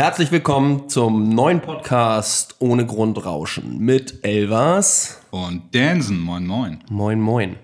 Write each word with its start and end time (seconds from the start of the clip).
Herzlich 0.00 0.32
willkommen 0.32 0.88
zum 0.88 1.28
neuen 1.28 1.60
Podcast 1.60 2.56
Ohne 2.58 2.86
Grundrauschen 2.86 3.80
mit 3.80 4.24
Elvas 4.24 5.20
und 5.28 5.74
Dansen. 5.74 6.18
Moin, 6.20 6.46
moin. 6.46 6.78
Moin, 6.88 7.20
moin. 7.20 7.56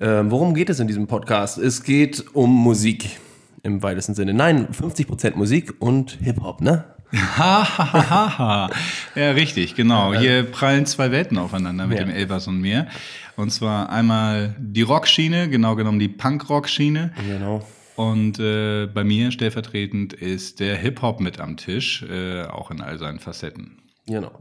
Ähm, 0.00 0.30
worum 0.30 0.54
geht 0.54 0.70
es 0.70 0.78
in 0.78 0.86
diesem 0.86 1.08
Podcast? 1.08 1.58
Es 1.58 1.82
geht 1.82 2.24
um 2.34 2.54
Musik 2.54 3.18
im 3.64 3.82
weitesten 3.82 4.14
Sinne. 4.14 4.32
Nein, 4.32 4.68
50% 4.68 5.34
Musik 5.34 5.74
und 5.80 6.18
Hip-Hop, 6.22 6.60
ne? 6.60 6.84
ja, 7.36 8.68
richtig, 9.16 9.74
genau. 9.74 10.14
Hier 10.14 10.44
prallen 10.44 10.86
zwei 10.86 11.10
Welten 11.10 11.36
aufeinander 11.36 11.88
mit 11.88 11.98
ja. 11.98 12.04
dem 12.04 12.14
Elvas 12.14 12.46
und 12.46 12.60
mir. 12.60 12.86
Und 13.34 13.50
zwar 13.50 13.90
einmal 13.90 14.54
die 14.56 14.82
Rockschiene, 14.82 15.48
genau 15.48 15.74
genommen 15.74 15.98
die 15.98 16.08
Punk-Rock-Schiene. 16.08 17.12
Genau. 17.26 17.66
Und 17.96 18.38
äh, 18.38 18.86
bei 18.86 19.04
mir 19.04 19.30
stellvertretend 19.30 20.12
ist 20.12 20.60
der 20.60 20.76
Hip-Hop 20.76 21.20
mit 21.20 21.40
am 21.40 21.56
Tisch, 21.56 22.02
äh, 22.02 22.44
auch 22.44 22.70
in 22.70 22.80
all 22.80 22.98
seinen 22.98 23.18
Facetten. 23.18 23.78
Genau. 24.06 24.32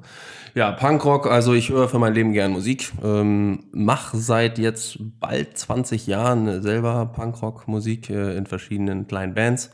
Ja, 0.55 0.71
Punkrock, 0.71 1.27
also 1.27 1.53
ich 1.53 1.69
höre 1.69 1.87
für 1.87 1.99
mein 1.99 2.13
Leben 2.13 2.33
gern 2.33 2.51
Musik. 2.51 2.91
Ähm, 3.03 3.65
mach 3.71 4.13
seit 4.13 4.57
jetzt 4.57 4.97
bald 5.19 5.57
20 5.57 6.07
Jahren 6.07 6.61
selber 6.61 7.05
Punkrock-Musik 7.13 8.09
äh, 8.09 8.35
in 8.35 8.45
verschiedenen 8.45 9.07
kleinen 9.07 9.33
Bands. 9.33 9.71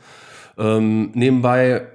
Ähm, 0.58 1.12
nebenbei 1.14 1.88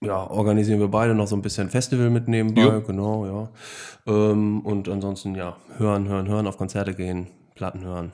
ja, 0.00 0.28
organisieren 0.28 0.80
wir 0.80 0.88
beide 0.88 1.14
noch 1.14 1.26
so 1.26 1.36
ein 1.36 1.42
bisschen 1.42 1.70
Festival 1.70 2.10
mit 2.10 2.28
nebenbei, 2.28 2.62
jo. 2.62 2.80
genau, 2.82 3.26
ja. 3.26 3.48
Ähm, 4.06 4.60
und 4.60 4.88
ansonsten, 4.88 5.34
ja, 5.34 5.56
hören, 5.78 6.08
hören, 6.08 6.28
hören, 6.28 6.46
auf 6.46 6.58
Konzerte 6.58 6.94
gehen, 6.94 7.28
Platten 7.54 7.84
hören. 7.84 8.12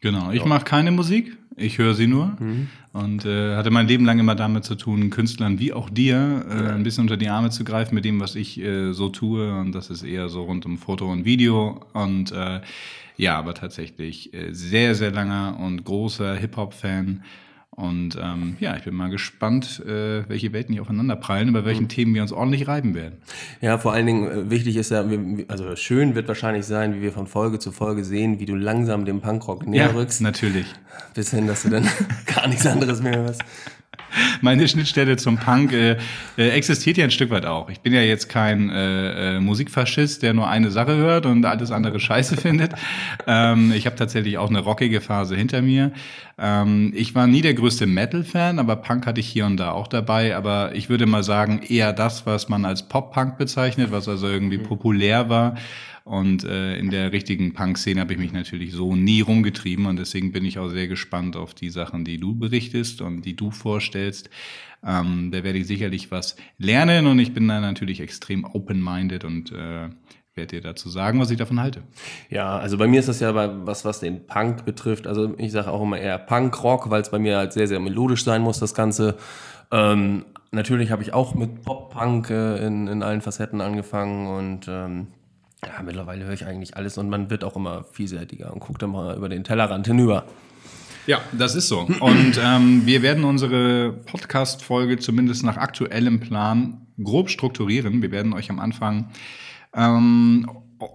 Genau, 0.00 0.30
ich 0.30 0.40
ja. 0.40 0.46
mache 0.46 0.64
keine 0.64 0.92
Musik, 0.92 1.36
ich 1.56 1.78
höre 1.78 1.94
sie 1.94 2.06
nur 2.06 2.36
mhm. 2.38 2.68
und 2.92 3.24
äh, 3.24 3.56
hatte 3.56 3.70
mein 3.70 3.88
Leben 3.88 4.04
lang 4.04 4.18
immer 4.18 4.34
damit 4.34 4.64
zu 4.64 4.74
tun, 4.74 5.10
Künstlern 5.10 5.58
wie 5.58 5.72
auch 5.72 5.90
dir 5.90 6.44
äh, 6.48 6.64
ja. 6.64 6.74
ein 6.74 6.82
bisschen 6.82 7.02
unter 7.02 7.16
die 7.16 7.28
Arme 7.28 7.50
zu 7.50 7.64
greifen 7.64 7.94
mit 7.94 8.04
dem, 8.04 8.20
was 8.20 8.34
ich 8.34 8.60
äh, 8.60 8.92
so 8.92 9.08
tue 9.08 9.52
und 9.58 9.72
das 9.72 9.90
ist 9.90 10.02
eher 10.02 10.28
so 10.28 10.44
rund 10.44 10.66
um 10.66 10.78
Foto 10.78 11.10
und 11.10 11.24
Video 11.24 11.80
und 11.92 12.32
äh, 12.32 12.60
ja, 13.16 13.38
aber 13.38 13.54
tatsächlich 13.54 14.34
äh, 14.34 14.52
sehr, 14.52 14.94
sehr 14.94 15.10
langer 15.10 15.58
und 15.58 15.84
großer 15.84 16.34
Hip-Hop-Fan 16.36 17.22
und 17.76 18.16
ähm, 18.18 18.56
ja, 18.58 18.74
ich 18.74 18.84
bin 18.84 18.94
mal 18.94 19.10
gespannt, 19.10 19.82
äh, 19.84 20.26
welche 20.28 20.54
Welten 20.54 20.72
hier 20.72 20.80
aufeinander 20.80 21.14
prallen, 21.14 21.50
über 21.50 21.66
welchen 21.66 21.84
mhm. 21.84 21.88
Themen 21.88 22.14
wir 22.14 22.22
uns 22.22 22.32
ordentlich 22.32 22.66
reiben 22.66 22.94
werden. 22.94 23.18
Ja, 23.60 23.76
vor 23.76 23.92
allen 23.92 24.06
Dingen 24.06 24.30
äh, 24.30 24.50
wichtig 24.50 24.76
ist 24.76 24.90
ja, 24.90 25.04
also 25.48 25.76
schön 25.76 26.14
wird 26.14 26.26
wahrscheinlich 26.26 26.64
sein, 26.64 26.94
wie 26.94 27.02
wir 27.02 27.12
von 27.12 27.26
Folge 27.26 27.58
zu 27.58 27.72
Folge 27.72 28.02
sehen, 28.02 28.40
wie 28.40 28.46
du 28.46 28.54
langsam 28.54 29.04
dem 29.04 29.20
Punkrock 29.20 29.66
näher 29.66 29.88
ja, 29.88 29.92
rückst. 29.92 30.22
natürlich. 30.22 30.66
Bis 31.12 31.30
hin, 31.30 31.46
dass 31.46 31.64
du 31.64 31.68
dann 31.68 31.86
gar 32.34 32.48
nichts 32.48 32.66
anderes 32.66 33.02
mehr 33.02 33.18
hörst. 33.18 33.42
meine 34.40 34.66
Schnittstelle 34.68 35.16
zum 35.16 35.38
Punk 35.38 35.72
äh, 35.72 35.96
äh, 36.36 36.48
existiert 36.50 36.96
ja 36.96 37.04
ein 37.04 37.10
Stück 37.10 37.30
weit 37.30 37.46
auch. 37.46 37.68
Ich 37.70 37.80
bin 37.80 37.92
ja 37.92 38.00
jetzt 38.00 38.28
kein 38.28 38.70
äh, 38.70 39.36
äh, 39.36 39.40
Musikfaschist, 39.40 40.22
der 40.22 40.34
nur 40.34 40.48
eine 40.48 40.70
Sache 40.70 40.96
hört 40.96 41.26
und 41.26 41.44
alles 41.44 41.70
andere 41.70 42.00
scheiße 42.00 42.36
findet. 42.40 42.72
Ähm, 43.26 43.72
ich 43.72 43.86
habe 43.86 43.96
tatsächlich 43.96 44.38
auch 44.38 44.50
eine 44.50 44.60
rockige 44.60 45.00
Phase 45.00 45.36
hinter 45.36 45.62
mir. 45.62 45.92
Ähm, 46.38 46.92
ich 46.94 47.14
war 47.14 47.26
nie 47.26 47.40
der 47.40 47.54
größte 47.54 47.86
Metal-Fan, 47.86 48.58
aber 48.58 48.76
Punk 48.76 49.06
hatte 49.06 49.20
ich 49.20 49.28
hier 49.28 49.46
und 49.46 49.56
da 49.56 49.72
auch 49.72 49.88
dabei. 49.88 50.36
Aber 50.36 50.74
ich 50.74 50.88
würde 50.88 51.06
mal 51.06 51.22
sagen, 51.22 51.62
eher 51.66 51.92
das, 51.92 52.26
was 52.26 52.48
man 52.48 52.64
als 52.64 52.88
Pop-Punk 52.88 53.38
bezeichnet, 53.38 53.90
was 53.90 54.08
also 54.08 54.28
irgendwie 54.28 54.58
mhm. 54.58 54.64
populär 54.64 55.28
war. 55.28 55.56
Und 56.06 56.44
äh, 56.44 56.76
in 56.76 56.90
der 56.90 57.10
richtigen 57.10 57.52
Punk-Szene 57.52 58.00
habe 58.00 58.12
ich 58.12 58.18
mich 58.20 58.32
natürlich 58.32 58.72
so 58.72 58.94
nie 58.94 59.22
rumgetrieben 59.22 59.86
und 59.86 59.98
deswegen 59.98 60.30
bin 60.30 60.44
ich 60.44 60.60
auch 60.60 60.68
sehr 60.68 60.86
gespannt 60.86 61.34
auf 61.34 61.52
die 61.52 61.68
Sachen, 61.68 62.04
die 62.04 62.18
du 62.18 62.36
berichtest 62.36 63.00
und 63.00 63.22
die 63.22 63.34
du 63.34 63.50
vorstellst. 63.50 64.30
Ähm, 64.86 65.32
da 65.32 65.42
werde 65.42 65.58
ich 65.58 65.66
sicherlich 65.66 66.12
was 66.12 66.36
lernen 66.58 67.08
und 67.08 67.18
ich 67.18 67.34
bin 67.34 67.48
da 67.48 67.58
natürlich 67.58 68.00
extrem 68.00 68.44
open-minded 68.44 69.24
und 69.24 69.50
äh, 69.50 69.88
werde 70.36 70.46
dir 70.46 70.60
dazu 70.60 70.88
sagen, 70.90 71.18
was 71.18 71.32
ich 71.32 71.38
davon 71.38 71.58
halte. 71.58 71.82
Ja, 72.30 72.56
also 72.56 72.78
bei 72.78 72.86
mir 72.86 73.00
ist 73.00 73.08
das 73.08 73.18
ja 73.18 73.34
was, 73.66 73.84
was 73.84 73.98
den 73.98 74.28
Punk 74.28 74.64
betrifft. 74.64 75.08
Also 75.08 75.34
ich 75.38 75.50
sage 75.50 75.72
auch 75.72 75.82
immer 75.82 75.98
eher 75.98 76.18
Punk-Rock, 76.18 76.88
weil 76.88 77.02
es 77.02 77.10
bei 77.10 77.18
mir 77.18 77.36
halt 77.36 77.52
sehr, 77.52 77.66
sehr 77.66 77.80
melodisch 77.80 78.22
sein 78.22 78.42
muss, 78.42 78.60
das 78.60 78.74
Ganze. 78.74 79.16
Ähm, 79.72 80.24
natürlich 80.52 80.92
habe 80.92 81.02
ich 81.02 81.12
auch 81.12 81.34
mit 81.34 81.62
Pop-Punk 81.62 82.30
äh, 82.30 82.64
in, 82.64 82.86
in 82.86 83.02
allen 83.02 83.22
Facetten 83.22 83.60
angefangen 83.60 84.28
und 84.28 84.68
ähm, 84.68 85.08
ja, 85.66 85.82
mittlerweile 85.82 86.24
höre 86.24 86.34
ich 86.34 86.46
eigentlich 86.46 86.76
alles 86.76 86.98
und 86.98 87.08
man 87.08 87.30
wird 87.30 87.44
auch 87.44 87.56
immer 87.56 87.84
vielseitiger 87.92 88.52
und 88.52 88.60
guckt 88.60 88.82
immer 88.82 89.16
über 89.16 89.28
den 89.28 89.44
Tellerrand 89.44 89.86
hinüber. 89.86 90.24
Ja, 91.06 91.20
das 91.32 91.54
ist 91.54 91.68
so. 91.68 91.80
Und 91.80 92.40
ähm, 92.42 92.84
wir 92.84 93.02
werden 93.02 93.24
unsere 93.24 93.92
Podcast-Folge 93.92 94.98
zumindest 94.98 95.44
nach 95.44 95.56
aktuellem 95.56 96.18
Plan 96.20 96.86
grob 97.02 97.30
strukturieren. 97.30 98.02
Wir 98.02 98.10
werden 98.10 98.32
euch 98.32 98.50
am 98.50 98.58
Anfang 98.58 99.10
ähm, 99.72 100.46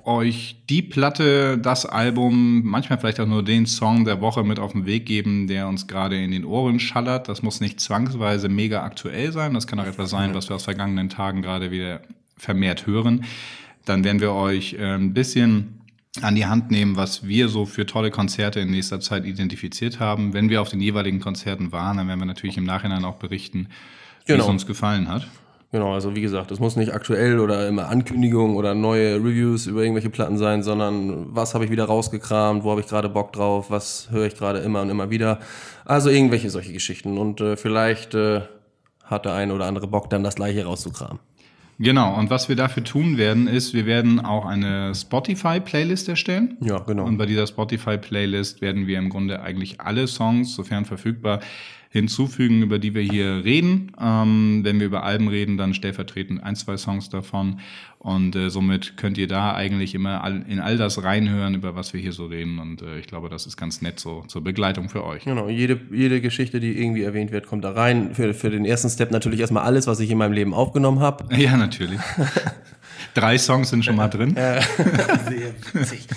euch 0.04 0.64
die 0.70 0.82
Platte, 0.82 1.58
das 1.58 1.86
Album, 1.86 2.62
manchmal 2.64 3.00
vielleicht 3.00 3.20
auch 3.20 3.28
nur 3.28 3.44
den 3.44 3.66
Song 3.66 4.06
der 4.06 4.22
Woche 4.22 4.44
mit 4.44 4.60
auf 4.60 4.74
den 4.74 4.86
Weg 4.86 5.06
geben, 5.06 5.48
der 5.48 5.68
uns 5.68 5.88
gerade 5.88 6.22
in 6.22 6.32
den 6.32 6.46
Ohren 6.46 6.80
schallert. 6.80 7.30
Das 7.30 7.42
muss 7.42 7.62
nicht 7.62 7.80
zwangsweise 7.80 8.50
mega 8.50 8.84
aktuell 8.84 9.32
sein. 9.32 9.54
Das 9.54 9.66
kann 9.66 9.80
auch 9.80 9.86
etwas 9.86 10.10
sein, 10.10 10.34
was 10.34 10.50
wir 10.50 10.56
aus 10.56 10.66
vergangenen 10.66 11.10
Tagen 11.10 11.42
gerade 11.42 11.72
wieder 11.72 12.02
vermehrt 12.38 12.86
hören. 12.86 13.26
Dann 13.86 14.04
werden 14.04 14.20
wir 14.20 14.34
euch 14.34 14.74
äh, 14.74 14.96
ein 14.96 15.14
bisschen 15.14 15.82
an 16.22 16.36
die 16.36 16.46
Hand 16.46 16.72
nehmen, 16.72 16.98
was 16.98 17.26
wir 17.26 17.48
so 17.48 17.66
für 17.66 17.86
tolle 17.86 18.12
Konzerte 18.12 18.60
in 18.60 18.70
nächster 18.70 19.00
Zeit 19.00 19.26
identifiziert 19.26 20.00
haben. 20.00 20.34
Wenn 20.34 20.50
wir 20.50 20.62
auf 20.62 20.70
den 20.70 20.82
jeweiligen 20.82 21.22
Konzerten 21.22 21.72
waren, 21.72 21.98
dann 21.98 22.08
werden 22.08 22.20
wir 22.20 22.26
natürlich 22.26 22.58
im 22.58 22.66
Nachhinein 22.66 23.06
auch 23.06 23.16
berichten, 23.16 23.70
wie 24.26 24.34
genau. 24.34 24.44
es 24.44 24.50
uns 24.50 24.68
gefallen 24.68 25.08
hat. 25.08 25.28
Genau, 25.72 25.94
also 25.94 26.14
wie 26.18 26.22
gesagt, 26.22 26.52
es 26.52 26.60
muss 26.60 26.76
nicht 26.76 26.94
aktuell 26.94 27.40
oder 27.40 27.66
immer 27.66 27.88
Ankündigungen 27.88 28.58
oder 28.58 28.76
neue 28.76 29.16
Reviews 29.16 29.68
über 29.68 29.84
irgendwelche 29.84 30.10
Platten 30.10 30.38
sein, 30.38 30.64
sondern 30.64 31.34
was 31.34 31.54
habe 31.54 31.64
ich 31.64 31.72
wieder 31.72 31.86
rausgekramt, 31.86 32.66
wo 32.66 32.72
habe 32.72 32.82
ich 32.82 32.88
gerade 32.88 33.08
Bock 33.08 33.32
drauf, 33.32 33.72
was 33.72 34.10
höre 34.12 34.26
ich 34.26 34.36
gerade 34.36 34.60
immer 34.60 34.82
und 34.82 34.90
immer 34.90 35.10
wieder. 35.10 35.40
Also 35.86 36.10
irgendwelche 36.10 36.50
solche 36.50 36.74
Geschichten. 36.74 37.18
Und 37.18 37.40
äh, 37.40 37.56
vielleicht 37.56 38.16
äh, 38.16 38.42
hat 39.06 39.24
der 39.24 39.34
eine 39.34 39.54
oder 39.54 39.66
andere 39.66 39.88
Bock, 39.88 40.10
dann 40.10 40.26
das 40.26 40.36
gleiche 40.36 40.66
rauszukramen. 40.66 41.20
Genau, 41.82 42.16
und 42.16 42.30
was 42.30 42.48
wir 42.48 42.56
dafür 42.56 42.84
tun 42.84 43.18
werden, 43.18 43.48
ist, 43.48 43.74
wir 43.74 43.88
werden 43.88 44.20
auch 44.20 44.46
eine 44.46 44.94
Spotify-Playlist 44.94 46.10
erstellen. 46.10 46.58
Ja, 46.62 46.78
genau. 46.80 47.06
Und 47.06 47.18
bei 47.18 47.26
dieser 47.26 47.48
Spotify-Playlist 47.48 48.62
werden 48.62 48.86
wir 48.86 49.00
im 49.00 49.10
Grunde 49.10 49.42
eigentlich 49.42 49.82
alle 49.82 50.08
Songs, 50.08 50.54
sofern 50.54 50.86
verfügbar, 50.86 51.40
hinzufügen, 51.92 52.62
über 52.62 52.80
die 52.80 52.96
wir 52.96 53.02
hier 53.02 53.44
reden. 53.44 53.92
Ähm, 54.00 54.62
wenn 54.64 54.80
wir 54.80 54.88
über 54.88 55.04
Alben 55.04 55.28
reden, 55.28 55.58
dann 55.58 55.74
stellvertretend 55.74 56.42
ein, 56.42 56.56
zwei 56.56 56.78
Songs 56.78 57.10
davon. 57.10 57.60
Und 58.00 58.34
äh, 58.36 58.50
somit 58.50 58.96
könnt 58.96 59.18
ihr 59.18 59.28
da 59.28 59.54
eigentlich 59.54 59.94
immer 59.94 60.24
all, 60.24 60.44
in 60.48 60.62
all 60.62 60.78
das 60.78 61.04
reinhören, 61.04 61.54
über 61.54 61.76
was 61.76 61.94
wir 61.94 62.00
hier 62.00 62.14
so 62.14 62.28
reden. 62.28 62.60
Und 62.60 62.82
äh, 62.82 62.98
ich 62.98 63.08
glaube, 63.08 63.28
das 63.28 63.46
ist 63.46 63.58
ganz 63.58 63.82
nett 63.82 64.00
so 64.00 64.24
zur 64.28 64.42
Begleitung 64.42 64.88
für 64.88 65.04
euch. 65.04 65.26
Genau, 65.26 65.50
jede, 65.50 65.80
jede 65.92 66.22
Geschichte, 66.22 66.62
die 66.62 66.82
irgendwie 66.82 67.04
erwähnt 67.04 67.34
wird, 67.34 67.46
kommt 67.46 67.66
da 67.66 67.74
rein. 67.74 68.16
Für, 68.16 68.34
für 68.34 68.50
den 68.50 68.64
ersten 68.64 68.90
Step 68.90 69.12
natürlich 69.12 69.42
erstmal 69.42 69.64
alles, 69.64 69.86
was 69.86 70.00
ich 70.00 70.10
in 70.10 70.18
meinem 70.18 70.34
Leben 70.34 70.54
aufgenommen 70.54 71.00
habe. 71.00 71.26
Ja, 71.42 71.58
natürlich. 71.58 72.00
Drei 73.14 73.38
Songs 73.38 73.70
sind 73.70 73.84
schon 73.84 73.96
mal 73.96 74.08
drin. 74.08 74.36
Sehr 74.36 74.62
witzig. 75.74 76.08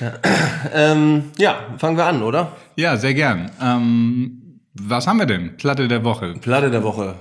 ja. 0.00 0.12
Ähm, 0.72 1.24
ja, 1.38 1.66
fangen 1.78 1.96
wir 1.96 2.04
an, 2.04 2.22
oder? 2.22 2.56
Ja, 2.76 2.96
sehr 2.96 3.14
gern. 3.14 3.50
Ähm, 3.60 4.37
was 4.80 5.06
haben 5.06 5.18
wir 5.18 5.26
denn? 5.26 5.56
Platte 5.56 5.88
der 5.88 6.04
Woche. 6.04 6.34
Platte 6.40 6.70
der 6.70 6.82
Woche. 6.82 7.14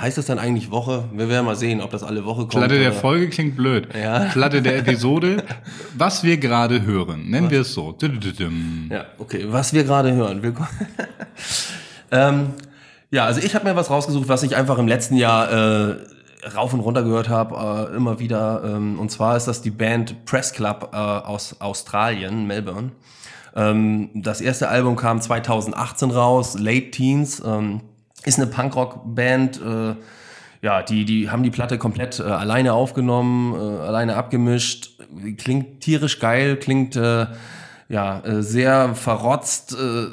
Heißt 0.00 0.18
das 0.18 0.26
dann 0.26 0.38
eigentlich 0.38 0.70
Woche? 0.70 1.04
Wir 1.12 1.28
werden 1.28 1.46
mal 1.46 1.56
sehen, 1.56 1.80
ob 1.80 1.90
das 1.90 2.02
alle 2.02 2.24
Woche 2.24 2.40
kommt. 2.40 2.50
Platte 2.52 2.78
der 2.78 2.92
Folge 2.92 3.28
klingt 3.28 3.56
blöd. 3.56 3.88
Ja. 3.94 4.26
Platte 4.32 4.62
der 4.62 4.78
Episode. 4.78 5.44
was 5.96 6.24
wir 6.24 6.38
gerade 6.38 6.82
hören. 6.82 7.30
Nennen 7.30 7.46
was? 7.46 7.52
wir 7.52 7.60
es 7.60 7.72
so. 7.72 7.96
Ja, 8.90 9.06
okay. 9.18 9.46
Was 9.48 9.72
wir 9.72 9.84
gerade 9.84 10.12
hören. 10.12 10.42
ähm, 12.10 12.54
ja, 13.10 13.24
also 13.26 13.40
ich 13.40 13.54
habe 13.54 13.64
mir 13.64 13.76
was 13.76 13.90
rausgesucht, 13.90 14.28
was 14.28 14.42
ich 14.42 14.56
einfach 14.56 14.78
im 14.78 14.88
letzten 14.88 15.16
Jahr 15.16 15.50
äh, 15.50 15.96
rauf 16.56 16.74
und 16.74 16.80
runter 16.80 17.02
gehört 17.02 17.28
habe, 17.28 17.90
äh, 17.92 17.96
immer 17.96 18.18
wieder. 18.18 18.62
Ähm, 18.64 18.98
und 18.98 19.10
zwar 19.10 19.36
ist 19.36 19.46
das 19.46 19.62
die 19.62 19.70
Band 19.70 20.24
Press 20.24 20.52
Club 20.52 20.90
äh, 20.92 20.96
aus 20.96 21.60
Australien, 21.60 22.46
Melbourne. 22.46 22.90
Ähm, 23.54 24.10
das 24.14 24.40
erste 24.40 24.68
Album 24.68 24.96
kam 24.96 25.20
2018 25.20 26.10
raus, 26.10 26.58
Late 26.58 26.90
Teens. 26.90 27.42
Ähm, 27.44 27.80
ist 28.24 28.38
eine 28.38 28.48
Punkrock-Band. 28.48 29.60
Äh, 29.60 29.94
ja, 30.62 30.82
die, 30.82 31.04
die 31.04 31.30
haben 31.30 31.42
die 31.42 31.50
Platte 31.50 31.76
komplett 31.76 32.20
äh, 32.20 32.22
alleine 32.22 32.72
aufgenommen, 32.72 33.54
äh, 33.54 33.80
alleine 33.82 34.16
abgemischt. 34.16 34.92
Klingt 35.36 35.80
tierisch 35.80 36.18
geil, 36.18 36.56
klingt 36.56 36.96
äh, 36.96 37.26
ja 37.88 38.20
äh, 38.20 38.42
sehr 38.42 38.94
verrotzt, 38.94 39.76
äh, 39.78 40.06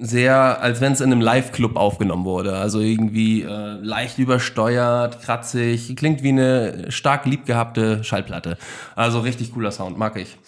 sehr, 0.00 0.62
als 0.62 0.80
wenn 0.80 0.92
es 0.92 1.00
in 1.00 1.12
einem 1.12 1.20
Live-Club 1.20 1.76
aufgenommen 1.76 2.24
wurde. 2.24 2.56
Also 2.56 2.80
irgendwie 2.80 3.42
äh, 3.42 3.74
leicht 3.82 4.18
übersteuert, 4.18 5.20
kratzig, 5.22 5.94
klingt 5.96 6.22
wie 6.22 6.30
eine 6.30 6.90
stark 6.90 7.26
liebgehabte 7.26 8.04
Schallplatte. 8.04 8.56
Also 8.94 9.20
richtig 9.20 9.52
cooler 9.52 9.72
Sound, 9.72 9.98
mag 9.98 10.16
ich. 10.16 10.38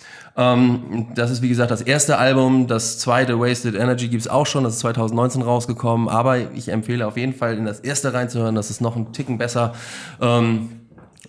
Ähm, 0.40 1.08
das 1.14 1.30
ist 1.30 1.42
wie 1.42 1.48
gesagt 1.48 1.70
das 1.70 1.82
erste 1.82 2.16
Album. 2.16 2.66
Das 2.66 2.98
zweite 2.98 3.38
Wasted 3.38 3.74
Energy 3.74 4.08
gibt's 4.08 4.26
auch 4.26 4.46
schon. 4.46 4.64
Das 4.64 4.74
ist 4.74 4.80
2019 4.80 5.42
rausgekommen. 5.42 6.08
Aber 6.08 6.38
ich 6.54 6.68
empfehle 6.68 7.06
auf 7.06 7.16
jeden 7.18 7.34
Fall 7.34 7.58
in 7.58 7.66
das 7.66 7.80
erste 7.80 8.14
reinzuhören. 8.14 8.54
Das 8.54 8.70
ist 8.70 8.80
noch 8.80 8.96
ein 8.96 9.12
Ticken 9.12 9.36
besser. 9.36 9.74
Ähm, 10.20 10.70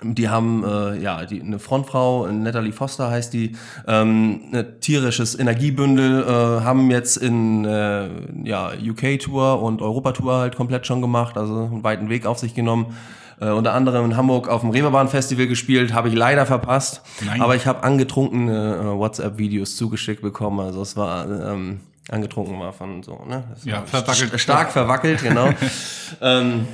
die 0.04 0.30
haben 0.30 0.64
äh, 0.64 0.98
ja 0.98 1.26
die, 1.26 1.42
eine 1.42 1.60
Frontfrau, 1.60 2.26
Natalie 2.26 2.72
Foster 2.72 3.12
heißt 3.12 3.34
die, 3.34 3.56
ähm, 3.88 4.42
ein 4.52 4.80
tierisches 4.80 5.38
Energiebündel, 5.38 6.24
äh, 6.24 6.64
haben 6.64 6.90
jetzt 6.90 7.18
in 7.18 7.66
äh, 7.66 8.10
ja, 8.44 8.72
UK-Tour 8.84 9.62
und 9.62 9.82
Europa-Tour 9.84 10.38
halt 10.38 10.56
komplett 10.56 10.88
schon 10.88 11.02
gemacht, 11.02 11.38
also 11.38 11.66
einen 11.66 11.84
weiten 11.84 12.10
Weg 12.10 12.26
auf 12.26 12.40
sich 12.40 12.56
genommen. 12.56 12.96
Äh, 13.42 13.50
unter 13.50 13.74
anderem 13.74 14.06
in 14.06 14.18
Hamburg 14.18 14.48
auf 14.48 14.62
dem 14.62 14.70
Reeperbahn-Festival 14.70 15.48
gespielt, 15.48 15.94
habe 15.94 16.10
ich 16.10 16.14
leider 16.14 16.46
verpasst. 16.46 17.02
Nein. 17.26 17.42
Aber 17.42 17.56
ich 17.56 17.66
habe 17.66 17.84
angetrunkene 17.84 18.76
äh, 18.76 18.98
WhatsApp-Videos 18.98 19.76
zugeschickt 19.76 20.22
bekommen. 20.22 20.60
Also 20.60 20.84
es 20.84 20.96
war 20.96 21.26
ähm, 21.26 21.80
angetrunken 22.10 22.60
war 22.60 22.72
von 22.72 23.02
so, 23.02 23.24
ne? 23.28 23.44
Das 23.50 23.66
ja, 23.66 23.82
verwackelt. 23.82 24.40
Stark 24.40 24.72
verwackelt, 24.72 25.24
genau. 25.24 25.50
ähm, 26.22 26.68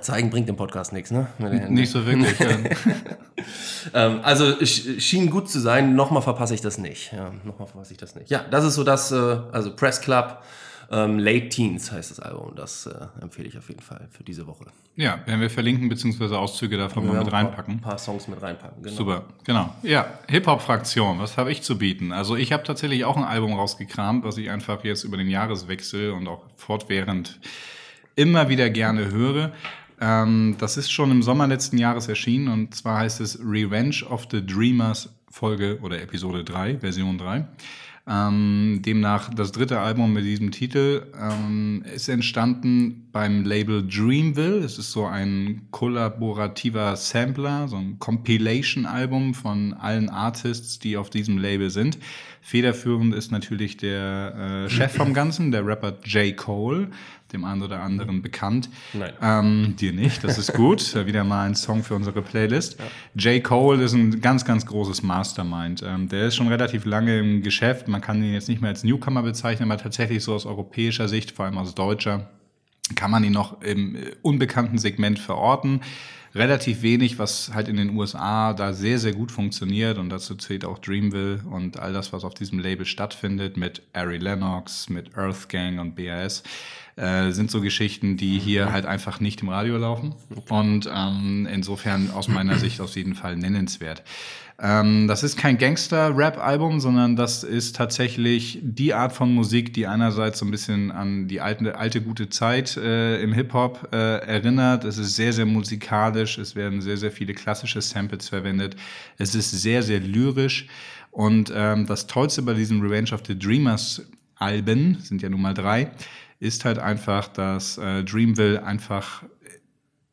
Zeigen 0.00 0.30
bringt 0.30 0.48
im 0.48 0.56
Podcast 0.56 0.92
nichts, 0.92 1.10
ne? 1.10 1.26
Nicht 1.68 1.90
so 1.90 2.06
wirklich. 2.06 2.34
ähm, 3.94 4.20
also 4.22 4.64
schien 4.64 5.28
gut 5.28 5.50
zu 5.50 5.60
sein. 5.60 5.96
Nochmal 5.96 6.22
verpasse 6.22 6.54
ich 6.54 6.62
das 6.62 6.78
nicht. 6.78 7.12
Ja, 7.12 7.32
nochmal 7.44 7.66
verpasse 7.66 7.92
ich 7.92 7.98
das 7.98 8.14
nicht. 8.14 8.30
Ja, 8.30 8.44
das 8.50 8.64
ist 8.64 8.74
so 8.74 8.84
das, 8.84 9.12
äh, 9.12 9.38
also 9.52 9.74
Press 9.74 10.00
Club. 10.00 10.38
Ähm, 10.92 11.20
Late 11.20 11.48
Teens 11.48 11.92
heißt 11.92 12.10
das 12.10 12.20
Album. 12.20 12.52
Das 12.56 12.86
äh, 12.86 13.06
empfehle 13.22 13.46
ich 13.46 13.56
auf 13.56 13.68
jeden 13.68 13.80
Fall 13.80 14.08
für 14.10 14.24
diese 14.24 14.46
Woche. 14.48 14.66
Ja, 14.96 15.20
werden 15.24 15.40
wir 15.40 15.50
verlinken, 15.50 15.88
beziehungsweise 15.88 16.36
Auszüge 16.36 16.76
davon 16.76 17.06
mal 17.06 17.22
mit 17.22 17.32
reinpacken. 17.32 17.74
Ein 17.74 17.80
paar 17.80 17.96
Songs 17.98 18.26
mit 18.26 18.42
reinpacken, 18.42 18.82
genau. 18.82 18.96
Super, 18.96 19.24
genau. 19.44 19.72
Ja, 19.82 20.18
Hip-Hop-Fraktion, 20.28 21.20
was 21.20 21.36
habe 21.36 21.52
ich 21.52 21.62
zu 21.62 21.78
bieten? 21.78 22.10
Also 22.12 22.34
ich 22.34 22.52
habe 22.52 22.64
tatsächlich 22.64 23.04
auch 23.04 23.16
ein 23.16 23.24
Album 23.24 23.52
rausgekramt, 23.52 24.24
was 24.24 24.36
ich 24.36 24.50
einfach 24.50 24.82
jetzt 24.82 25.04
über 25.04 25.16
den 25.16 25.28
Jahreswechsel 25.28 26.10
und 26.10 26.26
auch 26.26 26.42
fortwährend 26.56 27.38
immer 28.16 28.48
wieder 28.48 28.68
gerne 28.68 29.12
höre. 29.12 29.52
Ähm, 30.00 30.56
das 30.58 30.76
ist 30.76 30.90
schon 30.90 31.12
im 31.12 31.22
Sommer 31.22 31.46
letzten 31.46 31.78
Jahres 31.78 32.08
erschienen 32.08 32.48
und 32.48 32.74
zwar 32.74 32.98
heißt 32.98 33.20
es 33.20 33.38
Revenge 33.38 34.04
of 34.08 34.26
the 34.30 34.44
Dreamers 34.44 35.08
Folge 35.30 35.78
oder 35.82 36.02
Episode 36.02 36.42
3, 36.42 36.78
Version 36.78 37.16
3. 37.16 37.46
Ähm, 38.12 38.82
demnach 38.84 39.32
das 39.32 39.52
dritte 39.52 39.78
Album 39.78 40.12
mit 40.12 40.24
diesem 40.24 40.50
Titel 40.50 41.06
ähm, 41.16 41.84
ist 41.94 42.08
entstanden 42.08 43.08
beim 43.12 43.44
Label 43.44 43.86
Dreamville. 43.86 44.58
Es 44.58 44.78
ist 44.78 44.90
so 44.90 45.06
ein 45.06 45.68
kollaborativer 45.70 46.96
Sampler, 46.96 47.68
so 47.68 47.76
ein 47.76 48.00
Compilation-Album 48.00 49.34
von 49.34 49.74
allen 49.74 50.08
Artists, 50.08 50.80
die 50.80 50.96
auf 50.96 51.08
diesem 51.08 51.38
Label 51.38 51.70
sind. 51.70 51.98
Federführend 52.40 53.14
ist 53.14 53.30
natürlich 53.30 53.76
der 53.76 54.64
äh, 54.66 54.70
Chef 54.70 54.92
vom 54.92 55.14
Ganzen, 55.14 55.52
der 55.52 55.64
Rapper 55.64 55.98
J. 56.04 56.36
Cole, 56.36 56.88
dem 57.32 57.44
einen 57.44 57.62
oder 57.62 57.82
anderen 57.82 58.22
bekannt. 58.22 58.68
Nein. 58.92 59.12
Ähm, 59.20 59.76
dir 59.76 59.92
nicht, 59.92 60.24
das 60.24 60.38
ist 60.38 60.54
gut. 60.54 60.94
Wieder 61.06 61.24
mal 61.24 61.46
ein 61.46 61.54
Song 61.54 61.82
für 61.82 61.94
unsere 61.94 62.22
Playlist. 62.22 62.78
Ja. 63.14 63.32
J. 63.32 63.44
Cole 63.44 63.82
ist 63.82 63.92
ein 63.92 64.20
ganz, 64.20 64.44
ganz 64.44 64.66
großes 64.66 65.02
Mastermind. 65.02 65.82
Ähm, 65.86 66.08
der 66.08 66.26
ist 66.26 66.36
schon 66.36 66.48
relativ 66.48 66.84
lange 66.84 67.18
im 67.18 67.42
Geschäft. 67.42 67.88
Man 67.88 68.00
kann 68.00 68.22
ihn 68.22 68.32
jetzt 68.32 68.48
nicht 68.48 68.60
mehr 68.60 68.70
als 68.70 68.84
Newcomer 68.84 69.22
bezeichnen, 69.22 69.70
aber 69.70 69.80
tatsächlich 69.80 70.22
so 70.22 70.34
aus 70.34 70.46
europäischer 70.46 71.08
Sicht, 71.08 71.32
vor 71.32 71.44
allem 71.44 71.58
aus 71.58 71.74
deutscher, 71.74 72.28
kann 72.94 73.10
man 73.10 73.24
ihn 73.24 73.32
noch 73.32 73.60
im 73.62 73.96
äh, 73.96 74.12
unbekannten 74.22 74.78
Segment 74.78 75.18
verorten 75.18 75.80
relativ 76.34 76.82
wenig, 76.82 77.18
was 77.18 77.52
halt 77.54 77.68
in 77.68 77.76
den 77.76 77.96
USA 77.96 78.52
da 78.52 78.72
sehr, 78.72 78.98
sehr 78.98 79.12
gut 79.12 79.32
funktioniert. 79.32 79.98
Und 79.98 80.10
dazu 80.10 80.34
zählt 80.34 80.64
auch 80.64 80.78
Dreamville 80.78 81.40
und 81.50 81.78
all 81.78 81.92
das, 81.92 82.12
was 82.12 82.24
auf 82.24 82.34
diesem 82.34 82.58
Label 82.58 82.86
stattfindet 82.86 83.56
mit 83.56 83.82
Ari 83.92 84.18
Lennox, 84.18 84.88
mit 84.88 85.16
Earth 85.16 85.48
Gang 85.48 85.80
und 85.80 85.96
BAS. 85.96 86.42
Äh, 86.96 87.30
sind 87.30 87.50
so 87.50 87.60
Geschichten, 87.60 88.16
die 88.16 88.38
hier 88.38 88.72
halt 88.72 88.84
einfach 88.84 89.20
nicht 89.20 89.42
im 89.42 89.48
Radio 89.48 89.76
laufen. 89.76 90.14
Und 90.48 90.88
ähm, 90.92 91.48
insofern 91.50 92.10
aus 92.10 92.28
meiner 92.28 92.58
Sicht 92.58 92.80
auf 92.80 92.94
jeden 92.94 93.14
Fall 93.14 93.36
nennenswert. 93.36 94.02
Ähm, 94.62 95.08
das 95.08 95.22
ist 95.22 95.38
kein 95.38 95.56
Gangster-Rap-Album, 95.56 96.80
sondern 96.80 97.16
das 97.16 97.44
ist 97.44 97.76
tatsächlich 97.76 98.58
die 98.62 98.92
Art 98.92 99.12
von 99.12 99.34
Musik, 99.34 99.72
die 99.72 99.86
einerseits 99.86 100.38
so 100.38 100.44
ein 100.44 100.50
bisschen 100.50 100.90
an 100.90 101.28
die 101.28 101.40
alte, 101.40 101.78
alte 101.78 102.02
gute 102.02 102.28
Zeit 102.28 102.76
äh, 102.76 103.22
im 103.22 103.32
Hip-Hop 103.32 103.88
äh, 103.92 103.96
erinnert. 103.96 104.84
Es 104.84 104.98
ist 104.98 105.16
sehr, 105.16 105.32
sehr 105.32 105.46
musikalisch. 105.46 106.19
Es 106.22 106.54
werden 106.54 106.80
sehr, 106.80 106.96
sehr 106.96 107.12
viele 107.12 107.34
klassische 107.34 107.80
Samples 107.80 108.28
verwendet. 108.28 108.76
Es 109.18 109.34
ist 109.34 109.50
sehr, 109.50 109.82
sehr 109.82 110.00
lyrisch. 110.00 110.66
Und 111.10 111.52
ähm, 111.54 111.86
das 111.86 112.06
Tollste 112.06 112.42
bei 112.42 112.54
diesem 112.54 112.80
Revenge 112.80 113.12
of 113.12 113.22
the 113.26 113.38
Dreamers 113.38 114.02
Alben, 114.36 114.98
sind 115.00 115.22
ja 115.22 115.28
nun 115.28 115.42
mal 115.42 115.54
drei, 115.54 115.90
ist 116.38 116.64
halt 116.64 116.78
einfach, 116.78 117.28
dass 117.28 117.76
äh, 117.76 118.02
Dreamville 118.02 118.64
einfach 118.64 119.22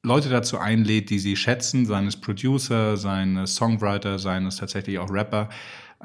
Leute 0.04 0.30
dazu 0.30 0.58
einlädt, 0.58 1.10
die 1.10 1.20
sie 1.20 1.36
schätzen, 1.36 1.86
seien 1.86 2.08
es 2.08 2.20
Producer, 2.20 2.98
seien 2.98 3.38
es 3.38 3.56
Songwriter, 3.56 4.20
seien 4.20 4.46
es 4.46 4.58
tatsächlich 4.58 5.00
auch 5.00 5.10
Rapper, 5.12 5.50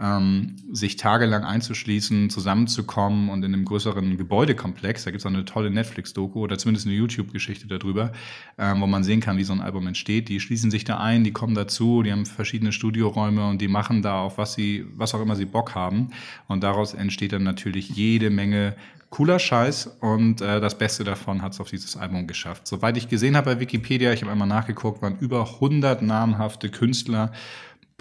ähm, 0.01 0.57
sich 0.73 0.97
tagelang 0.97 1.45
einzuschließen, 1.45 2.31
zusammenzukommen 2.31 3.29
und 3.29 3.45
in 3.45 3.53
einem 3.53 3.65
größeren 3.65 4.17
Gebäudekomplex, 4.17 5.05
da 5.05 5.11
gibt 5.11 5.21
es 5.21 5.27
auch 5.27 5.31
eine 5.31 5.45
tolle 5.45 5.71
Netflix-Doku 5.71 6.41
oder 6.41 6.57
zumindest 6.57 6.87
eine 6.87 6.95
YouTube-Geschichte 6.95 7.67
darüber, 7.67 8.13
ähm, 8.57 8.81
wo 8.81 8.87
man 8.87 9.05
sehen 9.05 9.21
kann, 9.21 9.37
wie 9.37 9.45
so 9.45 9.53
ein 9.53 9.61
Album 9.61 9.87
entsteht. 9.87 10.29
Die 10.29 10.41
schließen 10.41 10.71
sich 10.71 10.85
da 10.85 10.99
ein, 10.99 11.25
die 11.25 11.33
kommen 11.33 11.55
dazu, 11.55 12.03
die 12.03 12.11
haben 12.11 12.25
verschiedene 12.25 12.73
Studioräume 12.73 13.47
und 13.49 13.61
die 13.61 13.69
machen 13.69 14.01
da 14.01 14.21
auch, 14.21 14.39
was 14.39 14.55
sie, 14.55 14.87
was 14.97 15.15
auch 15.15 15.21
immer 15.21 15.37
sie 15.37 15.45
Bock 15.45 15.75
haben. 15.75 16.11
Und 16.49 16.63
daraus 16.63 16.95
entsteht 16.95 17.33
dann 17.33 17.43
natürlich 17.43 17.91
jede 17.91 18.31
Menge 18.31 18.77
cooler 19.13 19.39
Scheiß 19.39 19.99
und 20.01 20.41
äh, 20.41 20.59
das 20.59 20.79
Beste 20.79 21.05
davon 21.05 21.43
hat 21.43 21.53
es 21.53 21.61
auf 21.61 21.69
dieses 21.69 21.99
Album 21.99 22.27
geschafft. 22.27 22.67
Soweit 22.67 22.97
ich 22.97 23.11
gesehen 23.11 23.37
habe 23.37 23.55
bei 23.55 23.61
Wikipedia, 23.61 24.11
ich 24.15 24.23
habe 24.23 24.33
einmal 24.33 24.49
nachgeguckt, 24.49 25.03
waren 25.03 25.19
über 25.19 25.47
100 25.47 26.01
namhafte 26.01 26.71
Künstler, 26.71 27.31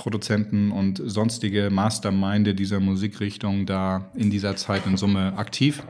Produzenten 0.01 0.71
und 0.71 0.99
sonstige 1.05 1.69
Masterminde 1.69 2.55
dieser 2.55 2.79
Musikrichtung 2.79 3.67
da 3.67 4.09
in 4.15 4.31
dieser 4.31 4.55
Zeit 4.55 4.87
in 4.87 4.97
Summe 4.97 5.37
aktiv. 5.37 5.83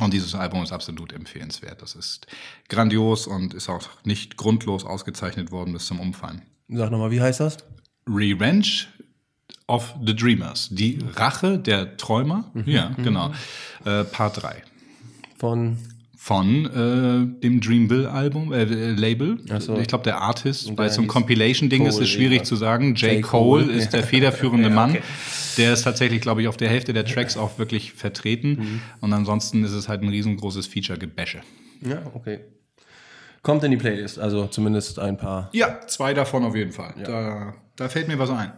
Und 0.00 0.14
dieses 0.14 0.34
Album 0.34 0.62
ist 0.62 0.72
absolut 0.72 1.12
empfehlenswert. 1.12 1.82
Das 1.82 1.94
ist 1.94 2.26
grandios 2.70 3.26
und 3.26 3.52
ist 3.52 3.68
auch 3.68 3.86
nicht 4.02 4.38
grundlos 4.38 4.86
ausgezeichnet 4.86 5.52
worden 5.52 5.74
bis 5.74 5.84
zum 5.84 6.00
Umfallen. 6.00 6.40
Sag 6.68 6.90
nochmal, 6.90 7.10
wie 7.10 7.20
heißt 7.20 7.40
das? 7.40 7.58
Revenge 8.06 8.86
of 9.66 9.94
the 10.02 10.16
Dreamers. 10.16 10.70
Die 10.70 10.98
Rache 11.14 11.58
der 11.58 11.98
Träumer. 11.98 12.50
Mhm. 12.54 12.64
Ja, 12.64 12.94
mhm. 12.96 13.04
genau. 13.04 13.32
Äh, 13.84 14.04
Part 14.04 14.42
3. 14.42 14.62
Von? 15.36 15.76
Von 16.24 16.64
äh, 16.64 17.40
dem 17.42 17.60
Dreamville-Album, 17.60 18.54
äh, 18.54 18.64
Label. 18.64 19.36
So. 19.58 19.78
Ich 19.78 19.88
glaube, 19.88 20.04
der 20.04 20.22
Artist, 20.22 20.70
es 20.70 20.94
so 20.94 21.02
ein 21.02 21.06
Compilation-Ding 21.06 21.84
ist, 21.84 21.98
ist 21.98 22.08
schwierig 22.08 22.38
ja. 22.38 22.44
zu 22.44 22.56
sagen. 22.56 22.94
J. 22.94 23.20
Cole, 23.20 23.66
Cole 23.66 23.72
ist 23.76 23.90
der 23.92 24.02
federführende 24.04 24.70
ja, 24.70 24.74
okay. 24.74 24.92
Mann. 24.94 24.98
Der 25.58 25.74
ist 25.74 25.82
tatsächlich, 25.82 26.22
glaube 26.22 26.40
ich, 26.40 26.48
auf 26.48 26.56
der 26.56 26.70
Hälfte 26.70 26.94
der 26.94 27.04
Tracks 27.04 27.36
auch 27.36 27.58
wirklich 27.58 27.92
vertreten. 27.92 28.48
Mhm. 28.48 28.80
Und 29.02 29.12
ansonsten 29.12 29.64
ist 29.64 29.72
es 29.72 29.86
halt 29.90 30.00
ein 30.00 30.08
riesengroßes 30.08 30.66
Feature-Gebäsche. 30.66 31.42
Ja, 31.82 32.00
okay. 32.14 32.40
Kommt 33.42 33.62
in 33.62 33.72
die 33.72 33.76
Playlist, 33.76 34.18
also 34.18 34.46
zumindest 34.46 34.98
ein 34.98 35.18
paar. 35.18 35.50
Ja, 35.52 35.86
zwei 35.86 36.14
davon 36.14 36.42
auf 36.44 36.56
jeden 36.56 36.72
Fall. 36.72 36.94
Ja. 36.96 37.04
Da, 37.04 37.54
da 37.76 37.88
fällt 37.90 38.08
mir 38.08 38.18
was 38.18 38.30
ein. 38.30 38.50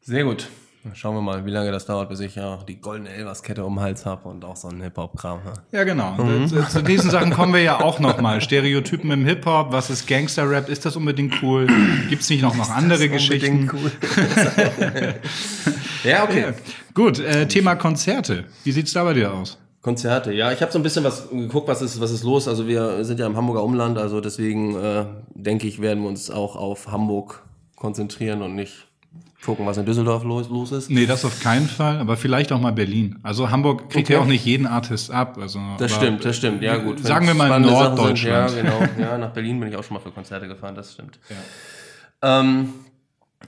Sehr 0.00 0.24
gut. 0.24 0.48
Schauen 0.94 1.14
wir 1.14 1.20
mal, 1.20 1.44
wie 1.44 1.50
lange 1.50 1.70
das 1.70 1.84
dauert, 1.84 2.08
bis 2.08 2.20
ich 2.20 2.36
ja 2.36 2.58
die 2.66 2.80
goldene 2.80 3.10
Elvers-Kette 3.10 3.64
um 3.64 3.74
den 3.74 3.82
Hals 3.82 4.06
habe 4.06 4.28
und 4.28 4.44
auch 4.46 4.56
so 4.56 4.68
einen 4.68 4.80
Hip-Hop-Kram. 4.80 5.40
Ja, 5.72 5.84
genau. 5.84 6.12
Mhm. 6.12 6.48
Zu 6.48 6.82
diesen 6.82 7.10
Sachen 7.10 7.32
kommen 7.32 7.52
wir 7.52 7.60
ja 7.60 7.80
auch 7.80 8.00
noch 8.00 8.18
mal. 8.20 8.40
Stereotypen 8.40 9.10
im 9.10 9.26
Hip-Hop, 9.26 9.72
was 9.72 9.90
ist 9.90 10.06
Gangster-Rap? 10.06 10.70
Ist 10.70 10.86
das 10.86 10.96
unbedingt 10.96 11.42
cool? 11.42 11.66
Gibt 12.08 12.22
es 12.22 12.30
nicht 12.30 12.40
noch, 12.40 12.56
noch 12.56 12.70
andere 12.70 13.10
Geschichten? 13.10 13.70
Cool? 13.70 13.92
ja, 16.04 16.24
okay. 16.24 16.40
Ja. 16.40 16.54
Gut, 16.94 17.18
äh, 17.18 17.46
Thema 17.46 17.74
Konzerte. 17.74 18.46
Wie 18.64 18.72
sieht's 18.72 18.94
da 18.94 19.04
bei 19.04 19.12
dir 19.12 19.34
aus? 19.34 19.58
Konzerte, 19.82 20.32
ja, 20.32 20.52
ich 20.52 20.60
habe 20.62 20.72
so 20.72 20.78
ein 20.78 20.82
bisschen 20.82 21.04
was 21.04 21.30
geguckt, 21.30 21.68
was 21.68 21.82
ist, 21.82 22.00
was 22.00 22.10
ist 22.10 22.22
los. 22.22 22.48
Also 22.48 22.66
wir 22.66 23.04
sind 23.04 23.20
ja 23.20 23.26
im 23.26 23.36
Hamburger 23.36 23.64
Umland, 23.64 23.98
also 23.98 24.20
deswegen 24.20 24.76
äh, 24.76 25.04
denke 25.34 25.66
ich, 25.66 25.80
werden 25.80 26.02
wir 26.02 26.08
uns 26.08 26.30
auch 26.30 26.56
auf 26.56 26.88
Hamburg 26.88 27.42
konzentrieren 27.76 28.42
und 28.42 28.54
nicht 28.54 28.89
gucken, 29.44 29.66
was 29.66 29.78
in 29.78 29.86
Düsseldorf 29.86 30.24
los, 30.24 30.48
los 30.48 30.72
ist. 30.72 30.90
Nee, 30.90 31.06
das 31.06 31.24
auf 31.24 31.40
keinen 31.40 31.66
Fall, 31.66 31.98
aber 31.98 32.16
vielleicht 32.16 32.52
auch 32.52 32.60
mal 32.60 32.72
Berlin. 32.72 33.18
Also 33.22 33.50
Hamburg 33.50 33.90
kriegt 33.90 34.06
okay. 34.06 34.14
ja 34.14 34.20
auch 34.20 34.26
nicht 34.26 34.44
jeden 34.44 34.66
Artist 34.66 35.10
ab. 35.10 35.38
Also, 35.40 35.60
das 35.78 35.94
stimmt, 35.94 36.24
das 36.24 36.36
stimmt, 36.36 36.62
ja 36.62 36.76
gut. 36.76 37.04
Sagen 37.04 37.26
wir 37.26 37.34
mal 37.34 37.58
Norddeutschland. 37.60 38.50
Sind, 38.50 38.66
ja, 38.66 38.78
genau. 38.78 38.88
Ja, 38.98 39.18
nach 39.18 39.30
Berlin 39.30 39.58
bin 39.60 39.70
ich 39.70 39.76
auch 39.76 39.84
schon 39.84 39.94
mal 39.94 40.00
für 40.00 40.10
Konzerte 40.10 40.46
gefahren, 40.46 40.74
das 40.74 40.92
stimmt. 40.92 41.18
Ja, 42.22 42.40
ähm, 42.42 42.74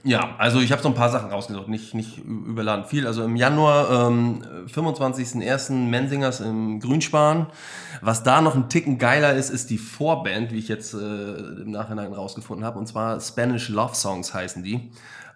ja 0.03 0.35
also 0.39 0.59
ich 0.59 0.71
habe 0.71 0.81
so 0.81 0.89
ein 0.89 0.95
paar 0.95 1.11
Sachen 1.11 1.29
rausgesucht, 1.29 1.67
nicht, 1.67 1.93
nicht 1.93 2.17
überladen 2.17 2.85
viel. 2.85 3.05
Also 3.05 3.23
im 3.23 3.35
Januar, 3.35 4.07
ähm, 4.07 4.43
25.01. 4.73 5.73
Mensingers 5.89 6.39
im 6.39 6.79
Grünspan. 6.79 7.47
Was 8.01 8.23
da 8.23 8.41
noch 8.41 8.55
ein 8.55 8.67
Ticken 8.67 8.97
geiler 8.97 9.35
ist, 9.35 9.51
ist 9.51 9.69
die 9.69 9.77
Vorband, 9.77 10.51
wie 10.51 10.57
ich 10.57 10.69
jetzt 10.69 10.95
äh, 10.95 10.97
im 10.97 11.69
Nachhinein 11.69 12.13
rausgefunden 12.13 12.65
habe. 12.65 12.79
Und 12.79 12.87
zwar 12.87 13.19
Spanish 13.21 13.69
Love 13.69 13.93
Songs 13.93 14.33
heißen 14.33 14.63
die. 14.63 14.89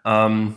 Ähm, 0.07 0.53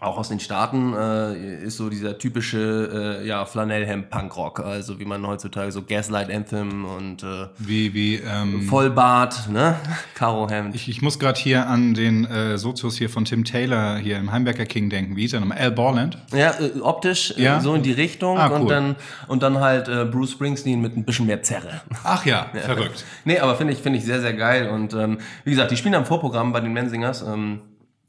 auch 0.00 0.16
aus 0.16 0.30
den 0.30 0.40
Staaten 0.40 0.94
äh, 0.94 1.62
ist 1.64 1.76
so 1.76 1.90
dieser 1.90 2.16
typische 2.16 3.20
äh, 3.22 3.26
ja, 3.28 3.44
Flanellhemd-Punkrock, 3.44 4.60
also 4.60 4.98
wie 4.98 5.04
man 5.04 5.26
heutzutage 5.26 5.70
so 5.72 5.82
Gaslight 5.82 6.30
Anthem 6.32 6.86
und 6.86 7.22
äh, 7.22 7.48
Wie, 7.58 7.92
wie, 7.92 8.14
ähm, 8.14 8.62
Vollbart, 8.62 9.50
ne? 9.50 9.76
Karohemd. 10.14 10.74
ich, 10.74 10.88
ich 10.88 11.02
muss 11.02 11.18
gerade 11.18 11.38
hier 11.38 11.68
an 11.68 11.92
den 11.92 12.24
äh, 12.24 12.56
Sozius 12.56 12.96
hier 12.96 13.10
von 13.10 13.26
Tim 13.26 13.44
Taylor 13.44 13.98
hier 13.98 14.16
im 14.16 14.32
Heimwerker 14.32 14.64
King 14.64 14.88
denken. 14.88 15.16
Wie 15.16 15.20
hieß 15.20 15.34
er 15.34 15.40
nochmal? 15.40 15.58
Al 15.58 15.72
Borland. 15.72 16.16
Ja, 16.32 16.52
äh, 16.58 16.80
optisch 16.80 17.34
äh, 17.36 17.42
Ja? 17.42 17.60
so 17.60 17.74
in 17.74 17.82
die 17.82 17.92
Richtung 17.92 18.38
Ah, 18.38 18.48
cool. 18.50 18.60
und 18.62 18.68
dann 18.70 18.96
und 19.28 19.42
dann 19.42 19.60
halt 19.60 19.88
äh, 19.88 20.06
Bruce 20.06 20.30
Springsteen 20.32 20.80
mit 20.80 20.96
ein 20.96 21.04
bisschen 21.04 21.26
mehr 21.26 21.42
Zerre. 21.42 21.82
Ach 22.04 22.24
ja, 22.30 22.46
verrückt. 22.54 23.04
Nee, 23.26 23.38
aber 23.38 23.54
finde 23.54 23.74
ich, 23.74 23.80
finde 23.80 23.98
ich 23.98 24.06
sehr, 24.06 24.22
sehr 24.22 24.32
geil. 24.32 24.70
Und 24.70 24.94
ähm, 24.94 25.18
wie 25.44 25.50
gesagt, 25.50 25.70
die 25.72 25.76
spielen 25.76 25.94
am 25.94 26.06
Vorprogramm 26.06 26.54
bei 26.54 26.60
den 26.60 26.72
Mensingers. 26.72 27.20
Ähm, 27.20 27.60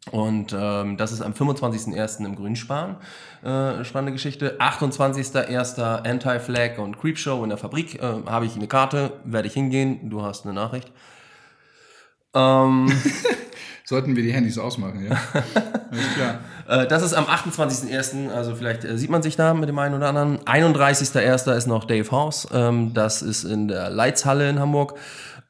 und 0.09 0.55
ähm, 0.57 0.97
das 0.97 1.11
ist 1.11 1.21
am 1.21 1.33
25.01. 1.33 2.25
im 2.25 2.35
Grünspan. 2.35 2.97
Äh, 3.43 3.83
spannende 3.83 4.13
Geschichte. 4.13 4.57
28.01. 4.59 5.79
Anti-Flag 5.79 6.79
und 6.79 6.99
Creepshow 6.99 7.43
in 7.43 7.49
der 7.49 7.59
Fabrik. 7.59 8.01
Äh, 8.01 8.23
Habe 8.25 8.47
ich 8.47 8.55
eine 8.55 8.67
Karte, 8.67 9.13
werde 9.25 9.47
ich 9.47 9.53
hingehen. 9.53 10.09
Du 10.09 10.23
hast 10.23 10.45
eine 10.45 10.55
Nachricht. 10.55 10.91
Ähm, 12.33 12.91
Sollten 13.85 14.15
wir 14.15 14.23
die 14.23 14.31
Handys 14.31 14.57
ausmachen, 14.57 15.05
ja? 15.05 15.11
Alles 15.91 16.13
klar. 16.15 16.39
äh, 16.67 16.87
das 16.87 17.03
ist 17.03 17.13
am 17.13 17.25
28.01., 17.25 18.29
also 18.29 18.55
vielleicht 18.55 18.85
äh, 18.85 18.97
sieht 18.97 19.09
man 19.09 19.21
sich 19.21 19.35
da 19.35 19.53
mit 19.53 19.69
dem 19.69 19.77
einen 19.77 19.95
oder 19.95 20.07
anderen. 20.07 20.39
31.01. 20.39 21.53
ist 21.55 21.67
noch 21.67 21.83
Dave 21.83 22.09
House. 22.09 22.47
Ähm, 22.53 22.93
das 22.93 23.21
ist 23.21 23.43
in 23.43 23.67
der 23.67 23.89
Leitzhalle 23.89 24.49
in 24.49 24.59
Hamburg. 24.59 24.97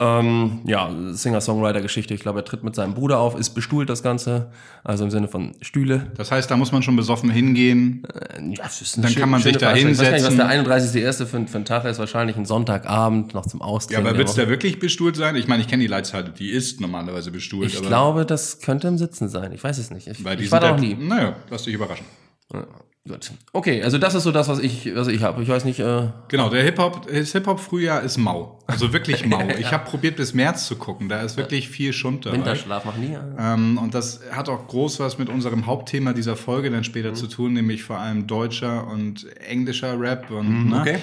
Ähm, 0.04 0.62
ja, 0.66 0.90
Singer-Songwriter-Geschichte. 1.12 2.16
Ich 2.16 2.22
glaube, 2.22 2.40
er 2.40 2.46
tritt 2.46 2.64
mit 2.64 2.74
seinem 2.74 2.96
Bruder 2.96 3.20
auf, 3.20 3.38
ist 3.38 3.52
bestuhlt 3.52 3.88
das 3.88 4.02
Ganze. 4.02 4.50
Also 4.84 5.04
im 5.04 5.12
Sinne 5.12 5.28
von 5.28 5.52
Stühle. 5.62 6.12
Das 6.18 6.32
heißt, 6.32 6.50
da 6.50 6.58
muss 6.58 6.72
man 6.72 6.82
schon 6.82 6.96
besoffen 6.96 7.30
hingehen. 7.30 8.02
Ja, 8.40 8.64
das 8.64 8.82
ist 8.82 8.98
Dann 8.98 9.14
kann 9.14 9.30
man 9.30 9.42
sich 9.44 9.54
da 9.58 9.76
Veranstaltung. 9.76 9.92
Ich 9.92 10.00
weiß 10.00 10.12
nicht, 10.12 10.24
was 10.24 10.30
hinsetzen. 10.30 10.94
der 10.94 11.06
31.01. 11.12 11.26
für, 11.28 11.48
für 11.48 11.58
ein 11.60 11.66
Tag 11.66 11.86
ist. 11.86 12.00
Wahrscheinlich 12.00 12.36
ein 12.36 12.46
Sonntagabend 12.46 13.36
noch 13.36 13.46
zum 13.46 13.60
Ja, 13.60 13.66
Austrinken. 13.68 14.04
aber 14.08 14.14
der 14.14 14.18
wird 14.18 14.30
es 14.30 14.36
da 14.36 14.50
wirklich 14.50 14.80
bestuhlt 14.80 15.16
sein? 15.16 15.36
Ich 15.36 15.48
meine, 15.48 15.62
ich 15.62 15.68
kenne 15.68 15.82
die 15.84 15.88
Leitzahl, 15.88 16.24
die 16.24 16.50
ist 16.50 16.82
normalerweise 16.82 17.30
bestuhlt. 17.30 17.70
ich 17.70 17.78
aber 17.78 17.88
glaube, 17.88 18.26
das 18.26 18.60
könnte 18.60 18.88
im 18.88 18.98
Sitzen 18.98 19.30
sein. 19.30 19.52
Ich 19.52 19.64
weiß 19.64 19.78
es 19.78 19.92
nicht. 19.92 20.08
Ich, 20.08 20.20
ich 20.20 20.52
war 20.52 20.60
da 20.60 20.72
noch 20.72 20.82
ja- 20.82 20.96
nie. 20.96 20.96
Naja, 20.96 21.36
lass 21.52 21.64
dich 21.64 21.76
überraschen. 21.76 22.06
Ja, 22.52 22.66
gut. 23.08 23.32
Okay, 23.52 23.82
also 23.84 23.98
das 23.98 24.14
ist 24.16 24.24
so 24.24 24.32
das, 24.32 24.48
was 24.48 24.60
ich, 24.60 24.94
was 24.96 25.08
ich 25.08 25.22
habe. 25.24 25.42
Ich 25.42 25.50
weiß 25.50 25.66
nicht, 25.66 25.80
äh, 25.80 26.10
Genau, 26.28 26.50
der 26.50 26.64
Hip-Hop, 26.64 27.08
das 27.12 27.32
Hip-Hop-Frühjahr 27.32 28.02
ist 28.02 28.18
mau. 28.18 28.60
Also 28.68 28.94
wirklich 28.94 29.26
mau. 29.26 29.42
Ich 29.60 29.72
habe 29.72 29.86
probiert, 29.86 30.16
bis 30.16 30.34
März 30.34 30.68
zu 30.68 30.76
gucken. 30.76 31.10
Da 31.10 31.22
ist 31.22 31.36
wirklich 31.36 31.68
viel 31.70 31.94
Schund 31.94 32.26
dabei. 32.26 32.38
Winterschlaf 32.38 32.86
macht 32.86 33.00
nie. 33.00 33.14
äh, 33.14 33.20
Ähm, 33.40 33.78
und 33.78 33.94
das 33.94 34.22
hat 34.32 34.50
auch 34.50 34.68
groß 34.68 35.00
was 35.00 35.18
mit 35.18 35.30
unserem 35.30 35.66
Hauptthema 35.66 36.14
dieser 36.14 36.36
Folge 36.36 36.70
dann 36.70 36.84
später 36.84 37.14
zu 37.14 37.28
tun, 37.28 37.54
nämlich 37.54 37.84
vor 37.84 37.98
allem 37.98 38.28
deutscher 38.28 38.88
und 38.88 39.26
englischer 39.48 40.00
Rap. 40.00 40.30
Und, 40.32 40.70
ne? 40.70 40.82
okay. 40.82 40.98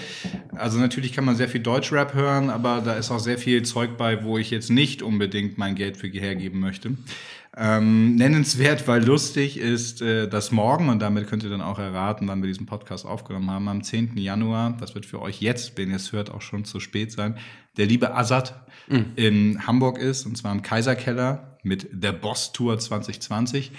Also 0.56 0.78
natürlich 0.78 1.12
kann 1.12 1.24
man 1.24 1.36
sehr 1.36 1.48
viel 1.48 1.60
Deutsch-Rap 1.60 2.14
hören, 2.14 2.48
aber 2.50 2.80
da 2.84 2.94
ist 2.94 3.10
auch 3.10 3.20
sehr 3.20 3.38
viel 3.38 3.62
Zeug 3.64 3.96
bei, 3.96 4.24
wo 4.24 4.38
ich 4.38 4.50
jetzt 4.50 4.70
nicht 4.70 5.02
unbedingt 5.02 5.58
mein 5.58 5.74
Geld 5.74 5.96
für 5.96 6.08
hergeben 6.08 6.60
möchte. 6.60 6.92
Ähm, 7.60 8.14
nennenswert, 8.14 8.86
weil 8.86 9.04
lustig 9.04 9.58
ist 9.58 10.00
äh, 10.00 10.28
das 10.28 10.52
morgen, 10.52 10.88
und 10.88 11.00
damit 11.00 11.26
könnt 11.26 11.42
ihr 11.42 11.50
dann 11.50 11.60
auch 11.60 11.80
erraten, 11.80 12.28
wann 12.28 12.40
wir 12.40 12.46
diesen 12.46 12.66
Podcast 12.66 13.04
aufgenommen 13.04 13.50
haben, 13.50 13.66
am 13.66 13.82
10. 13.82 14.16
Januar, 14.16 14.76
das 14.78 14.94
wird 14.94 15.06
für 15.06 15.20
euch 15.20 15.40
jetzt, 15.40 15.76
wenn 15.76 15.90
ihr 15.90 15.96
es 15.96 16.12
hört, 16.12 16.30
auch 16.30 16.42
schon 16.42 16.64
zu 16.64 16.78
spät 16.78 17.10
sein, 17.10 17.36
der 17.76 17.86
liebe 17.86 18.14
Azad 18.14 18.64
in 19.16 19.66
Hamburg 19.66 19.98
ist, 19.98 20.24
und 20.24 20.36
zwar 20.36 20.52
im 20.52 20.62
Kaiserkeller 20.62 21.58
mit 21.62 21.88
der 21.92 22.12
Boss 22.12 22.52
Tour 22.52 22.78
2020. 22.78 23.72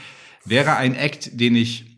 Wäre 0.45 0.75
ein 0.75 0.95
Act, 0.95 1.39
den 1.39 1.55
ich 1.55 1.89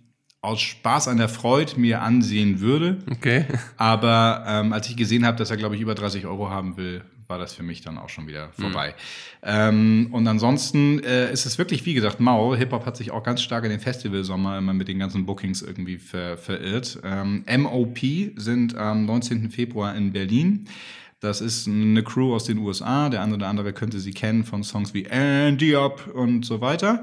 aus 0.42 0.62
Spaß 0.62 1.08
an 1.08 1.18
der 1.18 1.30
Freude 1.30 1.80
mir 1.80 2.02
ansehen 2.02 2.62
würde. 2.62 3.00
Okay. 3.12 3.46
Aber 3.78 4.44
ähm, 4.48 4.74
als 4.74 4.90
ich 4.90 4.98
gesehen 4.98 5.26
habe, 5.26 5.38
dass 5.38 5.52
er, 5.52 5.58
glaube 5.58 5.76
ich, 5.76 5.82
über 5.82 5.94
30 5.94 6.26
Euro 6.26 6.50
haben 6.50 6.78
will, 6.78 7.04
war 7.32 7.40
das 7.40 7.54
für 7.54 7.64
mich 7.64 7.82
dann 7.82 7.98
auch 7.98 8.10
schon 8.10 8.28
wieder 8.28 8.50
vorbei. 8.50 8.94
Ähm, 9.42 10.10
und 10.12 10.28
ansonsten 10.28 11.04
äh, 11.04 11.32
ist 11.32 11.46
es 11.46 11.58
wirklich, 11.58 11.86
wie 11.86 11.96
gesagt, 11.96 12.20
mau. 12.20 12.54
Hip-Hop 12.54 12.86
hat 12.86 12.98
sich 12.98 13.10
auch 13.10 13.24
ganz 13.24 13.42
stark 13.42 13.64
in 13.64 13.72
den 13.72 13.80
Festivalsommer 13.80 14.58
immer 14.58 14.74
mit 14.74 14.88
den 14.88 15.00
ganzen 15.00 15.26
Bookings 15.26 15.62
irgendwie 15.62 15.98
ver 15.98 16.38
verirrt. 16.38 17.00
Ähm, 17.04 17.44
MOP 17.58 18.00
sind 18.36 18.76
am 18.76 19.06
19. 19.06 19.50
Februar 19.50 19.96
in 19.96 20.12
Berlin. 20.12 20.68
Das 21.22 21.40
ist 21.40 21.68
eine 21.68 22.04
Crew 22.04 22.34
aus 22.34 22.44
den 22.44 22.58
USA. 22.58 23.10
Der 23.10 23.22
eine 23.22 23.36
oder 23.36 23.48
andere 23.48 23.74
könnte 23.74 24.00
sie 24.00 24.12
kennen 24.12 24.44
von 24.44 24.64
Songs 24.64 24.94
wie 24.94 25.06
Andy 25.06 25.76
Up 25.76 26.08
und 26.14 26.46
so 26.46 26.62
weiter. 26.62 27.02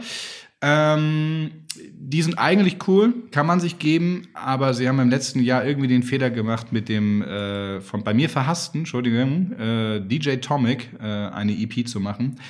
Ähm, 0.60 1.50
die 1.92 2.22
sind 2.22 2.38
eigentlich 2.38 2.88
cool, 2.88 3.14
kann 3.30 3.46
man 3.46 3.60
sich 3.60 3.78
geben, 3.78 4.28
aber 4.34 4.74
sie 4.74 4.88
haben 4.88 4.98
im 4.98 5.10
letzten 5.10 5.40
Jahr 5.40 5.64
irgendwie 5.64 5.88
den 5.88 6.02
Fehler 6.02 6.30
gemacht 6.30 6.72
mit 6.72 6.88
dem 6.88 7.22
äh, 7.22 7.80
von 7.80 8.02
bei 8.02 8.14
mir 8.14 8.28
verhassten, 8.28 8.80
Entschuldigung, 8.80 9.52
äh, 9.52 10.00
DJ 10.00 10.36
Tomic 10.36 10.90
äh, 10.98 11.04
eine 11.04 11.52
EP 11.52 11.86
zu 11.86 12.00
machen. 12.00 12.40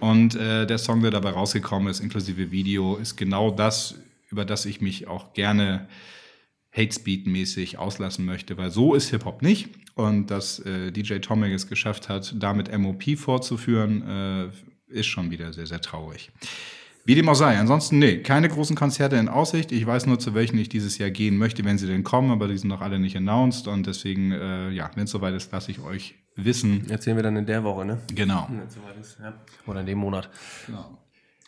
Und 0.00 0.34
äh, 0.34 0.66
der 0.66 0.78
Song, 0.78 1.00
der 1.02 1.12
dabei 1.12 1.30
rausgekommen 1.30 1.88
ist, 1.88 2.00
inklusive 2.00 2.50
Video, 2.50 2.96
ist 2.96 3.16
genau 3.16 3.52
das, 3.52 3.94
über 4.30 4.44
das 4.44 4.66
ich 4.66 4.80
mich 4.80 5.06
auch 5.06 5.32
gerne 5.32 5.86
Hate 6.74 6.92
Speed 6.92 7.26
mäßig 7.26 7.78
auslassen 7.78 8.24
möchte, 8.24 8.56
weil 8.56 8.70
so 8.70 8.94
ist 8.94 9.10
Hip 9.10 9.24
Hop 9.24 9.42
nicht. 9.42 9.68
Und 9.94 10.30
dass 10.30 10.58
äh, 10.60 10.90
DJ 10.90 11.18
Tomic 11.18 11.52
es 11.52 11.68
geschafft 11.68 12.08
hat, 12.08 12.34
damit 12.38 12.76
MOP 12.76 13.16
fortzuführen, 13.16 14.50
äh, 14.88 14.98
ist 14.98 15.06
schon 15.06 15.30
wieder 15.30 15.52
sehr, 15.52 15.66
sehr 15.66 15.82
traurig. 15.82 16.32
Wie 17.04 17.14
dem 17.14 17.28
auch 17.28 17.34
sei. 17.34 17.58
Ansonsten, 17.58 17.98
nee, 17.98 18.18
keine 18.18 18.48
großen 18.48 18.76
Konzerte 18.76 19.16
in 19.16 19.28
Aussicht. 19.28 19.72
Ich 19.72 19.84
weiß 19.84 20.06
nur, 20.06 20.18
zu 20.18 20.34
welchen 20.34 20.58
ich 20.58 20.68
dieses 20.68 20.98
Jahr 20.98 21.10
gehen 21.10 21.36
möchte, 21.36 21.64
wenn 21.64 21.78
sie 21.78 21.86
denn 21.86 22.04
kommen, 22.04 22.30
aber 22.30 22.46
die 22.48 22.56
sind 22.56 22.68
noch 22.68 22.80
alle 22.80 22.98
nicht 22.98 23.16
announced. 23.16 23.66
Und 23.66 23.86
deswegen, 23.86 24.30
äh, 24.30 24.70
ja, 24.70 24.90
wenn 24.94 25.04
es 25.04 25.10
soweit 25.10 25.34
ist, 25.34 25.50
lasse 25.50 25.70
ich 25.72 25.80
euch 25.80 26.14
wissen. 26.36 26.88
Erzählen 26.88 27.16
wir 27.16 27.22
dann 27.22 27.36
in 27.36 27.46
der 27.46 27.64
Woche, 27.64 27.84
ne? 27.84 27.98
Genau. 28.14 28.46
Wenn 28.48 28.66
es 28.66 28.74
soweit 28.74 28.96
ist, 29.00 29.18
ja. 29.20 29.34
Oder 29.66 29.80
in 29.80 29.86
dem 29.86 29.98
Monat. 29.98 30.30
genau. 30.66 30.98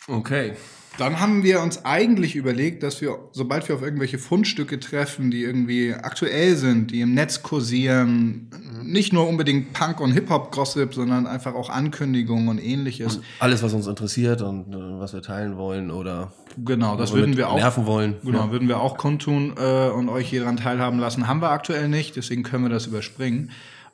Okay. 0.08 0.52
Dann 0.96 1.18
haben 1.18 1.42
wir 1.42 1.60
uns 1.60 1.84
eigentlich 1.84 2.36
überlegt, 2.36 2.84
dass 2.84 3.00
wir, 3.00 3.18
sobald 3.32 3.66
wir 3.68 3.74
auf 3.74 3.82
irgendwelche 3.82 4.18
Fundstücke 4.18 4.78
treffen, 4.78 5.32
die 5.32 5.42
irgendwie 5.42 5.92
aktuell 5.92 6.54
sind, 6.54 6.92
die 6.92 7.00
im 7.00 7.14
Netz 7.14 7.42
kursieren, 7.42 8.48
nicht 8.84 9.12
nur 9.12 9.28
unbedingt 9.28 9.72
Punk- 9.72 10.00
und 10.00 10.12
Hip-Hop-Gossip, 10.12 10.94
sondern 10.94 11.26
einfach 11.26 11.54
auch 11.54 11.68
Ankündigungen 11.68 12.48
und 12.48 12.58
ähnliches. 12.58 13.20
Alles, 13.40 13.64
was 13.64 13.72
uns 13.72 13.88
interessiert 13.88 14.40
und 14.42 14.72
äh, 14.72 14.76
was 15.00 15.12
wir 15.14 15.22
teilen 15.22 15.56
wollen 15.56 15.90
oder 15.90 16.32
Genau, 16.64 16.94
das 16.96 17.12
würden 17.12 17.36
wir 17.36 17.50
auch. 17.50 17.56
nerven 17.56 17.86
wollen. 17.86 18.14
Genau, 18.22 18.52
würden 18.52 18.68
wir 18.68 18.78
auch 18.78 18.96
kundtun 18.96 19.54
äh, 19.58 19.88
und 19.88 20.08
euch 20.08 20.28
hier 20.28 20.42
daran 20.42 20.56
teilhaben 20.58 21.00
lassen. 21.00 21.26
Haben 21.26 21.42
wir 21.42 21.50
aktuell 21.50 21.88
nicht, 21.88 22.14
deswegen 22.14 22.44
können 22.44 22.62
wir 22.62 22.70
das 22.70 22.86
überspringen. 22.86 23.50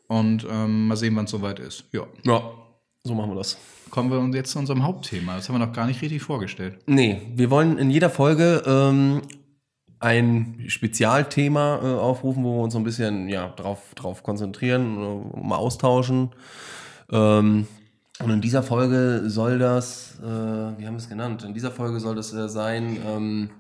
Und 0.07 0.47
ähm, 0.50 0.88
mal 0.88 0.97
sehen, 0.97 1.17
wann 1.17 1.25
es 1.25 1.31
soweit 1.31 1.61
ist. 1.61 1.85
Ja. 1.93 2.02
Ja, 2.25 2.43
so 3.05 3.14
machen 3.14 3.31
wir 3.31 3.37
das. 3.37 3.57
Kommen 3.91 4.33
wir 4.33 4.37
jetzt 4.37 4.53
zu 4.53 4.59
unserem 4.59 4.83
Hauptthema. 4.83 5.37
Das 5.37 5.49
haben 5.49 5.57
wir 5.57 5.67
noch 5.67 5.73
gar 5.73 5.87
nicht 5.87 6.01
richtig 6.03 6.23
vorgestellt. 6.23 6.79
Nee, 6.87 7.23
wir 7.35 7.51
wollen 7.51 7.79
in 7.79 7.91
jeder 7.91 8.11
Folge 8.11 8.63
ähm, 8.67 9.23
ein 9.99 10.65
Spezialthema 10.67 11.81
äh, 11.83 11.99
aufrufen, 11.99 12.43
wo 12.43 12.57
wir 12.57 12.63
uns 12.65 12.73
so 12.73 12.79
ein 12.79 12.85
bisschen 12.85 13.29
ja, 13.29 13.49
drauf, 13.49 13.95
drauf 13.95 14.23
konzentrieren, 14.23 14.97
äh, 14.97 15.41
mal 15.41 15.57
austauschen. 15.57 16.31
Ähm, 17.11 17.67
und 18.23 18.31
in 18.31 18.41
dieser 18.41 18.63
Folge 18.63 19.23
soll 19.27 19.59
das, 19.59 20.19
äh, 20.21 20.25
wie 20.25 20.87
haben 20.87 20.95
wir 20.95 20.97
es 20.97 21.09
genannt? 21.09 21.45
In 21.45 21.55
dieser 21.55 21.71
Folge 21.71 22.01
soll 22.01 22.17
das 22.17 22.33
äh, 22.33 22.49
sein 22.49 22.99
ähm, 23.07 23.51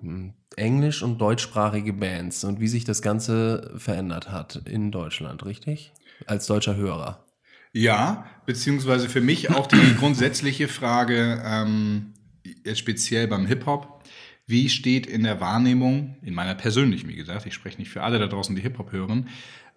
hm, 0.00 0.32
englisch- 0.56 1.02
und 1.02 1.18
deutschsprachige 1.20 1.92
Bands 1.92 2.44
und 2.44 2.60
wie 2.60 2.68
sich 2.68 2.84
das 2.84 3.02
Ganze 3.02 3.72
verändert 3.76 4.30
hat 4.30 4.62
in 4.66 4.90
Deutschland, 4.90 5.44
richtig? 5.44 5.92
Als 6.26 6.46
deutscher 6.46 6.76
Hörer. 6.76 7.25
Ja, 7.72 8.26
beziehungsweise 8.46 9.08
für 9.08 9.20
mich 9.20 9.50
auch 9.50 9.66
die 9.66 9.94
grundsätzliche 9.98 10.68
Frage, 10.68 11.42
ähm, 11.44 12.12
jetzt 12.64 12.78
speziell 12.78 13.26
beim 13.28 13.46
Hip-Hop, 13.46 14.02
wie 14.46 14.68
steht 14.68 15.06
in 15.06 15.24
der 15.24 15.40
Wahrnehmung, 15.40 16.16
in 16.22 16.32
meiner 16.34 16.54
persönlichen, 16.54 17.08
wie 17.08 17.16
gesagt, 17.16 17.46
ich 17.46 17.54
spreche 17.54 17.78
nicht 17.78 17.90
für 17.90 18.02
alle 18.02 18.18
da 18.18 18.26
draußen, 18.28 18.54
die 18.54 18.62
Hip-Hop 18.62 18.92
hören, 18.92 19.28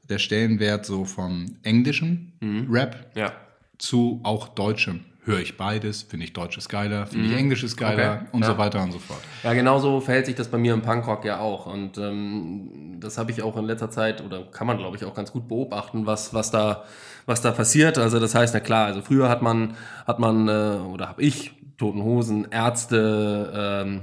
der 0.08 0.20
Stellenwert 0.20 0.86
so 0.86 1.06
von 1.06 1.58
englischem 1.64 2.32
Rap 2.70 3.12
Ja. 3.16 3.34
zu 3.78 4.20
auch 4.24 4.48
deutschem. 4.50 5.02
Höre 5.30 5.40
ich 5.42 5.58
beides, 5.58 6.02
finde 6.04 6.26
ich 6.26 6.34
Deutsches 6.34 6.68
geiler, 6.70 7.06
finde 7.06 7.28
ich 7.28 7.34
Englisches 7.38 7.78
geiler 7.78 8.22
Okay, 8.22 8.26
und 8.32 8.42
ja. 8.42 8.48
so 8.48 8.58
weiter 8.58 8.82
und 8.82 8.92
so 8.92 9.00
fort. 9.00 9.20
Ja, 9.44 9.54
genauso 9.54 10.02
verhält 10.02 10.26
sich 10.26 10.36
das 10.36 10.48
bei 10.48 10.58
mir 10.58 10.74
im 10.74 10.82
Punkrock 10.82 11.24
ja 11.24 11.40
auch. 11.40 11.68
Und 11.68 11.98
ähm, 11.98 12.98
das 13.00 13.18
habe 13.18 13.32
ich 13.32 13.42
auch 13.44 13.56
in 13.58 13.66
letzter 13.66 13.92
Zeit, 13.92 14.24
oder 14.24 14.44
kann 14.52 14.66
man, 14.68 14.78
glaube 14.78 14.98
ich, 14.98 15.06
auch 15.06 15.14
ganz 15.14 15.32
gut 15.32 15.48
beobachten, 15.48 16.06
was, 16.06 16.34
was, 16.34 16.52
da, 16.52 16.84
was 17.26 17.42
da 17.42 17.52
passiert. 17.52 17.98
Also 17.98 18.20
das 18.20 18.34
heißt, 18.34 18.54
na 18.54 18.60
klar, 18.60 18.88
also 18.88 19.02
früher 19.02 19.30
hat 19.30 19.42
man, 19.42 19.76
hat 20.08 20.20
man 20.20 20.48
äh, 20.48 20.52
oder 20.92 21.08
habe 21.10 21.22
ich, 21.22 21.52
Toten 21.78 22.04
Hosen, 22.04 22.48
Ärzte, 22.52 23.54
ähm, 23.86 24.02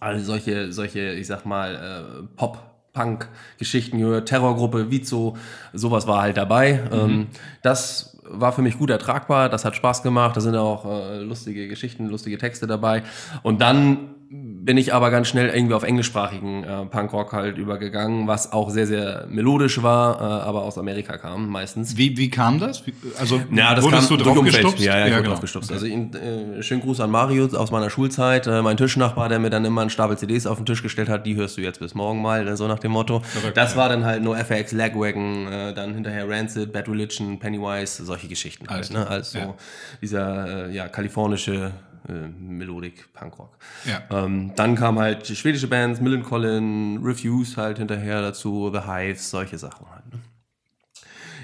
all 0.00 0.18
solche, 0.20 0.72
solche, 0.72 1.12
ich 1.12 1.26
sag 1.26 1.46
mal, 1.46 1.74
äh, 1.76 2.36
Pop- 2.36 2.58
Punk-Geschichten 2.92 3.98
gehört, 3.98 4.26
Terrorgruppe, 4.28 4.90
Vizo, 4.90 5.36
sowas 5.74 6.06
war 6.06 6.22
halt 6.22 6.38
dabei. 6.38 6.80
Ähm, 6.90 7.26
das 7.62 8.15
war 8.28 8.52
für 8.52 8.62
mich 8.62 8.78
gut 8.78 8.90
ertragbar, 8.90 9.48
das 9.48 9.64
hat 9.64 9.76
Spaß 9.76 10.02
gemacht, 10.02 10.36
da 10.36 10.40
sind 10.40 10.56
auch 10.56 10.84
äh, 10.84 11.18
lustige 11.18 11.68
Geschichten, 11.68 12.06
lustige 12.06 12.38
Texte 12.38 12.66
dabei. 12.66 13.02
Und 13.42 13.60
dann 13.60 14.15
bin 14.28 14.76
ich 14.76 14.92
aber 14.92 15.10
ganz 15.10 15.28
schnell 15.28 15.48
irgendwie 15.48 15.74
auf 15.74 15.84
englischsprachigen 15.84 16.64
äh, 16.64 16.86
Punkrock 16.86 17.32
halt 17.32 17.58
übergegangen, 17.58 18.26
was 18.26 18.52
auch 18.52 18.70
sehr, 18.70 18.86
sehr 18.86 19.26
melodisch 19.28 19.82
war, 19.82 20.20
äh, 20.20 20.24
aber 20.44 20.62
aus 20.64 20.78
Amerika 20.78 21.16
kam 21.16 21.48
meistens. 21.48 21.96
Wie, 21.96 22.16
wie 22.16 22.28
kam 22.28 22.58
das? 22.58 22.84
Wie, 22.86 22.92
also 23.18 23.40
Ja, 23.52 23.74
das 23.74 23.84
wurdest 23.84 24.08
kam 24.08 24.18
du 24.18 24.24
drauf 24.24 24.42
gestupst? 24.42 24.80
Ja, 24.80 24.98
ja, 24.98 25.06
ich 25.06 25.12
wurde 25.12 25.22
genau. 25.22 25.32
drauf 25.34 25.40
gestupst. 25.40 25.70
Also 25.70 25.86
ihn, 25.86 26.12
äh, 26.14 26.60
schönen 26.62 26.80
Gruß 26.80 26.98
an 27.00 27.10
Mario 27.10 27.46
aus 27.56 27.70
meiner 27.70 27.88
Schulzeit. 27.88 28.48
Äh, 28.48 28.62
mein 28.62 28.76
Tischnachbar, 28.76 29.28
der 29.28 29.38
mir 29.38 29.50
dann 29.50 29.64
immer 29.64 29.82
einen 29.82 29.90
Stapel 29.90 30.18
CDs 30.18 30.46
auf 30.46 30.56
den 30.56 30.66
Tisch 30.66 30.82
gestellt 30.82 31.08
hat, 31.08 31.24
die 31.24 31.36
hörst 31.36 31.56
du 31.56 31.60
jetzt 31.60 31.78
bis 31.78 31.94
morgen 31.94 32.20
mal, 32.20 32.48
äh, 32.48 32.56
so 32.56 32.66
nach 32.66 32.80
dem 32.80 32.90
Motto. 32.92 33.20
Verrückt, 33.20 33.56
das 33.56 33.72
ja. 33.72 33.78
war 33.78 33.88
dann 33.88 34.04
halt 34.04 34.24
No 34.24 34.34
FX, 34.34 34.72
Lagwagon, 34.72 35.46
äh, 35.46 35.72
dann 35.72 35.94
hinterher 35.94 36.28
Rancid, 36.28 36.72
Bad 36.72 36.88
Religion, 36.88 37.38
Pennywise, 37.38 38.04
solche 38.04 38.26
Geschichten 38.26 38.66
halt. 38.66 38.76
Alles 38.78 38.90
Ne? 38.90 38.96
klar, 39.02 39.10
Also 39.10 39.38
ja. 39.38 39.54
dieser 40.02 40.66
äh, 40.68 40.74
ja, 40.74 40.88
kalifornische 40.88 41.70
äh, 42.08 42.28
Melodik 42.28 43.12
Punkrock. 43.12 43.58
Ja. 43.84 44.02
Ähm, 44.10 44.52
dann 44.56 44.74
kam 44.74 44.98
halt 44.98 45.26
schwedische 45.26 45.68
Bands, 45.68 46.00
Millencolin, 46.00 47.00
Refuse 47.02 47.56
halt 47.56 47.78
hinterher 47.78 48.22
dazu, 48.22 48.70
The 48.72 48.88
Hives, 48.90 49.30
solche 49.30 49.58
Sachen 49.58 49.86
halt. 49.90 50.04
Ne? 50.12 50.20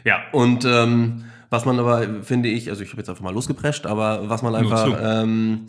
Ja, 0.04 0.20
und 0.32 0.64
ähm, 0.64 1.24
was 1.50 1.64
man 1.64 1.78
aber, 1.78 2.22
finde 2.22 2.48
ich, 2.48 2.70
also 2.70 2.82
ich 2.82 2.90
habe 2.90 3.00
jetzt 3.02 3.08
einfach 3.10 3.22
mal 3.22 3.34
losgeprescht, 3.34 3.86
aber 3.86 4.28
was 4.28 4.42
man 4.42 4.54
einfach 4.54 4.98
ähm, 5.00 5.66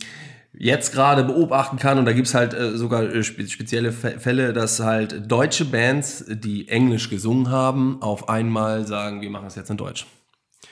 jetzt 0.53 0.93
gerade 0.93 1.23
beobachten 1.23 1.77
kann, 1.77 1.97
und 1.97 2.05
da 2.05 2.13
gibt's 2.13 2.33
halt 2.33 2.53
äh, 2.53 2.77
sogar 2.77 3.03
äh, 3.03 3.23
spe 3.23 3.47
spezielle 3.47 3.91
Fä- 3.91 4.19
Fälle, 4.19 4.53
dass 4.53 4.79
halt 4.79 5.29
deutsche 5.31 5.65
Bands, 5.65 6.25
die 6.27 6.67
Englisch 6.69 7.09
gesungen 7.09 7.49
haben, 7.49 8.01
auf 8.01 8.29
einmal 8.29 8.87
sagen, 8.87 9.21
wir 9.21 9.29
machen 9.29 9.47
es 9.47 9.55
jetzt 9.55 9.69
in 9.69 9.77
Deutsch. 9.77 10.05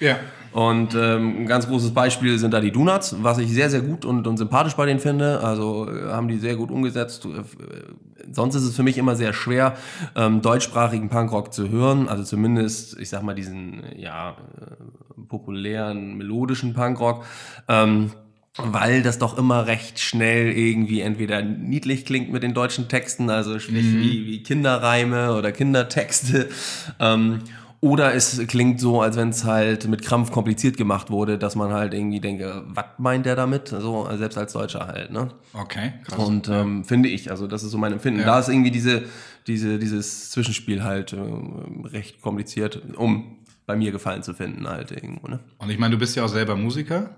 Ja. 0.02 0.20
Und 0.52 0.96
ähm, 0.96 1.44
ein 1.44 1.46
ganz 1.46 1.68
großes 1.68 1.94
Beispiel 1.94 2.38
sind 2.38 2.54
da 2.54 2.60
die 2.60 2.72
Donuts, 2.72 3.16
was 3.22 3.38
ich 3.38 3.50
sehr, 3.54 3.70
sehr 3.70 3.80
gut 3.80 4.04
und, 4.04 4.28
und 4.28 4.36
sympathisch 4.36 4.76
bei 4.76 4.86
denen 4.86 5.00
finde. 5.00 5.40
Also 5.42 5.90
äh, 5.90 6.12
haben 6.12 6.28
die 6.28 6.40
sehr 6.40 6.58
gut 6.58 6.72
umgesetzt. 6.72 7.26
Äh, 7.26 7.44
Sonst 8.34 8.56
ist 8.56 8.64
es 8.64 8.76
für 8.76 8.84
mich 8.84 8.98
immer 8.98 9.16
sehr 9.16 9.34
schwer, 9.34 9.76
ähm, 10.16 10.42
deutschsprachigen 10.42 11.10
Punkrock 11.10 11.54
zu 11.54 11.70
hören. 11.70 12.08
Also 12.08 12.24
zumindest, 12.24 13.00
ich 13.00 13.10
sag 13.10 13.24
mal, 13.24 13.34
diesen 13.34 13.84
ja, 13.96 14.32
äh, 14.32 15.22
populären, 15.28 16.18
melodischen 16.18 16.74
Punkrock. 16.74 17.26
Ähm, 17.68 18.12
weil 18.58 19.02
das 19.02 19.18
doch 19.18 19.38
immer 19.38 19.66
recht 19.66 20.00
schnell 20.00 20.52
irgendwie 20.52 21.00
entweder 21.00 21.42
niedlich 21.42 22.06
klingt 22.06 22.34
mit 22.34 22.44
den 22.44 22.54
deutschen 22.54 22.90
Texten, 22.90 23.30
also 23.30 23.60
sprich 23.60 23.86
wie, 23.86 24.26
wie 24.26 24.44
Kinderreime 24.44 25.34
oder 25.36 25.54
Kindertexte. 25.54 26.50
Ähm, 27.00 27.40
oder 27.82 28.14
es 28.14 28.40
klingt 28.48 28.80
so, 28.80 29.02
als 29.02 29.18
wenn 29.18 29.30
es 29.30 29.44
halt 29.44 29.88
mit 29.88 30.04
Krampf 30.04 30.32
kompliziert 30.32 30.78
gemacht 30.78 31.10
wurde, 31.10 31.38
dass 31.40 31.56
man 31.56 31.74
halt 31.74 31.94
irgendwie 31.96 32.20
denke, 32.20 32.64
was 32.68 32.86
meint 33.00 33.26
der 33.26 33.36
damit? 33.36 33.70
So, 33.70 34.08
selbst 34.16 34.38
als 34.38 34.54
Deutscher 34.54 34.86
halt, 34.88 35.12
ne? 35.12 35.30
Okay, 35.54 35.94
krass. 36.06 36.20
Und 36.20 36.48
ähm, 36.48 36.86
finde 36.86 37.10
ich, 37.10 37.32
also 37.32 37.48
das 37.48 37.64
ist 37.64 37.72
so 37.72 37.80
mein 37.80 37.92
Empfinden. 37.94 38.20
Ja. 38.20 38.28
Da 38.28 38.40
ist 38.40 38.50
irgendwie 38.50 38.72
diese, 38.72 39.04
diese, 39.48 39.80
dieses 39.80 40.30
Zwischenspiel 40.30 40.84
halt 40.84 41.14
äh, 41.14 41.18
recht 41.88 42.22
kompliziert, 42.22 42.82
um 42.96 43.38
bei 43.66 43.76
mir 43.76 43.92
Gefallen 43.92 44.22
zu 44.22 44.34
finden 44.34 44.68
halt 44.68 44.92
irgendwo, 44.92 45.28
ne? 45.28 45.40
Und 45.60 45.70
ich 45.70 45.78
meine, 45.80 45.94
du 45.94 46.00
bist 46.00 46.16
ja 46.16 46.26
auch 46.26 46.30
selber 46.30 46.56
Musiker, 46.56 47.12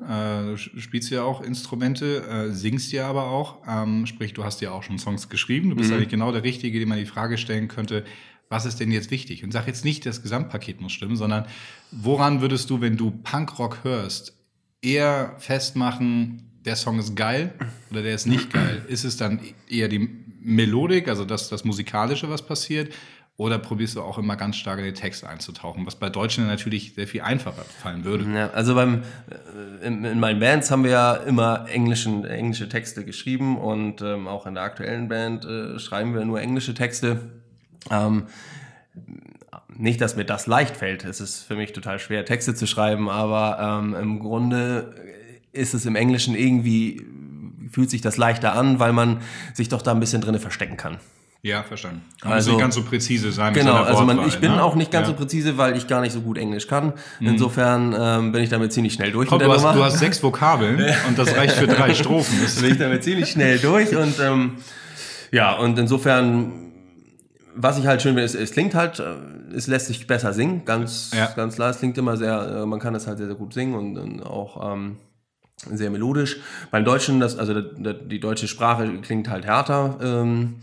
äh, 0.54 0.58
spielst 0.58 1.10
ja 1.10 1.24
auch 1.24 1.42
Instrumente, 1.42 2.22
äh, 2.28 2.52
singst 2.52 2.92
ja 2.92 3.10
aber 3.10 3.24
auch. 3.26 3.58
Ähm, 3.68 4.06
sprich, 4.06 4.34
du 4.34 4.44
hast 4.44 4.62
ja 4.62 4.72
auch 4.72 4.84
schon 4.84 5.00
Songs 5.00 5.30
geschrieben. 5.30 5.70
Du 5.72 5.76
bist 5.76 5.90
Mhm. 5.90 5.98
eigentlich 5.98 6.10
genau 6.10 6.32
der 6.32 6.44
Richtige, 6.44 6.80
dem 6.80 6.90
man 6.90 7.00
die 7.00 7.06
Frage 7.06 7.38
stellen 7.38 7.70
könnte, 7.70 8.04
was 8.50 8.66
ist 8.66 8.80
denn 8.80 8.92
jetzt 8.92 9.12
wichtig? 9.12 9.44
Und 9.44 9.52
sag 9.52 9.68
jetzt 9.68 9.84
nicht, 9.86 10.06
das 10.06 10.22
Gesamtpaket 10.22 10.82
muss 10.82 10.92
stimmen, 10.92 11.16
sondern 11.16 11.46
woran 11.92 12.42
würdest 12.42 12.70
du, 12.70 12.82
wenn 12.82 12.98
du 12.98 13.12
Punkrock 13.12 13.84
hörst, 13.84 14.38
eher 14.82 15.36
festmachen, 15.40 16.52
der 16.66 16.76
Song 16.76 17.00
ist 17.00 17.16
geil 17.16 17.54
oder 17.92 18.04
der 18.04 18.16
ist 18.16 18.28
nicht 18.28 18.52
geil? 18.52 18.86
Ist 18.88 19.04
es 19.04 19.18
dann 19.18 19.40
eher 19.70 19.88
die 19.88 20.10
Melodik, 20.42 21.08
also 21.08 21.26
das, 21.26 21.50
das 21.50 21.64
Musikalische, 21.64 22.30
was 22.30 22.46
passiert? 22.46 22.94
Oder 23.36 23.58
probierst 23.58 23.96
du 23.96 24.02
auch 24.02 24.20
immer 24.20 24.36
ganz 24.36 24.58
stark 24.58 24.78
in 24.78 24.86
den 24.86 24.94
Text 24.94 25.24
einzutauchen, 25.24 25.88
was 25.88 25.96
bei 25.96 26.10
Deutschen 26.10 26.46
natürlich 26.46 26.94
sehr 26.94 27.08
viel 27.08 27.22
einfacher 27.22 27.64
fallen 27.64 28.04
würde? 28.04 28.32
Ja, 28.32 28.52
also 28.52 28.76
beim 28.76 29.02
äh, 29.82 29.88
in, 29.88 30.06
in 30.06 30.20
meinen 30.20 30.40
Bands 30.40 30.70
haben 30.70 30.84
wir 30.84 30.92
ja 30.92 31.14
immer 31.16 31.66
englischen, 31.68 32.26
englische 32.26 32.70
Texte 32.70 33.04
geschrieben 33.04 33.58
und 33.58 34.04
ähm, 34.04 34.28
auch 34.28 34.46
in 34.46 34.54
der 34.54 34.64
aktuellen 34.64 35.08
Band 35.08 35.46
äh, 35.46 35.80
schreiben 35.80 36.14
wir 36.14 36.24
nur 36.26 36.40
englische 36.42 36.76
Texte. 36.76 37.43
Ähm, 37.92 38.24
nicht, 39.76 40.02
dass 40.02 40.16
mir 40.16 40.26
das 40.26 40.48
leicht 40.48 40.78
fällt. 40.78 41.04
Es 41.04 41.20
ist 41.20 41.44
für 41.44 41.56
mich 41.56 41.74
total 41.74 42.00
schwer, 42.00 42.26
Texte 42.26 42.54
zu 42.56 42.68
schreiben, 42.68 43.10
aber 43.10 43.82
ähm, 43.82 43.96
im 43.96 44.20
Grunde 44.20 44.94
ist 45.52 45.74
es 45.74 45.86
im 45.86 45.96
Englischen 45.96 46.36
irgendwie, 46.36 47.06
fühlt 47.72 47.90
sich 47.90 48.02
das 48.02 48.18
leichter 48.18 48.54
an, 48.54 48.80
weil 48.80 48.94
man 48.94 49.22
sich 49.54 49.70
doch 49.70 49.82
da 49.82 49.92
ein 49.92 50.00
bisschen 50.00 50.22
drinne 50.22 50.40
verstecken 50.40 50.78
kann. 50.78 50.98
Ja, 51.46 51.62
verstanden. 51.62 52.02
Man 52.24 52.34
Also- 52.34 52.52
nicht 52.52 52.62
ganz 52.62 52.76
so 52.76 52.84
präzise 52.84 53.34
sein. 53.34 53.52
mit 53.52 53.62
Genau, 53.62 53.84
also 53.84 54.06
man, 54.06 54.26
ich 54.26 54.40
bin 54.40 54.54
ne? 54.54 54.64
auch 54.64 54.76
nicht 54.76 54.92
ganz 54.92 55.08
ja. 55.08 55.14
Mhm. 55.14 55.18
so 55.18 55.24
präzise, 55.24 55.58
weil 55.58 55.76
ich 55.76 55.88
gar 55.88 56.00
nicht 56.00 56.14
so 56.14 56.22
gut 56.22 56.38
Englisch 56.38 56.68
kann. 56.68 56.94
Insofern 57.20 57.94
ähm, 58.00 58.32
bin 58.32 58.44
ich 58.44 58.50
damit 58.50 58.72
ziemlich 58.72 58.94
schnell 58.94 59.12
durch 59.12 59.28
Komm, 59.28 59.40
du, 59.40 59.52
hast, 59.52 59.64
du 59.64 59.84
hast 59.84 60.00
sechs 60.00 60.24
Vokabeln 60.24 60.82
und 61.08 61.20
das 61.20 61.36
reicht 61.36 61.56
für 61.56 61.68
drei 61.68 61.94
Strophen. 61.94 62.40
Das 62.42 62.56
bin 62.62 62.72
ich 62.72 62.78
damit 62.78 63.04
ziemlich 63.04 63.30
schnell 63.30 63.60
durch 63.60 63.94
und 63.94 64.20
ähm, 64.22 64.54
ja, 65.32 65.54
und 65.58 65.78
insofern, 65.78 66.72
was 67.56 67.78
ich 67.78 67.86
halt 67.88 68.02
schön 68.02 68.12
finde, 68.12 68.24
ist, 68.24 68.36
es 68.36 68.52
klingt 68.52 68.76
halt, 68.76 69.00
äh, 69.00 69.16
es 69.56 69.68
lässt 69.68 69.88
sich 69.88 70.08
besser 70.08 70.34
singen, 70.34 70.66
ganz, 70.66 71.12
Ja. 71.16 71.28
ganz 71.36 71.56
klar, 71.56 71.70
es 71.70 71.80
klingt 71.80 71.98
immer 71.98 72.18
sehr, 72.18 72.62
äh, 72.64 72.66
man 72.66 72.80
kann 72.80 72.96
es 72.96 73.08
halt 73.08 73.18
sehr, 73.18 73.28
sehr 73.28 73.36
gut 73.36 73.54
singen 73.54 73.76
und, 73.76 73.98
und 73.98 74.24
auch 74.24 74.74
ähm, 74.74 74.98
sehr 75.72 75.90
melodisch. 75.92 76.38
Beim 76.72 76.84
Deutschen, 76.84 77.20
das, 77.20 77.38
also 77.38 77.62
die 77.62 78.20
deutsche 78.20 78.48
Sprache 78.48 79.00
klingt 79.02 79.30
halt 79.30 79.46
härter. 79.46 79.98
Ähm, 80.02 80.56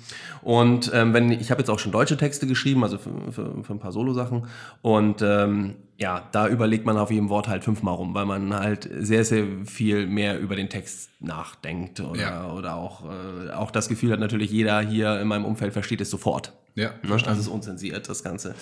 und 0.42 0.90
ähm, 0.94 1.14
wenn 1.14 1.31
ich 1.31 1.50
habe 1.50 1.61
jetzt 1.61 1.70
auch 1.70 1.79
schon 1.79 1.92
deutsche 1.92 2.16
Texte 2.16 2.46
geschrieben, 2.46 2.83
also 2.83 2.98
für, 2.98 3.11
für, 3.33 3.64
für 3.64 3.72
ein 3.72 3.79
paar 3.79 3.92
Solo-Sachen. 3.92 4.46
Und 4.83 5.22
ähm, 5.22 5.76
ja, 6.00 6.26
da 6.32 6.48
überlegt 6.48 6.86
man 6.86 6.96
auf 6.96 7.10
jedem 7.10 7.28
Wort 7.28 7.46
halt 7.46 7.62
fünfmal 7.62 7.94
rum, 7.94 8.14
weil 8.14 8.24
man 8.24 8.54
halt 8.54 8.88
sehr, 9.00 9.24
sehr 9.24 9.44
viel 9.66 10.06
mehr 10.06 10.40
über 10.40 10.56
den 10.56 10.68
Text 10.70 11.10
nachdenkt 11.20 12.00
oder, 12.00 12.20
Ja. 12.20 12.52
oder 12.52 12.74
auch, 12.76 13.04
äh, 13.04 13.50
auch 13.50 13.70
das 13.70 13.88
Gefühl 13.88 14.10
hat 14.12 14.18
natürlich 14.20 14.50
jeder 14.50 14.80
hier 14.80 15.20
in 15.20 15.28
meinem 15.28 15.44
Umfeld 15.44 15.72
versteht 15.74 16.00
es 16.00 16.08
sofort. 16.10 16.52
Ja, 16.74 16.92
Ne? 17.02 17.12
Also 17.12 17.30
es 17.32 17.38
ist 17.40 17.48
unzensiert, 17.48 18.08
das 18.08 18.22
Ganze. 18.24 18.54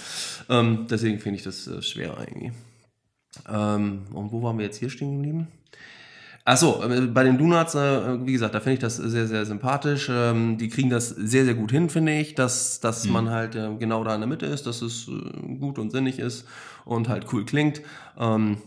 Ähm, 0.49 0.87
deswegen 0.91 1.21
finde 1.21 1.37
ich 1.39 1.45
das 1.45 1.67
äh, 1.69 1.81
schwer 1.83 2.17
irgendwie. 2.19 2.53
Ähm, 3.49 4.07
und 4.13 4.33
wo 4.33 4.43
waren 4.43 4.59
wir 4.59 4.65
jetzt 4.65 4.79
hier 4.79 4.91
stehen 4.91 5.17
geblieben? 5.17 5.47
Achso, 6.49 6.83
äh, 6.83 7.03
bei 7.03 7.25
den 7.25 7.37
Donuts, 7.37 7.75
äh, 7.75 8.27
wie 8.27 8.33
gesagt, 8.33 8.55
da 8.55 8.61
finde 8.61 8.73
ich 8.73 8.79
das 8.79 8.97
sehr, 8.97 9.27
sehr 9.27 9.45
sympathisch. 9.45 10.09
Ähm, 10.11 10.57
die 10.57 10.71
kriegen 10.71 10.89
das 10.89 11.11
sehr, 11.11 11.45
sehr 11.45 11.53
gut 11.53 11.71
hin, 11.71 11.91
finde 11.91 12.13
ich, 12.13 12.35
dass, 12.37 12.81
dass 12.81 13.05
man 13.05 13.29
halt 13.29 13.55
äh, 13.55 13.69
genau 13.79 14.03
da 14.03 14.15
in 14.15 14.23
der 14.23 14.29
Mitte 14.29 14.47
ist, 14.47 14.67
dass 14.67 14.81
es 14.81 15.11
gut 15.61 15.79
und 15.79 15.91
sinnig 15.91 16.19
ist 16.19 16.49
und 16.87 17.11
halt 17.11 17.27
cool 17.35 17.45
klingt. 17.45 17.83
Ähm, 18.17 18.63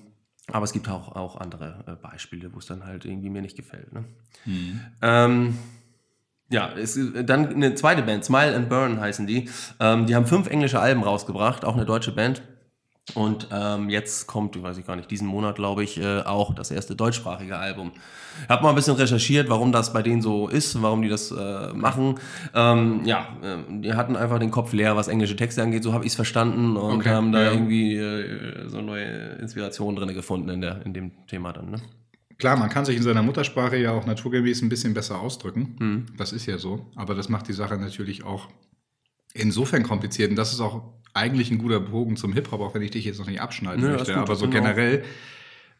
aber 0.52 0.64
es 0.64 0.74
gibt 0.74 0.90
auch, 0.90 1.16
auch 1.16 1.38
andere 1.38 1.98
Beispiele, 2.04 2.54
wo 2.54 2.60
es 2.60 2.68
dann 2.68 2.86
halt 2.86 3.06
irgendwie 3.06 3.32
mir 3.32 3.42
nicht 3.42 3.58
gefällt. 3.58 3.92
Ne? 3.94 4.06
Ähm, 5.02 5.58
ja, 6.52 6.74
es, 6.78 7.00
dann 7.26 7.48
eine 7.48 7.74
zweite 7.74 8.04
Band, 8.04 8.24
Smile 8.24 8.56
and 8.56 8.70
Burn 8.70 9.00
heißen 9.00 9.26
die. 9.26 9.50
Ähm, 9.80 10.06
die 10.06 10.16
haben 10.16 10.28
fünf 10.28 10.48
englische 10.48 10.80
Alben 10.80 11.02
rausgebracht, 11.02 11.66
auch 11.66 11.76
eine 11.76 11.86
deutsche 11.86 12.12
Band. 12.12 12.44
Und 13.16 13.48
ähm, 13.52 13.90
jetzt 13.90 14.28
kommt, 14.28 14.62
weiß 14.62 14.78
ich 14.78 14.86
gar 14.86 14.96
nicht, 14.96 15.10
diesen 15.12 15.28
Monat, 15.28 15.56
glaube 15.56 15.84
ich, 15.84 16.00
äh, 16.00 16.22
auch 16.22 16.54
das 16.54 16.72
erste 16.72 16.96
deutschsprachige 16.96 17.58
Album. 17.58 17.92
Ich 18.44 18.50
habe 18.50 18.64
mal 18.64 18.70
ein 18.70 18.76
bisschen 18.76 18.96
recherchiert, 18.96 19.50
warum 19.50 19.72
das 19.72 19.92
bei 19.92 20.02
denen 20.02 20.22
so 20.22 20.48
ist, 20.48 20.82
warum 20.82 21.02
die 21.02 21.10
das 21.10 21.32
äh, 21.32 21.74
machen. 21.74 22.16
Ähm, 22.54 23.02
ja, 23.04 23.28
äh, 23.44 23.58
die 23.82 23.94
hatten 23.94 24.16
einfach 24.16 24.40
den 24.40 24.52
Kopf 24.52 24.72
leer, 24.72 24.96
was 24.96 25.08
englische 25.08 25.36
Texte 25.36 25.62
angeht, 25.62 25.84
so 25.84 25.94
habe 25.94 26.06
ich 26.06 26.12
es 26.12 26.16
verstanden 26.16 26.78
und 26.78 27.00
Okay, 27.00 27.10
haben 27.10 27.32
da 27.32 27.44
ja. 27.44 27.52
irgendwie 27.52 27.96
äh, 27.98 28.70
so 28.70 28.82
neue 28.82 29.34
Inspiration 29.40 29.96
drin 29.96 30.14
gefunden 30.14 30.50
in, 30.50 30.62
der, 30.62 30.86
in 30.86 30.94
dem 30.94 31.12
Thema 31.28 31.52
dann. 31.52 31.72
Ne? 31.72 31.82
Klar, 32.38 32.56
man 32.56 32.70
kann 32.70 32.86
sich 32.86 32.98
in 32.98 33.04
seiner 33.04 33.24
Muttersprache 33.24 33.78
ja 33.78 33.92
auch 33.92 34.06
naturgemäß 34.06 34.62
ein 34.62 34.70
bisschen 34.70 34.94
besser 34.94 35.20
ausdrücken. 35.20 35.76
Hm. 35.80 36.06
Das 36.18 36.34
ist 36.34 36.46
ja 36.46 36.58
so. 36.58 36.86
Aber 36.96 37.14
das 37.14 37.30
macht 37.30 37.48
die 37.48 37.54
Sache 37.54 37.78
natürlich 37.78 38.24
auch 38.24 38.48
insofern 39.34 39.84
kompliziert. 39.84 40.30
Und 40.30 40.36
das 40.36 40.54
ist 40.54 40.60
auch 40.60 40.84
eigentlich 41.14 41.52
ein 41.52 41.58
guter 41.58 41.80
Bogen 41.80 42.16
zum 42.16 42.34
Hip-Hop, 42.34 42.62
auch 42.62 42.74
wenn 42.74 42.82
ich 42.82 42.92
dich 42.92 43.06
jetzt 43.06 43.20
noch 43.20 43.28
nicht 43.28 43.42
abschneiden 43.42 43.82
Nö, 43.82 43.92
möchte. 43.92 44.14
gut, 44.14 44.22
Aber 44.22 44.36
so 44.36 44.50
generell, 44.50 45.04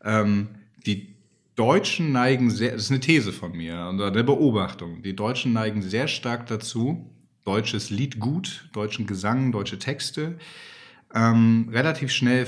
ähm, 0.04 0.50
die 0.86 1.16
Deutschen 1.56 2.12
neigen 2.12 2.50
sehr, 2.50 2.74
das 2.74 2.84
ist 2.84 2.92
eine 2.92 3.00
These 3.00 3.32
von 3.32 3.52
mir 3.52 3.88
und 3.90 4.02
eine 4.02 4.24
Beobachtung. 4.24 5.02
Die 5.04 5.16
Deutschen 5.16 5.54
neigen 5.54 5.82
sehr 5.82 6.08
stark 6.08 6.48
dazu, 6.48 7.10
deutsches 7.46 7.90
Liedgut, 7.90 8.70
deutschen 8.74 9.06
Gesang, 9.08 9.52
deutsche 9.52 9.80
Texte, 9.80 10.38
ähm, 11.14 11.70
relativ 11.72 12.12
schnell 12.12 12.48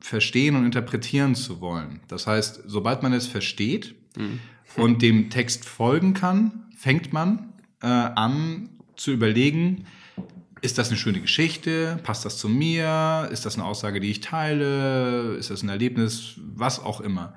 verstehen 0.00 0.56
und 0.56 0.64
interpretieren 0.64 1.34
zu 1.34 1.60
wollen. 1.60 2.00
Das 2.08 2.26
heißt, 2.26 2.64
sobald 2.66 3.02
man 3.02 3.12
es 3.12 3.26
versteht 3.26 3.94
und 4.76 5.00
dem 5.00 5.30
Text 5.30 5.64
folgen 5.64 6.12
kann, 6.12 6.66
fängt 6.76 7.12
man 7.12 7.52
äh, 7.80 7.86
an 7.86 8.68
zu 8.96 9.12
überlegen, 9.12 9.86
ist 10.62 10.78
das 10.78 10.88
eine 10.88 10.96
schöne 10.96 11.20
Geschichte? 11.20 11.98
Passt 12.04 12.24
das 12.24 12.38
zu 12.38 12.48
mir? 12.48 13.28
Ist 13.32 13.44
das 13.44 13.56
eine 13.56 13.64
Aussage, 13.64 14.00
die 14.00 14.10
ich 14.10 14.20
teile? 14.20 15.34
Ist 15.34 15.50
das 15.50 15.62
ein 15.62 15.68
Erlebnis? 15.68 16.34
Was 16.38 16.78
auch 16.78 17.00
immer. 17.00 17.34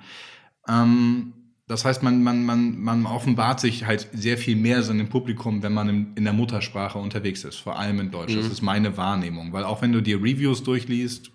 Ähm, 0.67 1.33
das 1.67 1.83
heißt, 1.83 2.03
man, 2.03 2.21
man, 2.21 2.45
man, 2.45 2.79
man 2.79 3.07
offenbart 3.07 3.59
sich 3.59 3.87
halt 3.87 4.07
sehr 4.13 4.37
viel 4.37 4.55
mehr 4.55 4.83
so 4.83 4.91
in 4.91 4.99
dem 4.99 5.09
Publikum, 5.09 5.63
wenn 5.63 5.73
man 5.73 5.89
in, 5.89 6.13
in 6.13 6.23
der 6.23 6.33
Muttersprache 6.33 6.99
unterwegs 6.99 7.43
ist, 7.43 7.55
vor 7.55 7.79
allem 7.79 7.99
in 7.99 8.11
Deutsch. 8.11 8.33
Mhm. 8.33 8.37
Das 8.37 8.47
ist 8.47 8.61
meine 8.61 8.95
Wahrnehmung. 8.95 9.51
Weil 9.51 9.63
auch 9.63 9.81
wenn 9.81 9.91
du 9.91 10.01
dir 10.01 10.17
Reviews 10.17 10.61
durchliest 10.61 11.31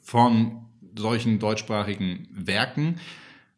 von 0.00 0.66
solchen 0.96 1.40
deutschsprachigen 1.40 2.28
Werken, 2.30 3.00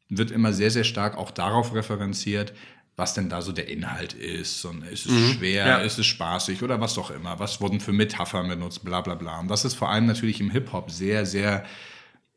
wird 0.09 0.31
immer 0.31 0.55
sehr, 0.55 0.71
sehr 0.71 0.85
stark 0.85 1.19
auch 1.19 1.31
darauf 1.31 1.75
referenziert, 1.75 2.55
was 2.97 3.13
denn 3.13 3.29
da 3.29 3.43
so 3.43 3.53
der 3.53 3.69
Inhalt 3.69 4.15
ist. 4.15 4.65
Und 4.65 4.83
ist 4.85 5.07
es 5.07 5.13
mhm. 5.13 5.33
schwer, 5.35 5.67
ja. 5.67 5.77
ist 5.79 5.99
es 5.99 6.07
spaßig 6.07 6.63
oder 6.63 6.81
was 6.81 6.97
auch 6.99 7.11
immer. 7.11 7.39
Was 7.39 7.61
wurden 7.61 7.81
für 7.81 7.93
Metaphern 7.93 8.49
benutzt, 8.49 8.85
bla 8.85 9.03
bla 9.03 9.15
bla. 9.15 9.39
Und 9.39 9.49
das 9.49 9.65
ist 9.65 9.75
vor 9.75 9.91
allem 9.91 10.07
natürlich 10.07 10.41
im 10.41 10.51
Hip-Hop 10.51 10.91
sehr, 10.91 11.27
sehr 11.27 11.65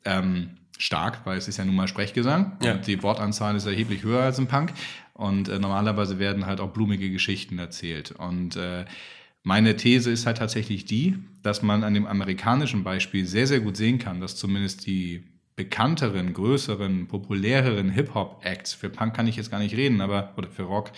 ähm, 0.04 0.58
stark, 0.78 1.26
weil 1.26 1.38
es 1.38 1.48
ist 1.48 1.58
ja 1.58 1.66
nun 1.66 1.76
mal 1.76 1.88
Sprechgesang 1.88 2.58
ja. 2.62 2.74
und 2.74 2.88
die 2.88 3.02
Wortanzahl 3.04 3.56
ist 3.56 3.66
erheblich 3.66 4.04
höher 4.04 4.24
als 4.24 4.38
im 4.38 4.48
Punk. 4.48 4.74
Und 5.14 5.50
äh, 5.50 5.60
normalerweise 5.60 6.20
werden 6.20 6.46
halt 6.46 6.60
auch 6.60 6.72
blumige 6.72 7.10
Geschichten 7.10 7.58
erzählt. 7.60 8.12
Und 8.12 8.56
äh, 8.56 8.86
meine 9.44 9.76
These 9.76 10.12
ist 10.12 10.26
halt 10.26 10.38
tatsächlich 10.38 10.86
die, 10.86 11.18
dass 11.44 11.62
man 11.62 11.84
an 11.84 11.94
dem 11.94 12.06
amerikanischen 12.06 12.84
Beispiel 12.84 13.26
sehr, 13.26 13.48
sehr 13.48 13.62
gut 13.62 13.78
sehen 13.78 14.00
kann, 14.00 14.20
dass 14.22 14.36
zumindest 14.36 14.86
die 14.86 15.24
bekannteren, 15.60 16.32
größeren, 16.32 17.08
populäreren 17.08 17.90
Hip-Hop-Acts, 17.90 18.74
für 18.74 18.90
Punk 18.90 19.14
kann 19.14 19.28
ich 19.28 19.36
jetzt 19.36 19.52
gar 19.52 19.60
nicht 19.60 19.76
reden, 19.76 20.00
aber, 20.00 20.34
oder 20.38 20.48
für 20.48 20.64
Rock, 20.64 20.94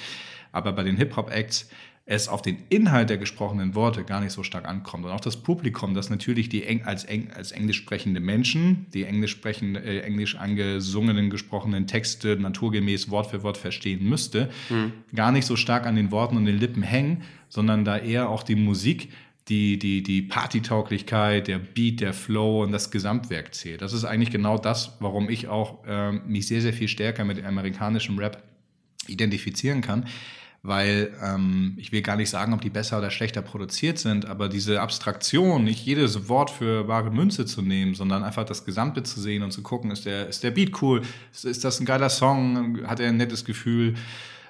aber 0.51 0.71
bei 0.71 0.83
den 0.83 0.97
Hip-Hop-Acts 0.97 1.67
es 2.05 2.27
auf 2.27 2.43
den 2.43 2.57
Inhalt 2.69 3.09
der 3.09 3.17
gesprochenen 3.17 3.73
Worte 3.73 4.03
gar 4.03 4.21
nicht 4.21 4.33
so 4.33 4.43
stark 4.43 4.67
ankommt. 4.67 5.05
Und 5.05 5.11
auch 5.11 5.19
das 5.19 5.37
Publikum, 5.37 5.95
das 5.95 6.11
natürlich 6.11 6.47
die 6.47 6.63
Eng 6.63 6.83
als, 6.83 7.05
Eng 7.05 7.31
als 7.35 7.51
englisch 7.51 7.77
sprechende 7.77 8.19
Menschen, 8.19 8.85
die 8.93 9.03
englisch, 9.03 9.31
sprechende, 9.31 9.79
äh, 9.79 10.01
englisch 10.01 10.35
angesungenen, 10.35 11.31
gesprochenen 11.31 11.87
Texte 11.87 12.37
naturgemäß 12.37 13.09
Wort 13.09 13.31
für 13.31 13.41
Wort 13.41 13.57
verstehen 13.57 14.07
müsste, 14.07 14.51
mhm. 14.69 14.93
gar 15.15 15.31
nicht 15.31 15.45
so 15.47 15.55
stark 15.55 15.87
an 15.87 15.95
den 15.95 16.11
Worten 16.11 16.37
und 16.37 16.45
den 16.45 16.59
Lippen 16.59 16.83
hängen, 16.83 17.23
sondern 17.49 17.83
da 17.83 17.97
eher 17.97 18.29
auch 18.29 18.43
die 18.43 18.55
Musik 18.55 19.09
die, 19.47 19.79
die, 19.79 20.03
die 20.03 20.21
Partytauglichkeit, 20.21 21.47
der 21.47 21.59
Beat, 21.59 21.99
der 21.99 22.13
Flow 22.13 22.63
und 22.63 22.71
das 22.71 22.91
Gesamtwerk 22.91 23.53
zählt. 23.53 23.81
Das 23.81 23.93
ist 23.93 24.05
eigentlich 24.05 24.31
genau 24.31 24.57
das, 24.57 24.97
warum 24.99 25.29
ich 25.29 25.47
auch 25.47 25.83
äh, 25.85 26.11
mich 26.11 26.47
sehr, 26.47 26.61
sehr 26.61 26.73
viel 26.73 26.87
stärker 26.87 27.25
mit 27.25 27.43
amerikanischem 27.43 28.17
Rap 28.17 28.43
identifizieren 29.07 29.81
kann 29.81 30.05
weil 30.63 31.11
ähm, 31.23 31.73
ich 31.77 31.91
will 31.91 32.01
gar 32.01 32.17
nicht 32.17 32.29
sagen, 32.29 32.53
ob 32.53 32.61
die 32.61 32.69
besser 32.69 32.99
oder 32.99 33.09
schlechter 33.09 33.41
produziert 33.41 33.97
sind, 33.97 34.27
aber 34.27 34.47
diese 34.47 34.81
Abstraktion, 34.81 35.63
nicht 35.63 35.83
jedes 35.85 36.29
Wort 36.29 36.51
für 36.51 36.87
wahre 36.87 37.09
Münze 37.09 37.45
zu 37.45 37.63
nehmen, 37.63 37.95
sondern 37.95 38.23
einfach 38.23 38.43
das 38.45 38.63
Gesamte 38.63 39.01
zu 39.01 39.19
sehen 39.19 39.41
und 39.41 39.51
zu 39.51 39.63
gucken, 39.63 39.89
ist 39.89 40.05
der, 40.05 40.27
ist 40.27 40.43
der 40.43 40.51
Beat 40.51 40.81
cool, 40.81 41.01
ist, 41.31 41.45
ist 41.45 41.63
das 41.63 41.79
ein 41.79 41.85
geiler 41.85 42.09
Song, 42.09 42.87
hat 42.87 42.99
er 42.99 43.09
ein 43.09 43.17
nettes 43.17 43.43
Gefühl, 43.43 43.95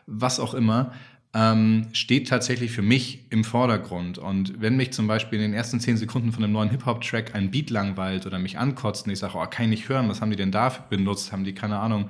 was 0.06 0.40
auch 0.42 0.54
immer, 0.54 0.92
ähm, 1.34 1.88
steht 1.94 2.28
tatsächlich 2.28 2.72
für 2.72 2.82
mich 2.82 3.26
im 3.30 3.44
Vordergrund. 3.44 4.18
Und 4.18 4.60
wenn 4.60 4.76
mich 4.76 4.92
zum 4.92 5.08
Beispiel 5.08 5.40
in 5.40 5.52
den 5.52 5.54
ersten 5.54 5.80
zehn 5.80 5.98
Sekunden 5.98 6.32
von 6.32 6.44
einem 6.44 6.54
neuen 6.54 6.70
Hip-Hop-Track 6.70 7.36
ein 7.36 7.52
Beat 7.52 7.70
langweilt 7.70 8.26
oder 8.26 8.38
mich 8.38 8.58
ankotzt 8.58 9.06
und 9.06 9.14
ich 9.14 9.20
sage, 9.20 9.34
oh, 9.38 9.46
kann 9.46 9.66
ich 9.66 9.72
nicht 9.72 9.90
hören, 9.90 10.10
was 10.10 10.22
haben 10.22 10.32
die 10.32 10.38
denn 10.38 10.52
da 10.52 10.70
benutzt? 10.90 11.32
Haben 11.32 11.46
die, 11.46 11.54
keine 11.54 11.80
Ahnung, 11.80 12.10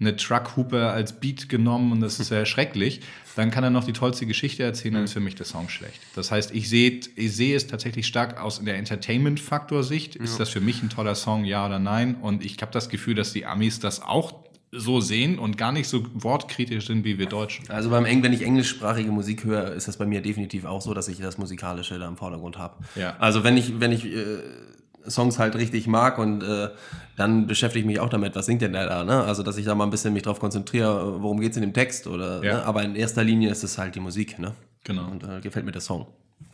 eine 0.00 0.16
Truckhupe 0.16 0.90
als 0.90 1.20
Beat 1.20 1.48
genommen 1.48 1.92
und 1.92 2.00
das 2.00 2.18
ist 2.18 2.28
sehr 2.28 2.46
schrecklich, 2.46 3.00
dann 3.36 3.50
kann 3.50 3.64
er 3.64 3.70
noch 3.70 3.84
die 3.84 3.92
tollste 3.92 4.26
Geschichte 4.26 4.62
erzählen, 4.62 4.94
dann 4.94 5.04
ist 5.04 5.12
für 5.12 5.20
mich 5.20 5.34
der 5.34 5.46
Song 5.46 5.68
schlecht. 5.68 6.00
Das 6.14 6.30
heißt, 6.30 6.54
ich 6.54 6.68
sehe 6.68 7.00
ich 7.16 7.36
sehe 7.36 7.56
es 7.56 7.66
tatsächlich 7.66 8.06
stark 8.06 8.40
aus 8.40 8.58
in 8.58 8.66
der 8.66 8.76
Entertainment-Faktor-Sicht. 8.76 10.16
Ist 10.16 10.40
das 10.40 10.48
für 10.48 10.60
mich 10.60 10.82
ein 10.82 10.90
toller 10.90 11.14
Song, 11.14 11.44
ja 11.44 11.66
oder 11.66 11.78
nein? 11.78 12.16
Und 12.16 12.44
ich 12.44 12.60
habe 12.60 12.72
das 12.72 12.88
Gefühl, 12.88 13.14
dass 13.14 13.32
die 13.32 13.46
Amis 13.46 13.78
das 13.78 14.02
auch 14.02 14.34
so 14.76 15.00
sehen 15.00 15.38
und 15.38 15.56
gar 15.56 15.72
nicht 15.72 15.88
so 15.88 16.04
wortkritisch 16.14 16.86
sind 16.86 17.04
wie 17.04 17.18
wir 17.18 17.26
Deutschen. 17.26 17.68
Also 17.70 17.90
beim 17.90 18.04
Eng, 18.04 18.22
wenn 18.22 18.32
ich 18.32 18.42
englischsprachige 18.42 19.10
Musik 19.10 19.44
höre, 19.44 19.72
ist 19.72 19.88
das 19.88 19.96
bei 19.96 20.06
mir 20.06 20.20
definitiv 20.20 20.64
auch 20.64 20.80
so, 20.80 20.94
dass 20.94 21.08
ich 21.08 21.18
das 21.18 21.38
Musikalische 21.38 21.98
da 21.98 22.08
im 22.08 22.16
Vordergrund 22.16 22.58
habe. 22.58 22.76
Ja. 22.94 23.16
Also 23.18 23.44
wenn 23.44 23.56
ich, 23.56 23.80
wenn 23.80 23.92
ich 23.92 24.06
äh, 24.06 24.38
Songs 25.08 25.38
halt 25.38 25.54
richtig 25.56 25.86
mag 25.86 26.18
und 26.18 26.42
äh, 26.42 26.68
dann 27.16 27.46
beschäftige 27.46 27.80
ich 27.80 27.86
mich 27.86 28.00
auch 28.00 28.08
damit, 28.08 28.34
was 28.34 28.46
singt 28.46 28.62
denn 28.62 28.72
der 28.72 28.88
da, 28.88 29.04
ne? 29.04 29.22
Also, 29.24 29.42
dass 29.42 29.56
ich 29.56 29.64
da 29.64 29.74
mal 29.74 29.84
ein 29.84 29.90
bisschen 29.90 30.12
mich 30.12 30.22
drauf 30.22 30.40
konzentriere, 30.40 31.22
worum 31.22 31.40
geht 31.40 31.52
es 31.52 31.56
in 31.56 31.62
dem 31.62 31.72
Text 31.72 32.06
oder, 32.06 32.42
ja. 32.42 32.54
ne? 32.54 32.64
aber 32.64 32.82
in 32.82 32.96
erster 32.96 33.22
Linie 33.22 33.50
ist 33.50 33.62
es 33.62 33.78
halt 33.78 33.94
die 33.94 34.00
Musik, 34.00 34.38
ne? 34.38 34.54
Genau. 34.84 35.10
Und 35.10 35.22
äh, 35.22 35.40
gefällt 35.40 35.64
mir 35.64 35.72
der 35.72 35.80
Song. 35.80 36.06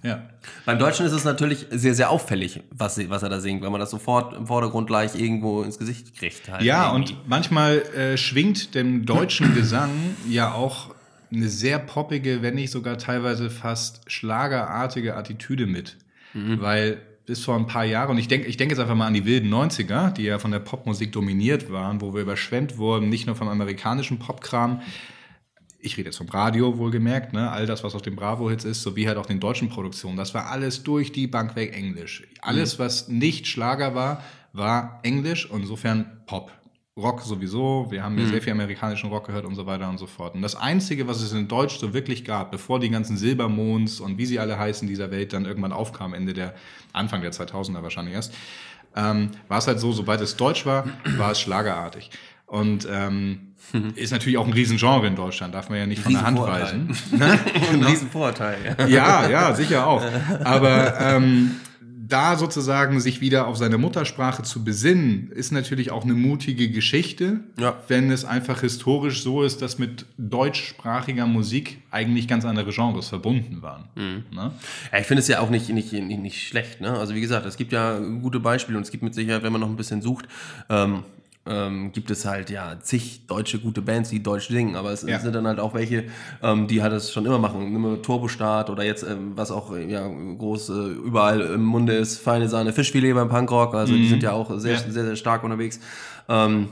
Ja. 0.02 0.22
Beim 0.64 0.78
Deutschen 0.78 1.04
ist 1.04 1.12
es 1.12 1.24
natürlich 1.24 1.66
sehr, 1.70 1.94
sehr 1.94 2.10
auffällig, 2.10 2.62
was, 2.70 2.98
was 3.10 3.22
er 3.22 3.28
da 3.28 3.40
singt, 3.40 3.62
weil 3.62 3.70
man 3.70 3.80
das 3.80 3.90
sofort 3.90 4.34
im 4.34 4.46
Vordergrund 4.46 4.86
gleich 4.86 5.14
irgendwo 5.14 5.62
ins 5.62 5.78
Gesicht 5.78 6.16
kriegt. 6.16 6.50
Halt 6.50 6.62
ja, 6.62 6.92
irgendwie. 6.92 7.12
und 7.12 7.28
manchmal 7.28 7.82
äh, 7.94 8.16
schwingt 8.16 8.74
dem 8.74 9.04
deutschen 9.04 9.54
Gesang 9.56 9.90
ja 10.28 10.52
auch 10.52 10.94
eine 11.32 11.48
sehr 11.48 11.78
poppige, 11.78 12.42
wenn 12.42 12.54
nicht 12.54 12.70
sogar 12.70 12.98
teilweise 12.98 13.50
fast 13.50 14.10
schlagerartige 14.10 15.16
Attitüde 15.16 15.66
mit. 15.66 15.96
Mhm. 16.32 16.60
Weil 16.60 17.02
bis 17.26 17.44
vor 17.44 17.54
ein 17.54 17.66
paar 17.66 17.84
Jahren, 17.84 18.10
und 18.10 18.18
ich 18.18 18.26
denke 18.26 18.48
ich 18.48 18.56
denk 18.56 18.70
jetzt 18.70 18.80
einfach 18.80 18.96
mal 18.96 19.06
an 19.06 19.14
die 19.14 19.24
wilden 19.24 19.52
90er, 19.52 20.12
die 20.12 20.24
ja 20.24 20.38
von 20.38 20.50
der 20.50 20.58
Popmusik 20.58 21.12
dominiert 21.12 21.70
waren, 21.70 22.00
wo 22.00 22.12
wir 22.14 22.22
überschwemmt 22.22 22.78
wurden, 22.78 23.08
nicht 23.08 23.26
nur 23.26 23.36
vom 23.36 23.48
amerikanischen 23.48 24.18
Popkram, 24.18 24.80
ich 25.82 25.96
rede 25.96 26.08
jetzt 26.08 26.18
vom 26.18 26.28
Radio 26.28 26.78
wohlgemerkt, 26.78 27.32
ne? 27.32 27.50
all 27.50 27.66
das, 27.66 27.82
was 27.84 27.94
auf 27.94 28.02
den 28.02 28.16
Bravo-Hits 28.16 28.64
ist, 28.64 28.82
sowie 28.82 29.06
halt 29.06 29.16
auch 29.16 29.26
den 29.26 29.40
deutschen 29.40 29.68
Produktionen, 29.68 30.16
das 30.16 30.34
war 30.34 30.50
alles 30.50 30.82
durch 30.82 31.12
die 31.12 31.26
Bank 31.26 31.56
weg 31.56 31.74
Englisch. 31.74 32.26
Alles, 32.40 32.78
mhm. 32.78 32.82
was 32.82 33.08
nicht 33.08 33.46
Schlager 33.46 33.94
war, 33.94 34.22
war 34.52 35.00
Englisch 35.02 35.48
und 35.50 35.62
insofern 35.62 36.22
Pop. 36.26 36.52
Rock 36.96 37.22
sowieso, 37.22 37.86
wir 37.90 38.02
haben 38.02 38.18
ja 38.18 38.24
mhm. 38.24 38.30
sehr 38.30 38.42
viel 38.42 38.52
amerikanischen 38.52 39.08
Rock 39.10 39.28
gehört 39.28 39.46
und 39.46 39.54
so 39.54 39.64
weiter 39.64 39.88
und 39.88 39.98
so 39.98 40.06
fort. 40.06 40.34
Und 40.34 40.42
das 40.42 40.56
Einzige, 40.56 41.06
was 41.06 41.22
es 41.22 41.32
in 41.32 41.48
Deutsch 41.48 41.78
so 41.78 41.94
wirklich 41.94 42.24
gab, 42.24 42.50
bevor 42.50 42.78
die 42.78 42.90
ganzen 42.90 43.16
Silbermonds 43.16 44.00
und 44.00 44.18
wie 44.18 44.26
sie 44.26 44.38
alle 44.38 44.58
heißen 44.58 44.86
dieser 44.86 45.10
Welt 45.10 45.32
dann 45.32 45.46
irgendwann 45.46 45.72
aufkamen, 45.72 46.14
Ende 46.14 46.34
der, 46.34 46.54
Anfang 46.92 47.22
der 47.22 47.32
2000er 47.32 47.82
wahrscheinlich 47.82 48.14
erst, 48.14 48.34
ähm, 48.96 49.30
war 49.48 49.58
es 49.58 49.66
halt 49.66 49.78
so, 49.78 49.92
sobald 49.92 50.20
es 50.20 50.36
Deutsch 50.36 50.66
war, 50.66 50.84
war 51.16 51.30
es 51.30 51.40
schlagerartig. 51.40 52.10
Und 52.50 52.88
ähm, 52.90 53.52
mhm. 53.72 53.92
ist 53.94 54.10
natürlich 54.10 54.36
auch 54.36 54.46
ein 54.46 54.52
Riesengenre 54.52 55.06
in 55.06 55.14
Deutschland, 55.14 55.54
darf 55.54 55.70
man 55.70 55.78
ja 55.78 55.86
nicht 55.86 56.02
von 56.02 56.12
der 56.12 56.22
Hand 56.22 56.36
weisen. 56.40 56.96
ein 57.72 57.84
Riesenvorteil. 57.84 58.76
Ja, 58.88 59.28
ja, 59.28 59.54
sicher 59.54 59.86
auch. 59.86 60.02
Aber 60.42 61.00
ähm, 61.00 61.52
da 62.08 62.36
sozusagen 62.36 62.98
sich 62.98 63.20
wieder 63.20 63.46
auf 63.46 63.56
seine 63.56 63.78
Muttersprache 63.78 64.42
zu 64.42 64.64
besinnen, 64.64 65.30
ist 65.30 65.52
natürlich 65.52 65.92
auch 65.92 66.02
eine 66.02 66.14
mutige 66.14 66.70
Geschichte, 66.70 67.38
ja. 67.56 67.76
wenn 67.86 68.10
es 68.10 68.24
einfach 68.24 68.62
historisch 68.62 69.22
so 69.22 69.44
ist, 69.44 69.62
dass 69.62 69.78
mit 69.78 70.06
deutschsprachiger 70.18 71.26
Musik 71.26 71.78
eigentlich 71.92 72.26
ganz 72.26 72.44
andere 72.44 72.72
Genres 72.72 73.10
verbunden 73.10 73.62
waren. 73.62 73.84
Mhm. 73.94 74.24
Ne? 74.34 74.50
Ja, 74.90 74.98
ich 74.98 75.06
finde 75.06 75.20
es 75.20 75.28
ja 75.28 75.38
auch 75.38 75.50
nicht, 75.50 75.68
nicht, 75.68 75.92
nicht, 75.92 76.20
nicht 76.20 76.48
schlecht. 76.48 76.80
Ne? 76.80 76.90
Also 76.90 77.14
wie 77.14 77.20
gesagt, 77.20 77.46
es 77.46 77.56
gibt 77.56 77.70
ja 77.70 77.96
gute 77.98 78.40
Beispiele 78.40 78.76
und 78.76 78.82
es 78.82 78.90
gibt 78.90 79.04
mit 79.04 79.14
Sicherheit, 79.14 79.44
wenn 79.44 79.52
man 79.52 79.60
noch 79.60 79.70
ein 79.70 79.76
bisschen 79.76 80.02
sucht, 80.02 80.26
ähm, 80.68 81.04
ähm, 81.50 81.90
gibt 81.92 82.10
es 82.10 82.24
halt 82.24 82.48
ja 82.48 82.78
zig 82.80 83.26
deutsche 83.26 83.58
gute 83.58 83.82
Bands, 83.82 84.10
die 84.10 84.22
deutsch 84.22 84.48
singen, 84.48 84.76
aber 84.76 84.92
es 84.92 85.02
ja. 85.02 85.18
sind 85.18 85.34
dann 85.34 85.46
halt 85.46 85.58
auch 85.58 85.74
welche, 85.74 86.04
ähm, 86.42 86.68
die 86.68 86.82
halt 86.82 86.92
das 86.92 87.12
schon 87.12 87.26
immer 87.26 87.38
machen. 87.38 87.72
Mal 87.80 87.98
Turbostart 87.98 88.70
oder 88.70 88.84
jetzt, 88.84 89.02
ähm, 89.02 89.32
was 89.34 89.50
auch 89.50 89.76
ja, 89.76 90.06
groß 90.06 90.68
äh, 90.68 90.72
überall 90.72 91.40
im 91.40 91.64
Munde 91.64 91.94
ist, 91.94 92.18
feine 92.18 92.48
Sahne, 92.48 92.72
Fischfilet 92.72 93.14
beim 93.14 93.28
Punkrock, 93.28 93.74
also 93.74 93.92
mhm. 93.92 93.96
die 93.96 94.08
sind 94.08 94.22
ja 94.22 94.32
auch 94.32 94.58
sehr, 94.58 94.74
ja. 94.74 94.78
sehr, 94.78 95.04
sehr 95.04 95.16
stark 95.16 95.42
unterwegs. 95.42 95.80
Ähm, 96.28 96.68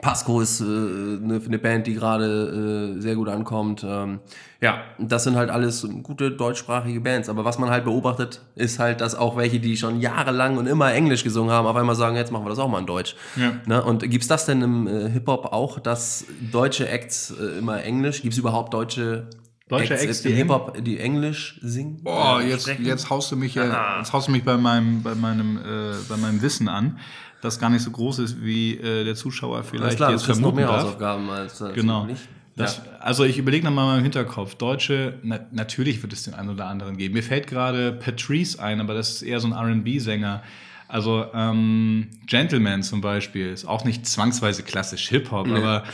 Pasco 0.00 0.40
ist 0.40 0.60
äh, 0.60 0.64
eine, 0.64 1.40
eine 1.44 1.58
Band, 1.58 1.86
die 1.86 1.94
gerade 1.94 2.96
äh, 2.96 3.00
sehr 3.00 3.14
gut 3.14 3.28
ankommt. 3.28 3.84
Ähm, 3.86 4.20
ja, 4.60 4.82
das 4.98 5.24
sind 5.24 5.36
halt 5.36 5.50
alles 5.50 5.86
gute 6.02 6.30
deutschsprachige 6.30 7.00
Bands. 7.00 7.28
Aber 7.28 7.44
was 7.44 7.58
man 7.58 7.68
halt 7.68 7.84
beobachtet, 7.84 8.40
ist 8.54 8.78
halt, 8.78 9.00
dass 9.00 9.14
auch 9.14 9.36
welche, 9.36 9.60
die 9.60 9.76
schon 9.76 10.00
jahrelang 10.00 10.56
und 10.56 10.66
immer 10.66 10.92
Englisch 10.92 11.24
gesungen 11.24 11.52
haben, 11.52 11.66
auf 11.66 11.76
einmal 11.76 11.94
sagen, 11.94 12.16
jetzt 12.16 12.32
machen 12.32 12.44
wir 12.44 12.50
das 12.50 12.58
auch 12.58 12.68
mal 12.68 12.78
in 12.78 12.86
Deutsch. 12.86 13.16
Ja. 13.36 13.52
Ne? 13.66 13.82
Und 13.84 14.08
gibt's 14.08 14.28
das 14.28 14.46
denn 14.46 14.62
im 14.62 14.86
äh, 14.86 15.10
Hip-Hop 15.10 15.52
auch, 15.52 15.78
dass 15.78 16.24
deutsche 16.50 16.88
Acts 16.88 17.34
äh, 17.38 17.58
immer 17.58 17.82
Englisch? 17.82 18.22
Gibt's 18.22 18.38
überhaupt 18.38 18.72
deutsche 18.72 19.28
Deutsche 19.68 19.98
Acts, 19.98 20.20
die 20.20 20.32
Hip-Hop, 20.32 20.84
die 20.84 20.98
Englisch 20.98 21.58
singen? 21.62 22.02
Boah, 22.02 22.42
jetzt, 22.42 22.66
jetzt 22.66 23.08
haust 23.08 23.32
du 23.32 23.36
mich, 23.36 23.54
ja, 23.54 23.98
jetzt 23.98 24.12
haust 24.12 24.28
du 24.28 24.32
mich 24.32 24.44
bei 24.44 24.58
meinem, 24.58 25.02
bei 25.02 25.14
meinem, 25.14 25.56
äh, 25.56 25.94
bei 26.10 26.18
meinem 26.18 26.42
Wissen 26.42 26.68
an 26.68 26.98
das 27.42 27.58
gar 27.58 27.68
nicht 27.68 27.82
so 27.82 27.90
groß 27.90 28.20
ist, 28.20 28.42
wie 28.42 28.76
äh, 28.76 29.04
der 29.04 29.14
Zuschauer 29.14 29.64
vielleicht 29.64 29.96
klar, 29.96 30.12
jetzt 30.12 30.24
vermuten 30.24 30.46
noch 30.46 30.54
mehr 30.54 30.66
darf. 30.68 30.82
Hausaufgaben 30.84 31.28
als, 31.28 31.60
als 31.60 31.74
genau. 31.74 32.06
Das, 32.54 32.78
ja. 32.78 32.82
Also 33.00 33.24
ich 33.24 33.38
überlege 33.38 33.64
nochmal 33.64 33.98
im 33.98 34.02
Hinterkopf. 34.04 34.54
Deutsche, 34.54 35.18
na, 35.22 35.40
natürlich 35.50 36.02
wird 36.02 36.12
es 36.12 36.22
den 36.22 36.34
einen 36.34 36.50
oder 36.50 36.66
anderen 36.66 36.96
geben. 36.96 37.14
Mir 37.14 37.22
fällt 37.22 37.46
gerade 37.46 37.92
Patrice 37.92 38.62
ein, 38.62 38.80
aber 38.80 38.94
das 38.94 39.10
ist 39.10 39.22
eher 39.22 39.40
so 39.40 39.48
ein 39.48 39.52
R&B-Sänger. 39.52 40.42
Also 40.86 41.26
ähm, 41.34 42.08
Gentleman 42.26 42.82
zum 42.82 43.00
Beispiel 43.00 43.48
ist 43.48 43.64
auch 43.64 43.84
nicht 43.84 44.06
zwangsweise 44.06 44.62
klassisch 44.62 45.08
Hip-Hop, 45.08 45.46
nee. 45.46 45.56
aber 45.56 45.84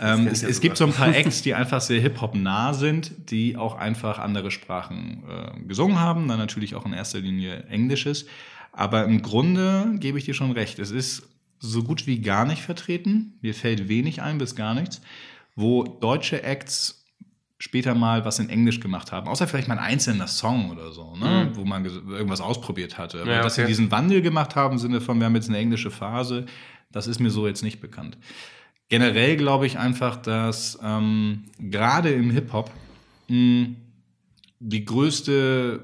ähm, 0.00 0.26
es, 0.26 0.42
ja 0.42 0.48
es 0.48 0.60
gibt 0.60 0.76
so 0.76 0.84
ein 0.84 0.92
paar 0.92 1.08
Acts, 1.14 1.42
die 1.42 1.54
einfach 1.54 1.80
sehr 1.80 2.00
Hip-Hop-nah 2.00 2.74
sind, 2.74 3.30
die 3.30 3.56
auch 3.56 3.78
einfach 3.78 4.18
andere 4.18 4.50
Sprachen 4.50 5.22
äh, 5.30 5.60
gesungen 5.68 6.00
haben, 6.00 6.28
dann 6.28 6.38
natürlich 6.38 6.74
auch 6.74 6.84
in 6.84 6.92
erster 6.92 7.20
Linie 7.20 7.64
Englisches. 7.70 8.26
Aber 8.78 9.04
im 9.06 9.22
Grunde 9.22 9.96
gebe 9.98 10.18
ich 10.18 10.24
dir 10.24 10.34
schon 10.34 10.52
recht. 10.52 10.78
Es 10.78 10.92
ist 10.92 11.28
so 11.58 11.82
gut 11.82 12.06
wie 12.06 12.20
gar 12.20 12.44
nicht 12.44 12.62
vertreten. 12.62 13.34
Mir 13.40 13.52
fällt 13.52 13.88
wenig 13.88 14.22
ein 14.22 14.38
bis 14.38 14.54
gar 14.54 14.72
nichts. 14.74 15.00
wo 15.56 15.82
deutsche 15.82 16.44
Acts 16.44 17.04
später 17.58 17.96
mal 17.96 18.24
was 18.24 18.38
in 18.38 18.48
Englisch 18.48 18.78
gemacht 18.78 19.10
haben. 19.10 19.26
Außer 19.26 19.48
vielleicht 19.48 19.66
mal 19.66 19.76
ein 19.76 19.84
einzelner 19.84 20.28
Song 20.28 20.70
oder 20.70 20.92
so, 20.92 21.16
ne? 21.16 21.50
Mhm. 21.50 21.56
wo 21.56 21.64
man 21.64 21.84
irgendwas 21.84 22.40
ausprobiert 22.40 22.96
hatte. 22.96 23.22
Aber 23.22 23.30
ja, 23.30 23.38
okay. 23.38 23.44
dass 23.44 23.56
sie 23.56 23.64
diesen 23.64 23.90
Wandel 23.90 24.22
gemacht 24.22 24.54
haben 24.54 24.74
im 24.74 24.78
Sinne 24.78 25.00
von, 25.00 25.18
wir 25.18 25.26
haben 25.26 25.34
jetzt 25.34 25.48
eine 25.48 25.58
englische 25.58 25.90
Phase, 25.90 26.46
das 26.92 27.08
ist 27.08 27.18
mir 27.18 27.30
so 27.30 27.48
jetzt 27.48 27.64
nicht 27.64 27.80
bekannt. 27.80 28.16
Generell 28.88 29.36
glaube 29.36 29.66
ich 29.66 29.76
einfach, 29.76 30.14
dass 30.16 30.78
ähm, 30.80 31.46
gerade 31.58 32.10
im 32.10 32.30
Hip-Hop 32.30 32.70
die 33.28 34.84
größte, 34.84 35.80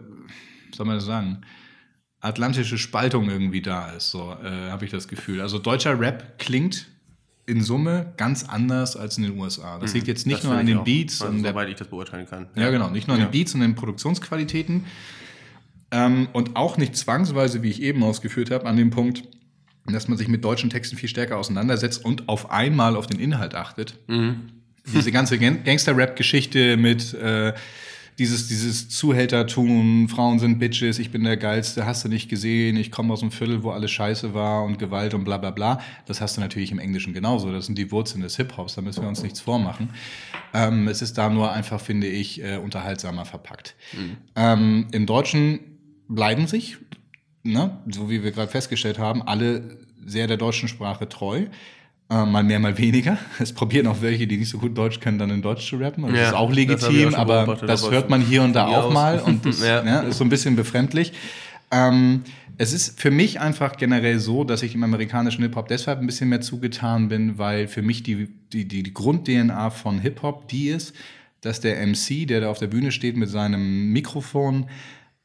soll 0.73 0.87
man 0.87 0.95
das 0.95 1.05
sagen, 1.05 1.41
atlantische 2.25 2.79
Spaltung 2.79 3.29
irgendwie 3.29 3.61
da 3.63 3.91
ist, 3.91 4.11
so 4.11 4.37
äh, 4.43 4.71
habe 4.71 4.85
ich 4.85 4.91
das 4.91 5.09
Gefühl. 5.09 5.41
Also 5.41 5.59
deutscher 5.59 5.99
Rap 5.99 6.39
klingt 6.39 6.87
in 7.47 7.63
Summe 7.63 8.15
ganz 8.17 8.45
anders 8.45 8.97
als 8.97 9.19
in 9.19 9.25
den 9.25 9.39
USA. 9.39 9.79
Das 9.79 9.91
mhm. 9.91 9.97
liegt 9.97 10.09
jetzt 10.09 10.27
nicht 10.27 10.39
das 10.39 10.45
nur 10.45 10.55
an 10.55 10.67
den 10.67 10.79
auch, 10.79 10.85
Beats 10.85 11.21
also, 11.21 11.33
und 11.33 11.43
der, 11.43 11.53
soweit 11.53 11.69
ich 11.69 11.77
das 11.77 11.89
beurteilen 11.89 12.27
kann. 12.27 12.47
Ja, 12.55 12.63
ja 12.63 12.71
genau, 12.71 12.89
nicht 12.89 13.07
nur 13.07 13.17
an 13.17 13.21
ja. 13.21 13.27
den 13.27 13.33
Beats 13.33 13.55
und 13.55 13.61
den 13.61 13.75
Produktionsqualitäten 13.75 14.85
ähm, 15.91 16.29
und 16.33 16.57
auch 16.57 16.79
nicht 16.79 16.97
zwangsweise, 16.97 17.63
wie 17.63 17.71
ich 17.71 17.83
eben 17.83 18.03
ausgeführt 18.03 18.51
habe, 18.51 18.67
an 18.67 18.77
dem 18.77 18.91
Punkt, 18.91 19.25
dass 19.87 20.09
man 20.09 20.17
sich 20.17 20.29
mit 20.29 20.43
deutschen 20.43 20.71
Texten 20.71 20.97
viel 20.97 21.11
stärker 21.11 21.37
auseinandersetzt 21.37 22.05
und 22.05 22.29
auf 22.29 22.51
einmal 22.51 22.97
auf 22.97 23.07
den 23.07 23.21
Inhalt 23.21 23.55
achtet. 23.55 23.99
Mhm. 24.07 24.49
Diese 24.87 25.13
ganze 25.13 25.39
Gangster-Rap-Geschichte 25.39 26.77
mit 26.77 27.15
äh, 27.15 27.53
dieses, 28.19 28.47
dieses 28.47 28.89
Zuhältertum, 28.89 30.09
Frauen 30.09 30.39
sind 30.39 30.59
Bitches, 30.59 30.99
ich 30.99 31.11
bin 31.11 31.25
der 31.25 31.37
Geilste, 31.37 31.85
hast 31.85 32.05
du 32.05 32.09
nicht 32.09 32.29
gesehen, 32.29 32.77
ich 32.77 32.91
komme 32.91 33.13
aus 33.13 33.23
einem 33.23 33.33
Viertel, 33.33 33.63
wo 33.63 33.71
alles 33.71 33.91
scheiße 33.91 34.35
war 34.35 34.65
und 34.65 34.79
Gewalt 34.79 35.15
und 35.15 35.25
bla 35.25 35.39
bla 35.39 35.51
bla. 35.51 35.81
Das 36.07 36.21
hast 36.21 36.37
du 36.37 36.41
natürlich 36.41 36.71
im 36.71 36.79
Englischen 36.79 37.13
genauso. 37.13 37.51
Das 37.51 37.67
sind 37.67 37.77
die 37.77 37.91
Wurzeln 37.91 38.23
des 38.23 38.37
Hip-Hops, 38.37 38.77
da 38.77 38.83
müssen 38.83 39.03
wir 39.03 39.09
uns 39.09 39.23
nichts 39.23 39.41
vormachen. 39.41 39.91
Ähm, 40.53 40.87
es 40.87 41.03
ist 41.03 41.19
da 41.19 41.29
nur 41.29 41.53
einfach, 41.53 41.81
finde 41.81 42.07
ich, 42.07 42.43
äh, 42.43 42.59
unterhaltsamer 42.59 43.25
verpackt. 43.25 43.75
Mhm. 43.93 44.17
Ähm, 44.37 44.87
Im 44.93 45.07
Deutschen 45.07 45.61
bleiben 46.09 46.47
sich, 46.47 46.77
ne, 47.43 47.79
so 47.91 48.11
wie 48.11 48.23
wir 48.23 48.31
gerade 48.31 48.51
festgestellt 48.51 48.99
haben, 48.99 49.23
alle 49.23 49.79
sehr 50.07 50.27
der 50.27 50.37
deutschen 50.37 50.69
Sprache 50.69 51.09
treu. 51.09 51.47
Äh, 52.11 52.27
mal 52.27 52.43
mehr, 52.45 52.59
mal 52.59 52.77
weniger. 52.77 53.17
Es 53.39 53.53
probieren 53.53 53.87
auch 53.87 54.03
welche, 54.03 54.27
die 54.27 54.37
nicht 54.37 54.51
so 54.51 54.59
gut 54.59 54.77
Deutsch 54.77 55.01
können, 55.01 55.19
dann 55.19 55.31
in 55.31 55.43
Deutsch 55.43 55.69
zu 55.69 55.77
rappen. 55.77 56.05
Das 56.05 56.13
ja, 56.13 56.29
ist 56.29 56.35
auch 56.35 56.53
legitim, 56.53 57.15
auch 57.15 57.19
aber 57.19 57.57
das 57.67 57.91
hört 57.91 58.11
man 58.11 58.21
hier 58.21 58.43
und 58.43 58.53
da 58.53 58.67
auch 58.67 58.85
aus. 58.85 58.95
mal 58.95 59.21
und 59.21 59.47
das 59.47 59.65
ja. 59.65 59.83
ne, 59.83 60.09
ist 60.09 60.19
so 60.19 60.25
ein 60.25 60.29
bisschen 60.29 60.55
befremdlich. 60.55 61.13
Ähm, 61.71 62.23
es 62.57 62.73
ist 62.73 63.01
für 63.01 63.11
mich 63.11 63.41
einfach 63.41 63.77
generell 63.77 64.19
so, 64.21 64.45
dass 64.45 64.63
ich 64.63 64.75
im 64.75 64.85
amerikanischen 64.85 65.43
Hip-Hop 65.43 65.67
deshalb 65.67 65.99
ein 65.99 66.07
bisschen 66.07 66.29
mehr 66.29 66.41
zugetan 66.41 67.09
bin, 67.09 67.39
weil 67.39 67.67
für 67.67 67.83
mich 67.83 68.03
die, 68.03 68.29
die, 68.53 68.69
die, 68.69 68.83
die 68.83 68.95
Grund-DNA 68.95 69.71
von 69.71 69.99
Hip-Hop 69.99 70.47
die 70.49 70.69
ist, 70.69 70.95
dass 71.41 71.61
der 71.61 71.85
MC, 71.85 72.29
der 72.29 72.43
da 72.43 72.51
auf 72.51 72.59
der 72.59 72.69
Bühne 72.69 72.93
steht 72.93 73.17
mit 73.17 73.29
seinem 73.29 73.93
Mikrofon, 73.93 74.67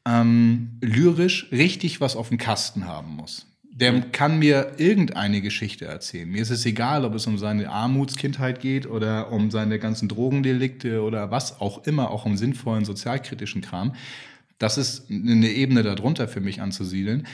ähm, 0.08 0.70
lyrisch 0.80 1.48
richtig 1.52 2.00
was 2.00 2.16
auf 2.16 2.30
dem 2.30 2.38
Kasten 2.38 2.86
haben 2.86 3.14
muss 3.14 3.49
der 3.80 4.00
kann 4.12 4.38
mir 4.38 4.72
irgendeine 4.76 5.40
Geschichte 5.40 5.86
erzählen. 5.86 6.28
Mir 6.28 6.42
ist 6.42 6.50
es 6.50 6.66
egal, 6.66 7.04
ob 7.04 7.14
es 7.14 7.26
um 7.26 7.38
seine 7.38 7.70
Armutskindheit 7.70 8.60
geht 8.60 8.86
oder 8.86 9.32
um 9.32 9.50
seine 9.50 9.78
ganzen 9.78 10.06
Drogendelikte 10.08 11.02
oder 11.02 11.30
was 11.30 11.60
auch 11.60 11.86
immer, 11.86 12.10
auch 12.10 12.26
um 12.26 12.36
sinnvollen 12.36 12.84
sozialkritischen 12.84 13.62
Kram. 13.62 13.94
Das 14.58 14.76
ist 14.76 15.10
eine 15.10 15.48
Ebene 15.48 15.82
darunter 15.82 16.28
für 16.28 16.40
mich 16.40 16.60
anzusiedeln. 16.60 17.26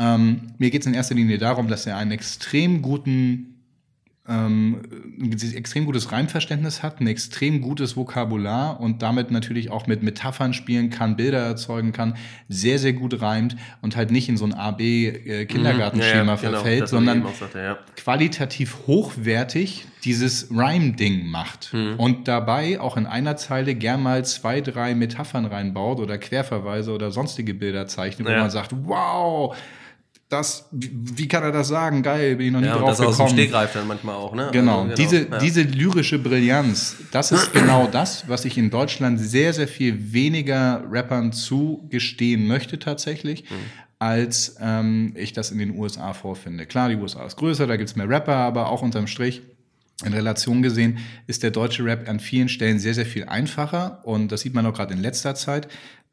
Ähm, 0.00 0.54
mir 0.58 0.70
geht 0.70 0.80
es 0.80 0.88
in 0.88 0.94
erster 0.94 1.14
Linie 1.14 1.38
darum, 1.38 1.68
dass 1.68 1.86
er 1.86 1.96
einen 1.96 2.10
extrem 2.10 2.82
guten 2.82 3.51
ähm, 4.28 4.82
ein 5.20 5.32
extrem 5.32 5.84
gutes 5.84 6.12
Reimverständnis 6.12 6.84
hat, 6.84 7.00
ein 7.00 7.08
extrem 7.08 7.60
gutes 7.60 7.96
Vokabular 7.96 8.78
und 8.80 9.02
damit 9.02 9.32
natürlich 9.32 9.70
auch 9.70 9.88
mit 9.88 10.04
Metaphern 10.04 10.54
spielen 10.54 10.90
kann, 10.90 11.16
Bilder 11.16 11.40
erzeugen 11.40 11.92
kann, 11.92 12.16
sehr, 12.48 12.78
sehr 12.78 12.92
gut 12.92 13.20
reimt 13.20 13.56
und 13.80 13.96
halt 13.96 14.12
nicht 14.12 14.28
in 14.28 14.36
so 14.36 14.44
ein 14.44 14.54
AB-Kindergartenschema 14.54 16.20
äh, 16.20 16.22
mhm. 16.22 16.28
ja, 16.28 16.34
ja, 16.34 16.34
genau, 16.36 16.36
verfällt, 16.36 16.88
sondern 16.88 17.26
sagte, 17.38 17.58
ja. 17.58 17.78
qualitativ 17.96 18.86
hochwertig 18.86 19.86
dieses 20.04 20.50
Rhyme-Ding 20.52 21.26
macht 21.26 21.74
mhm. 21.74 21.94
und 21.96 22.28
dabei 22.28 22.80
auch 22.80 22.96
in 22.96 23.06
einer 23.06 23.36
Zeile 23.36 23.74
gern 23.74 24.02
mal 24.04 24.24
zwei, 24.24 24.60
drei 24.60 24.94
Metaphern 24.94 25.46
reinbaut 25.46 25.98
oder 25.98 26.16
Querverweise 26.18 26.92
oder 26.92 27.10
sonstige 27.10 27.54
Bilder 27.54 27.88
zeichnet, 27.88 28.28
wo 28.28 28.32
man 28.32 28.50
sagt, 28.50 28.72
wow, 28.84 29.56
das, 30.32 30.66
wie, 30.70 31.28
kann 31.28 31.42
er 31.42 31.52
das 31.52 31.68
sagen? 31.68 32.02
Geil, 32.02 32.36
bin 32.36 32.46
ich 32.46 32.52
noch 32.52 32.60
nie 32.60 32.66
ja, 32.66 32.78
drauf 32.78 32.90
das 32.90 32.98
gekommen. 32.98 33.12
Das 33.12 33.20
aus 33.20 33.30
dem 33.30 33.38
Stegreif 33.38 33.72
dann 33.74 33.86
manchmal 33.86 34.14
auch, 34.14 34.34
ne? 34.34 34.48
Genau, 34.52 34.82
also, 34.82 34.94
genau 34.94 34.96
diese, 34.96 35.28
ja. 35.28 35.38
diese 35.38 35.62
lyrische 35.62 36.18
Brillanz, 36.18 36.96
das 37.10 37.32
ist 37.32 37.52
genau 37.52 37.86
das, 37.86 38.28
was 38.28 38.44
ich 38.44 38.56
in 38.56 38.70
Deutschland 38.70 39.20
sehr, 39.20 39.52
sehr 39.52 39.68
viel 39.68 40.12
weniger 40.12 40.84
Rappern 40.90 41.32
zugestehen 41.32 42.46
möchte 42.46 42.78
tatsächlich, 42.78 43.44
mhm. 43.50 43.54
als 43.98 44.56
ähm, 44.60 45.12
ich 45.16 45.32
das 45.34 45.50
in 45.50 45.58
den 45.58 45.76
USA 45.78 46.14
vorfinde. 46.14 46.64
Klar, 46.64 46.88
die 46.88 46.96
USA 46.96 47.26
ist 47.26 47.36
größer, 47.36 47.66
da 47.66 47.76
gibt's 47.76 47.96
mehr 47.96 48.08
Rapper, 48.08 48.36
aber 48.36 48.70
auch 48.70 48.80
unterm 48.82 49.06
Strich 49.06 49.42
in 50.04 50.14
Relation 50.14 50.62
gesehen 50.62 50.98
ist 51.26 51.42
der 51.42 51.50
deutsche 51.50 51.84
Rap 51.84 52.08
an 52.08 52.20
vielen 52.20 52.48
Stellen 52.48 52.78
sehr, 52.78 52.94
sehr 52.94 53.06
viel 53.06 53.24
einfacher 53.24 54.00
und 54.04 54.32
das 54.32 54.40
sieht 54.40 54.54
man 54.54 54.66
auch 54.66 54.74
gerade 54.74 54.94
in 54.94 55.00
letzter 55.00 55.34
Zeit 55.34 55.68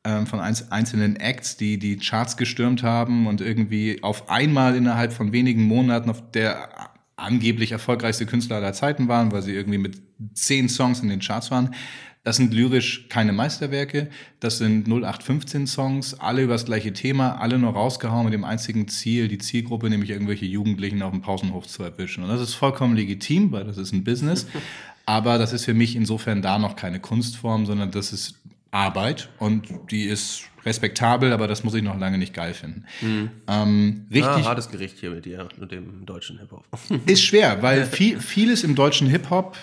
ähm, 0.05 0.27
von 0.27 0.39
einzelnen 0.39 1.17
Acts, 1.17 1.57
die 1.57 1.77
die 1.77 1.97
Charts 1.97 2.37
gestürmt 2.37 2.83
haben 2.83 3.27
und 3.27 3.41
irgendwie 3.41 4.01
auf 4.01 4.29
einmal 4.29 4.75
innerhalb 4.75 5.11
von 5.11 5.31
wenigen 5.31 5.63
Monaten 5.63 6.09
auf 6.09 6.31
der 6.31 6.69
angeblich 7.17 7.73
erfolgreichste 7.73 8.25
Künstler 8.25 8.57
aller 8.57 8.73
Zeiten 8.73 9.07
waren, 9.07 9.31
weil 9.31 9.41
sie 9.41 9.53
irgendwie 9.53 9.77
mit 9.77 10.01
zehn 10.33 10.69
Songs 10.69 11.01
in 11.01 11.09
den 11.09 11.19
Charts 11.19 11.51
waren. 11.51 11.75
Das 12.23 12.37
sind 12.37 12.53
lyrisch 12.53 13.07
keine 13.09 13.31
Meisterwerke, 13.31 14.09
das 14.39 14.57
sind 14.57 14.87
0815 14.87 15.67
Songs, 15.67 16.13
alle 16.13 16.43
über 16.43 16.53
das 16.53 16.65
gleiche 16.65 16.91
Thema, 16.91 17.39
alle 17.39 17.57
nur 17.57 17.71
rausgehauen 17.71 18.25
mit 18.25 18.33
dem 18.33 18.43
einzigen 18.43 18.87
Ziel, 18.87 19.29
die 19.29 19.37
Zielgruppe, 19.37 19.89
nämlich 19.89 20.09
irgendwelche 20.09 20.45
Jugendlichen 20.45 21.01
auf 21.01 21.11
dem 21.11 21.21
Pausenhof 21.21 21.67
zu 21.67 21.81
erwischen. 21.81 22.23
Und 22.23 22.29
das 22.29 22.41
ist 22.41 22.55
vollkommen 22.55 22.95
legitim, 22.95 23.51
weil 23.51 23.63
das 23.63 23.77
ist 23.77 23.93
ein 23.93 24.03
Business. 24.03 24.47
Aber 25.05 25.39
das 25.39 25.53
ist 25.53 25.65
für 25.65 25.73
mich 25.73 25.95
insofern 25.95 26.41
da 26.41 26.59
noch 26.59 26.75
keine 26.75 26.99
Kunstform, 26.99 27.65
sondern 27.65 27.89
das 27.89 28.13
ist 28.13 28.35
Arbeit 28.71 29.29
und 29.39 29.67
die 29.89 30.03
ist 30.03 30.43
respektabel, 30.65 31.33
aber 31.33 31.47
das 31.47 31.63
muss 31.63 31.73
ich 31.73 31.81
noch 31.81 31.97
lange 31.97 32.17
nicht 32.17 32.33
geil 32.33 32.53
finden. 32.53 32.85
Mhm. 33.01 33.29
Ähm, 33.47 34.05
richtig. 34.11 34.25
Ah, 34.25 34.43
hartes 34.43 34.69
Gericht 34.69 34.99
hier 34.99 35.11
mit 35.11 35.25
dir 35.25 35.47
und 35.59 35.71
dem 35.71 36.05
deutschen 36.05 36.39
Hip-Hop. 36.39 36.65
ist 37.05 37.23
schwer, 37.23 37.61
weil 37.61 37.85
viel, 37.85 38.19
vieles 38.19 38.63
im 38.63 38.75
deutschen 38.75 39.07
Hip-Hop, 39.07 39.57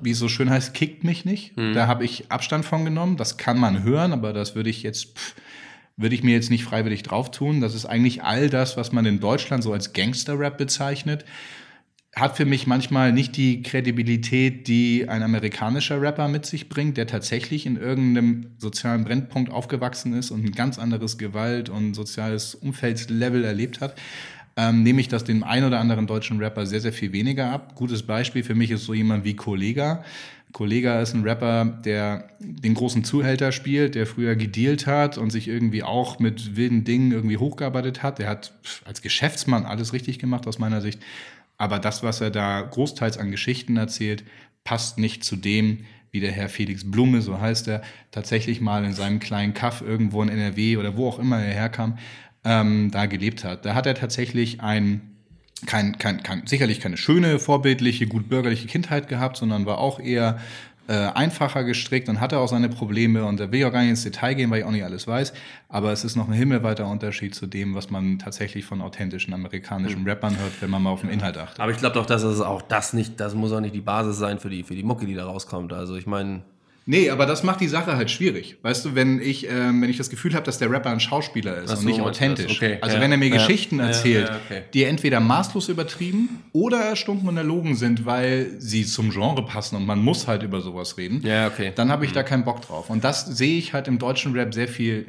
wie 0.00 0.10
es 0.10 0.18
so 0.18 0.28
schön 0.28 0.50
heißt, 0.50 0.74
kickt 0.74 1.04
mich 1.04 1.24
nicht. 1.24 1.56
Mhm. 1.56 1.74
Da 1.74 1.86
habe 1.86 2.04
ich 2.04 2.30
Abstand 2.30 2.64
von 2.64 2.84
genommen. 2.84 3.16
Das 3.16 3.36
kann 3.36 3.58
man 3.58 3.82
hören, 3.82 4.12
aber 4.12 4.32
das 4.32 4.54
würde 4.54 4.70
ich 4.70 4.82
jetzt, 4.82 5.16
pff, 5.16 5.34
würde 5.96 6.14
ich 6.14 6.22
mir 6.22 6.34
jetzt 6.34 6.50
nicht 6.50 6.64
freiwillig 6.64 7.02
drauf 7.02 7.30
tun. 7.30 7.60
Das 7.60 7.74
ist 7.74 7.86
eigentlich 7.86 8.22
all 8.22 8.48
das, 8.48 8.76
was 8.76 8.92
man 8.92 9.06
in 9.06 9.20
Deutschland 9.20 9.64
so 9.64 9.72
als 9.72 9.92
Gangster-Rap 9.92 10.58
bezeichnet 10.58 11.24
hat 12.14 12.36
für 12.36 12.44
mich 12.44 12.66
manchmal 12.66 13.10
nicht 13.12 13.36
die 13.38 13.62
Kredibilität, 13.62 14.68
die 14.68 15.08
ein 15.08 15.22
amerikanischer 15.22 16.00
Rapper 16.00 16.28
mit 16.28 16.44
sich 16.44 16.68
bringt, 16.68 16.98
der 16.98 17.06
tatsächlich 17.06 17.64
in 17.64 17.76
irgendeinem 17.76 18.48
sozialen 18.58 19.04
Brennpunkt 19.04 19.50
aufgewachsen 19.50 20.12
ist 20.12 20.30
und 20.30 20.44
ein 20.44 20.52
ganz 20.52 20.78
anderes 20.78 21.16
Gewalt- 21.16 21.70
und 21.70 21.94
soziales 21.94 22.54
Umfeldslevel 22.54 23.44
erlebt 23.44 23.80
hat. 23.80 23.96
Ähm, 24.54 24.82
nehme 24.82 25.00
ich 25.00 25.08
das 25.08 25.24
dem 25.24 25.42
einen 25.42 25.66
oder 25.66 25.80
anderen 25.80 26.06
deutschen 26.06 26.38
Rapper 26.38 26.66
sehr, 26.66 26.82
sehr 26.82 26.92
viel 26.92 27.12
weniger 27.12 27.50
ab. 27.50 27.74
Gutes 27.74 28.02
Beispiel 28.02 28.42
für 28.42 28.54
mich 28.54 28.70
ist 28.70 28.84
so 28.84 28.92
jemand 28.92 29.24
wie 29.24 29.34
Kollega. 29.34 30.04
Kollega 30.52 31.00
ist 31.00 31.14
ein 31.14 31.22
Rapper, 31.22 31.64
der 31.64 32.28
den 32.38 32.74
großen 32.74 33.04
Zuhälter 33.04 33.52
spielt, 33.52 33.94
der 33.94 34.06
früher 34.06 34.36
gedealt 34.36 34.86
hat 34.86 35.16
und 35.16 35.30
sich 35.30 35.48
irgendwie 35.48 35.82
auch 35.82 36.18
mit 36.18 36.56
wilden 36.56 36.84
Dingen 36.84 37.12
irgendwie 37.12 37.38
hochgearbeitet 37.38 38.02
hat. 38.02 38.18
Der 38.18 38.28
hat 38.28 38.52
als 38.84 39.00
Geschäftsmann 39.00 39.64
alles 39.64 39.94
richtig 39.94 40.18
gemacht 40.18 40.46
aus 40.46 40.58
meiner 40.58 40.82
Sicht. 40.82 41.00
Aber 41.62 41.78
das, 41.78 42.02
was 42.02 42.20
er 42.20 42.32
da 42.32 42.60
großteils 42.60 43.18
an 43.18 43.30
Geschichten 43.30 43.76
erzählt, 43.76 44.24
passt 44.64 44.98
nicht 44.98 45.22
zu 45.22 45.36
dem, 45.36 45.84
wie 46.10 46.18
der 46.18 46.32
Herr 46.32 46.48
Felix 46.48 46.90
Blume, 46.90 47.22
so 47.22 47.40
heißt 47.40 47.68
er, 47.68 47.82
tatsächlich 48.10 48.60
mal 48.60 48.84
in 48.84 48.94
seinem 48.94 49.20
kleinen 49.20 49.54
Kaff 49.54 49.80
irgendwo 49.80 50.24
in 50.24 50.28
NRW 50.28 50.76
oder 50.78 50.96
wo 50.96 51.06
auch 51.06 51.20
immer 51.20 51.38
er 51.38 51.54
herkam, 51.54 51.98
ähm, 52.42 52.90
da 52.90 53.06
gelebt 53.06 53.44
hat. 53.44 53.64
Da 53.64 53.76
hat 53.76 53.86
er 53.86 53.94
tatsächlich 53.94 54.60
ein 54.60 55.02
kein, 55.64 55.98
kein, 55.98 56.24
kein, 56.24 56.48
sicherlich 56.48 56.80
keine 56.80 56.96
schöne, 56.96 57.38
vorbildliche, 57.38 58.08
gut 58.08 58.28
bürgerliche 58.28 58.66
Kindheit 58.66 59.06
gehabt, 59.06 59.36
sondern 59.36 59.64
war 59.64 59.78
auch 59.78 60.00
eher 60.00 60.40
äh, 60.92 61.10
einfacher 61.14 61.64
gestrickt 61.64 62.10
und 62.10 62.20
hatte 62.20 62.38
auch 62.38 62.48
seine 62.48 62.68
Probleme. 62.68 63.24
Und 63.24 63.40
da 63.40 63.50
will 63.50 63.60
ich 63.60 63.64
auch 63.64 63.72
gar 63.72 63.80
nicht 63.80 63.88
ins 63.88 64.02
Detail 64.02 64.34
gehen, 64.34 64.50
weil 64.50 64.58
ich 64.58 64.64
auch 64.66 64.70
nicht 64.70 64.84
alles 64.84 65.06
weiß. 65.06 65.32
Aber 65.70 65.90
es 65.90 66.04
ist 66.04 66.16
noch 66.16 66.28
ein 66.28 66.34
himmelweiter 66.34 66.86
Unterschied 66.86 67.34
zu 67.34 67.46
dem, 67.46 67.74
was 67.74 67.88
man 67.88 68.18
tatsächlich 68.18 68.66
von 68.66 68.82
authentischen 68.82 69.32
amerikanischen 69.32 70.02
mhm. 70.02 70.08
Rappern 70.08 70.38
hört, 70.38 70.52
wenn 70.60 70.68
man 70.68 70.82
mal 70.82 70.90
auf 70.90 71.00
den 71.00 71.08
Inhalt 71.08 71.38
achtet. 71.38 71.60
Aber 71.60 71.72
ich 71.72 71.78
glaube 71.78 71.94
doch, 71.94 72.04
dass 72.04 72.22
es 72.24 72.42
auch 72.42 72.60
das 72.60 72.92
nicht, 72.92 73.18
das 73.20 73.34
muss 73.34 73.52
auch 73.52 73.60
nicht 73.60 73.74
die 73.74 73.80
Basis 73.80 74.18
sein 74.18 74.38
für 74.38 74.50
die, 74.50 74.64
für 74.64 74.74
die 74.74 74.82
Mucke, 74.82 75.06
die 75.06 75.14
da 75.14 75.24
rauskommt. 75.24 75.72
Also 75.72 75.96
ich 75.96 76.06
meine, 76.06 76.42
Nee, 76.84 77.10
aber 77.10 77.26
das 77.26 77.42
macht 77.44 77.60
die 77.60 77.68
Sache 77.68 77.96
halt 77.96 78.10
schwierig. 78.10 78.56
Weißt 78.62 78.84
du, 78.84 78.94
wenn 78.96 79.20
ich, 79.20 79.48
ähm, 79.48 79.80
wenn 79.82 79.88
ich 79.88 79.98
das 79.98 80.10
Gefühl 80.10 80.34
habe, 80.34 80.44
dass 80.44 80.58
der 80.58 80.68
Rapper 80.70 80.90
ein 80.90 80.98
Schauspieler 81.00 81.58
ist 81.58 81.70
Ach 81.70 81.76
und 81.76 81.82
so, 81.82 81.88
nicht 81.88 82.00
authentisch. 82.00 82.56
Okay, 82.56 82.78
Also 82.80 82.96
ja. 82.96 83.02
wenn 83.02 83.12
er 83.12 83.18
mir 83.18 83.28
Ja. 83.28 83.36
Geschichten 83.36 83.78
Ja, 83.78 83.86
erzählt, 83.86 84.30
okay. 84.46 84.62
die 84.74 84.82
entweder 84.84 85.20
maßlos 85.20 85.68
übertrieben 85.68 86.42
oder 86.52 86.78
erstunken 86.78 87.28
und 87.28 87.36
erlogen 87.36 87.76
sind, 87.76 88.04
weil 88.04 88.56
sie 88.58 88.84
zum 88.84 89.10
Genre 89.10 89.44
passen 89.46 89.76
und 89.76 89.86
man 89.86 90.00
muss 90.02 90.26
halt 90.26 90.42
über 90.42 90.60
sowas 90.60 90.98
reden, 90.98 91.20
Ja, 91.24 91.46
okay. 91.46 91.72
dann 91.74 91.90
habe 91.90 92.04
ich 92.04 92.12
da 92.12 92.22
keinen 92.24 92.44
Bock 92.44 92.60
drauf. 92.62 92.90
Und 92.90 93.04
das 93.04 93.26
sehe 93.26 93.58
ich 93.58 93.72
halt 93.72 93.86
im 93.86 93.98
deutschen 93.98 94.32
Rap 94.32 94.52
sehr 94.52 94.66
viel, 94.68 95.06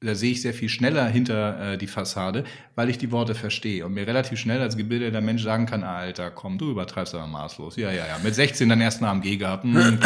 da 0.00 0.14
sehe 0.14 0.32
ich 0.32 0.42
sehr 0.42 0.52
viel 0.52 0.68
schneller 0.68 1.06
hinter 1.06 1.72
äh, 1.72 1.78
die 1.78 1.86
Fassade, 1.86 2.44
weil 2.74 2.90
ich 2.90 2.98
die 2.98 3.12
Worte 3.12 3.34
verstehe 3.34 3.84
und 3.86 3.94
mir 3.94 4.06
relativ 4.06 4.38
schnell 4.38 4.60
als 4.60 4.76
gebildeter 4.76 5.22
Mensch 5.22 5.42
sagen 5.42 5.64
kann, 5.66 5.82
ah, 5.84 5.96
Alter, 5.96 6.30
komm, 6.30 6.58
du 6.58 6.70
übertreibst 6.70 7.14
aber 7.14 7.26
maßlos. 7.26 7.76
Ja, 7.76 7.90
ja, 7.90 8.06
ja. 8.06 8.18
Mit 8.22 8.34
16 8.34 8.68
dann 8.68 8.80
erst 8.80 9.02
eine 9.02 9.10
AMG 9.10 9.38
gehabt. 9.38 9.64
klar. 9.64 9.98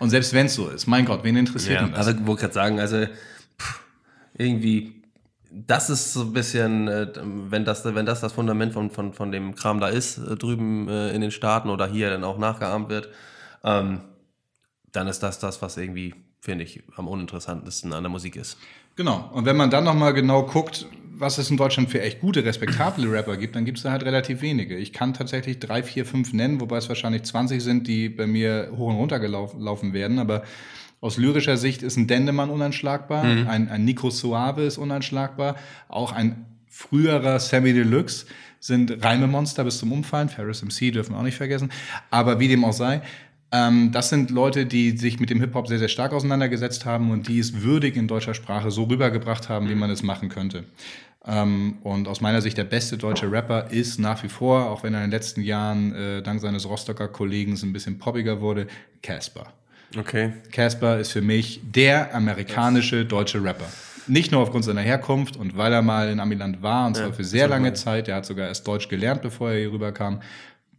und 0.00 0.10
selbst 0.10 0.32
wenn 0.32 0.46
es 0.46 0.54
so 0.54 0.68
ist, 0.68 0.86
mein 0.88 1.04
Gott, 1.04 1.22
wen 1.22 1.36
interessiert 1.36 1.76
Ja, 1.76 1.82
denn 1.82 1.92
das? 1.92 2.06
also 2.06 2.20
ich 2.20 2.26
wollte 2.26 2.42
gerade 2.42 2.54
sagen, 2.54 2.80
also 2.80 3.06
pff, 3.58 3.80
irgendwie, 4.36 5.02
das 5.52 5.88
ist 5.88 6.12
so 6.14 6.22
ein 6.22 6.32
bisschen, 6.32 6.88
äh, 6.88 7.06
wenn 7.14 7.64
das, 7.64 7.84
wenn 7.84 8.06
das 8.06 8.20
das 8.20 8.32
Fundament 8.32 8.72
von, 8.72 8.90
von, 8.90 9.12
von 9.12 9.30
dem 9.30 9.54
Kram 9.54 9.78
da 9.78 9.86
ist, 9.88 10.18
äh, 10.18 10.34
drüben 10.36 10.88
äh, 10.88 11.12
in 11.12 11.20
den 11.20 11.30
Staaten 11.30 11.70
oder 11.70 11.86
hier 11.86 12.10
dann 12.10 12.24
auch 12.24 12.38
nachgeahmt 12.38 12.88
wird, 12.88 13.08
ähm, 13.62 14.00
dann 14.90 15.06
ist 15.06 15.22
das 15.22 15.38
das, 15.38 15.62
was 15.62 15.76
irgendwie, 15.76 16.14
finde 16.40 16.64
ich, 16.64 16.82
am 16.96 17.06
uninteressantesten 17.06 17.92
an 17.92 18.02
der 18.02 18.10
Musik 18.10 18.34
ist. 18.34 18.58
Genau. 18.96 19.30
Und 19.32 19.46
wenn 19.46 19.56
man 19.56 19.70
dann 19.70 19.84
nochmal 19.84 20.12
genau 20.12 20.44
guckt, 20.44 20.86
was 21.14 21.38
es 21.38 21.50
in 21.50 21.56
Deutschland 21.56 21.90
für 21.90 22.02
echt 22.02 22.20
gute, 22.20 22.44
respektable 22.44 23.10
Rapper 23.10 23.36
gibt, 23.36 23.54
dann 23.54 23.64
gibt 23.64 23.78
es 23.78 23.84
da 23.84 23.92
halt 23.92 24.04
relativ 24.04 24.42
wenige. 24.42 24.76
Ich 24.76 24.92
kann 24.92 25.14
tatsächlich 25.14 25.58
drei, 25.60 25.82
vier, 25.82 26.04
fünf 26.04 26.32
nennen, 26.32 26.60
wobei 26.60 26.78
es 26.78 26.88
wahrscheinlich 26.88 27.22
20 27.22 27.62
sind, 27.62 27.86
die 27.86 28.08
bei 28.08 28.26
mir 28.26 28.72
hoch 28.76 28.88
und 28.88 28.96
runter 28.96 29.20
gelaufen 29.20 29.60
laufen 29.60 29.92
werden. 29.92 30.18
Aber 30.18 30.42
aus 31.00 31.16
lyrischer 31.16 31.56
Sicht 31.56 31.82
ist 31.82 31.96
ein 31.96 32.06
Dendemann 32.06 32.50
unanschlagbar, 32.50 33.22
ein, 33.22 33.68
ein 33.68 33.84
Nico 33.84 34.10
Suave 34.10 34.62
ist 34.62 34.78
unanschlagbar, 34.78 35.56
auch 35.88 36.12
ein 36.12 36.46
früherer 36.68 37.38
Sammy 37.38 37.72
Deluxe 37.72 38.26
sind 38.60 39.04
Reimemonster 39.04 39.64
bis 39.64 39.78
zum 39.78 39.92
Umfallen. 39.92 40.28
Ferris 40.28 40.62
MC 40.62 40.92
dürfen 40.92 41.14
wir 41.14 41.18
auch 41.18 41.24
nicht 41.24 41.36
vergessen. 41.36 41.72
Aber 42.10 42.38
wie 42.38 42.46
dem 42.46 42.64
auch 42.64 42.72
sei, 42.72 43.02
ähm, 43.52 43.92
das 43.92 44.08
sind 44.08 44.30
Leute, 44.30 44.64
die 44.64 44.96
sich 44.96 45.20
mit 45.20 45.28
dem 45.28 45.40
Hip-Hop 45.40 45.68
sehr, 45.68 45.78
sehr 45.78 45.88
stark 45.88 46.12
auseinandergesetzt 46.12 46.86
haben 46.86 47.10
und 47.10 47.28
die 47.28 47.38
es 47.38 47.62
würdig 47.62 47.96
in 47.96 48.08
deutscher 48.08 48.34
Sprache 48.34 48.70
so 48.70 48.84
rübergebracht 48.84 49.48
haben, 49.50 49.68
wie 49.68 49.74
man 49.74 49.90
es 49.90 50.02
machen 50.02 50.30
könnte. 50.30 50.64
Ähm, 51.24 51.76
und 51.82 52.08
aus 52.08 52.20
meiner 52.20 52.40
Sicht 52.40 52.58
der 52.58 52.64
beste 52.64 52.96
deutsche 52.96 53.30
Rapper 53.30 53.70
ist 53.70 54.00
nach 54.00 54.22
wie 54.24 54.28
vor, 54.28 54.70
auch 54.70 54.82
wenn 54.82 54.94
er 54.94 55.04
in 55.04 55.10
den 55.10 55.12
letzten 55.12 55.42
Jahren 55.42 55.94
äh, 55.94 56.22
dank 56.22 56.40
seines 56.40 56.66
Rostocker 56.66 57.08
Kollegen 57.08 57.56
ein 57.62 57.72
bisschen 57.72 57.98
poppiger 57.98 58.40
wurde, 58.40 58.66
Casper. 59.02 59.52
Okay. 59.96 60.32
Casper 60.50 60.98
ist 60.98 61.12
für 61.12 61.20
mich 61.20 61.60
der 61.62 62.14
amerikanische 62.14 63.04
deutsche 63.04 63.44
Rapper. 63.44 63.66
Nicht 64.08 64.32
nur 64.32 64.40
aufgrund 64.40 64.64
seiner 64.64 64.80
Herkunft 64.80 65.36
und 65.36 65.56
weil 65.56 65.72
er 65.72 65.82
mal 65.82 66.08
in 66.08 66.18
Amiland 66.18 66.60
war 66.60 66.88
und 66.88 66.96
zwar 66.96 67.12
für 67.12 67.22
sehr 67.22 67.46
lange 67.46 67.72
Zeit. 67.74 68.08
Er 68.08 68.16
hat 68.16 68.26
sogar 68.26 68.48
erst 68.48 68.66
Deutsch 68.66 68.88
gelernt, 68.88 69.22
bevor 69.22 69.52
er 69.52 69.60
hier 69.60 69.72
rüberkam. 69.72 70.20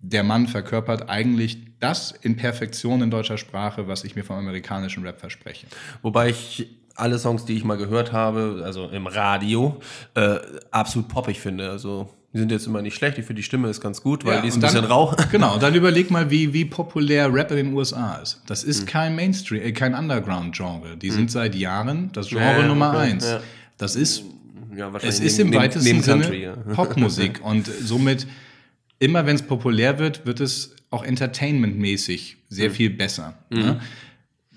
Der 0.06 0.24
Mann 0.24 0.48
verkörpert 0.48 1.10
eigentlich 1.10 1.58
das 1.80 2.12
in 2.22 2.36
Perfektion 2.36 3.02
in 3.02 3.10
deutscher 3.10 3.38
Sprache, 3.38 3.88
was 3.88 4.04
ich 4.04 4.16
mir 4.18 4.24
vom 4.26 4.36
amerikanischen 4.36 5.04
Rap 5.06 5.20
verspreche. 5.20 5.66
Wobei 6.02 6.30
ich 6.30 6.68
alle 6.96 7.18
Songs, 7.18 7.46
die 7.46 7.54
ich 7.54 7.64
mal 7.64 7.78
gehört 7.78 8.12
habe, 8.12 8.62
also 8.66 8.90
im 8.90 9.08
Radio, 9.08 9.80
äh, 10.16 10.36
absolut 10.72 11.08
poppig 11.08 11.40
finde. 11.40 11.70
Also 11.70 12.10
die 12.34 12.40
sind 12.40 12.52
jetzt 12.52 12.68
immer 12.68 12.82
nicht 12.82 12.96
schlecht. 12.96 13.18
Ich 13.18 13.26
finde, 13.26 13.40
die 13.40 13.44
Stimme 13.44 13.70
ist 13.70 13.80
ganz 13.80 14.02
gut, 14.04 14.26
weil 14.26 14.36
Ja, 14.36 14.42
die 14.42 14.50
ist 14.50 14.56
ein 14.56 14.60
bisschen 14.62 14.82
dann- 14.82 14.92
rau. 14.92 15.16
Genau, 15.32 15.54
und 15.54 15.64
dann 15.64 15.74
überleg 15.74 16.12
mal, 16.12 16.30
wie, 16.30 16.52
wie 16.52 16.66
populär 16.66 17.34
Rap 17.34 17.52
in 17.52 17.58
den 17.58 17.74
USA 17.74 18.16
ist. 18.16 18.42
Das 18.46 18.64
ist 18.66 18.86
kein 18.86 19.16
Mainstream, 19.16 19.62
äh, 19.64 19.72
kein 19.72 19.96
Underground-Genre. 19.96 20.98
Die 20.98 21.12
sind 21.12 21.32
seit 21.32 21.56
Jahren 21.56 22.12
das 22.12 22.28
Genre 22.28 22.44
Ja, 22.44 22.60
ja, 22.60 22.68
Nummer 22.68 22.90
okay, 22.90 22.98
eins. 23.12 23.26
Das 23.78 23.96
ist 23.96 24.24
Es 25.02 25.20
ist 25.22 25.40
im 25.40 25.50
neben- 25.50 25.62
weitesten 25.64 25.88
neben 25.88 26.04
Sinne 26.04 26.22
Country. 26.24 26.50
Popmusik 26.76 27.40
und 27.44 27.68
somit 27.68 28.28
immer 29.04 29.26
wenn 29.26 29.36
es 29.36 29.42
populär 29.42 30.00
wird, 30.00 30.26
wird 30.26 30.40
es 30.40 30.76
auch 30.90 31.04
entertainmentmäßig 31.04 32.38
sehr 32.50 32.70
Mhm. 32.70 32.74
viel 32.74 32.90
besser. 32.90 33.38
Ne? 33.50 33.82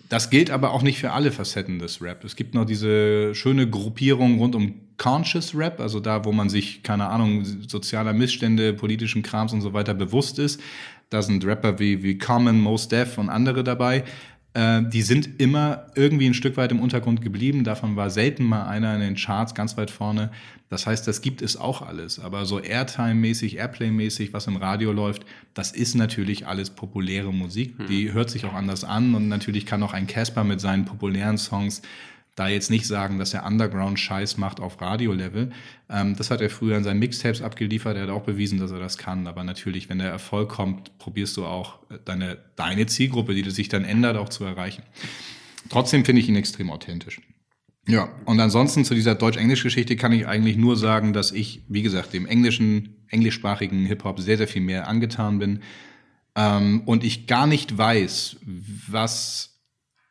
Das 0.09 0.30
gilt 0.30 0.50
aber 0.50 0.70
auch 0.70 0.82
nicht 0.82 0.98
für 1.00 1.11
alle 1.11 1.32
Facetten 1.32 1.80
des 1.80 2.00
Rap. 2.00 2.22
Es 2.24 2.37
gibt 2.37 2.54
noch 2.54 2.64
diese 2.64 3.35
schöne 3.35 3.68
Gruppierung 3.68 4.38
rund 4.38 4.54
um 4.54 4.74
Conscious 4.98 5.52
Rap, 5.54 5.80
also 5.80 5.98
da, 5.98 6.24
wo 6.24 6.30
man 6.32 6.48
sich, 6.48 6.82
keine 6.85 7.09
Ahnung, 7.09 7.44
sozialer 7.66 8.12
Missstände, 8.12 8.72
politischen 8.72 9.22
Krams 9.22 9.52
und 9.52 9.62
so 9.62 9.72
weiter 9.72 9.94
bewusst 9.94 10.38
ist. 10.38 10.61
Da 11.11 11.22
sind 11.22 11.44
Rapper 11.44 11.78
wie, 11.80 12.02
wie 12.04 12.18
Common, 12.18 12.61
Mos 12.61 12.88
Def 12.88 13.18
und 13.18 13.28
andere 13.30 13.64
dabei. 13.64 14.04
Äh, 14.57 14.88
die 14.88 15.03
sind 15.03 15.38
immer 15.38 15.87
irgendwie 15.95 16.27
ein 16.27 16.33
Stück 16.33 16.57
weit 16.57 16.73
im 16.73 16.81
Untergrund 16.81 17.21
geblieben. 17.21 17.62
Davon 17.62 17.95
war 17.95 18.09
selten 18.09 18.42
mal 18.42 18.66
einer 18.66 18.95
in 18.95 19.01
den 19.01 19.14
Charts 19.14 19.55
ganz 19.55 19.77
weit 19.77 19.90
vorne. 19.90 20.31
Das 20.71 20.87
heißt, 20.87 21.07
das 21.07 21.21
gibt 21.21 21.42
es 21.42 21.59
auch 21.59 21.83
alles. 21.83 22.19
Aber 22.19 22.47
so 22.47 22.59
Airtime-mäßig, 22.59 23.57
Airplay-mäßig, 23.59 24.33
was 24.33 24.47
im 24.47 24.57
Radio 24.57 24.92
läuft, 24.92 25.27
das 25.53 25.73
ist 25.73 25.95
natürlich 25.95 26.47
alles 26.47 26.71
populäre 26.71 27.35
Musik. 27.35 27.75
Die 27.87 28.12
hört 28.14 28.31
sich 28.31 28.47
auch 28.47 28.55
anders 28.55 28.83
an. 28.83 29.14
Und 29.14 29.29
natürlich 29.29 29.66
kann 29.66 29.83
auch 29.83 29.92
ein 29.92 30.07
Casper 30.07 30.42
mit 30.42 30.61
seinen 30.61 30.87
populären 30.87 31.37
Songs 31.37 31.83
da 32.37 32.49
jetzt 32.49 32.70
nicht 32.70 32.87
sagen, 32.87 33.18
dass 33.18 33.35
er 33.35 33.44
Underground-Scheiß 33.46 34.37
macht 34.37 34.61
auf 34.61 34.81
Radio-Level. 34.81 35.51
Ähm, 35.88 36.16
das 36.16 36.31
hat 36.31 36.42
er 36.42 36.51
früher 36.51 36.77
in 36.77 36.85
seinen 36.85 37.01
Mixtapes 37.01 37.40
abgeliefert. 37.42 37.96
Er 37.96 38.05
hat 38.05 38.11
auch 38.11 38.25
bewiesen, 38.25 38.61
dass 38.61 38.70
er 38.70 38.79
das 38.79 38.99
kann. 38.99 39.27
Aber 39.27 39.42
natürlich, 39.42 39.88
wenn 39.88 39.99
der 39.99 40.11
Erfolg 40.11 40.51
kommt, 40.51 40.96
probierst 40.99 41.37
du 41.38 41.46
auch 41.46 41.79
äh, 41.90 41.99
deine, 42.05 42.38
deine 42.55 42.87
Zielgruppe, 42.87 43.35
die 43.35 43.51
sich 43.51 43.70
dann 43.70 43.85
ändert, 43.85 44.18
auch 44.18 44.29
zu 44.29 44.44
erreichen. 44.44 44.83
Trotzdem 45.70 46.05
finde 46.05 46.20
ich 46.20 46.29
ihn 46.29 46.37
extrem 46.37 46.70
authentisch. 46.70 47.20
Ja, 47.88 48.11
und 48.27 48.38
ansonsten 48.38 48.85
zu 48.85 48.94
dieser 48.94 49.14
Deutsch-Englisch-Geschichte 49.14 49.96
kann 49.96 50.12
ich 50.12 50.27
eigentlich 50.27 50.57
nur 50.57 50.77
sagen, 50.77 51.14
dass 51.14 51.33
ich, 51.33 51.62
wie 51.68 51.83
gesagt, 51.83 52.12
dem 52.12 52.27
englischen, 52.27 52.96
englischsprachigen 53.09 53.87
Hip-Hop 53.87 54.20
sehr, 54.20 54.37
sehr 54.37 54.49
viel 54.49 54.62
mehr 54.62 54.88
angetan 54.88 55.38
bin. 55.38 55.61
Ähm, 56.35 56.83
und 56.85 57.03
ich 57.03 57.27
gar 57.27 57.46
nicht 57.46 57.79
weiß, 57.79 58.37
was 58.88 59.56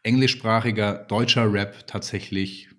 englischsprachiger 0.06 0.94
deutscher 1.08 1.52
Rap 1.52 1.88
tatsächlich 1.88 2.70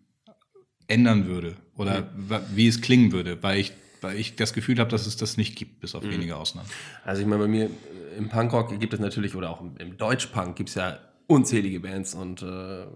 ändern 0.88 1.26
würde 1.26 1.56
oder 1.76 2.08
wa- 2.16 2.42
wie 2.54 2.68
es 2.68 2.80
klingen 2.80 3.12
würde, 3.12 3.42
weil 3.42 3.58
ich, 3.58 3.72
weil 4.00 4.16
ich 4.18 4.36
das 4.36 4.52
Gefühl 4.52 4.78
habe, 4.78 4.90
dass 4.90 5.06
es 5.06 5.16
das 5.16 5.36
nicht 5.36 5.56
gibt, 5.56 5.80
bis 5.80 5.94
auf 5.94 6.04
wenige 6.04 6.36
Ausnahmen. 6.36 6.68
Also 7.04 7.22
ich 7.22 7.28
meine, 7.28 7.42
bei 7.42 7.48
mir 7.48 7.64
äh, 7.64 8.16
im 8.16 8.28
Punkrock 8.28 8.78
gibt 8.78 8.94
es 8.94 9.00
natürlich, 9.00 9.34
oder 9.34 9.50
auch 9.50 9.60
im, 9.60 9.76
im 9.78 9.96
Deutschpunk 9.96 10.56
gibt 10.56 10.68
es 10.68 10.76
ja 10.76 10.98
unzählige 11.26 11.80
Bands 11.80 12.14
und 12.14 12.42
äh, 12.42 12.86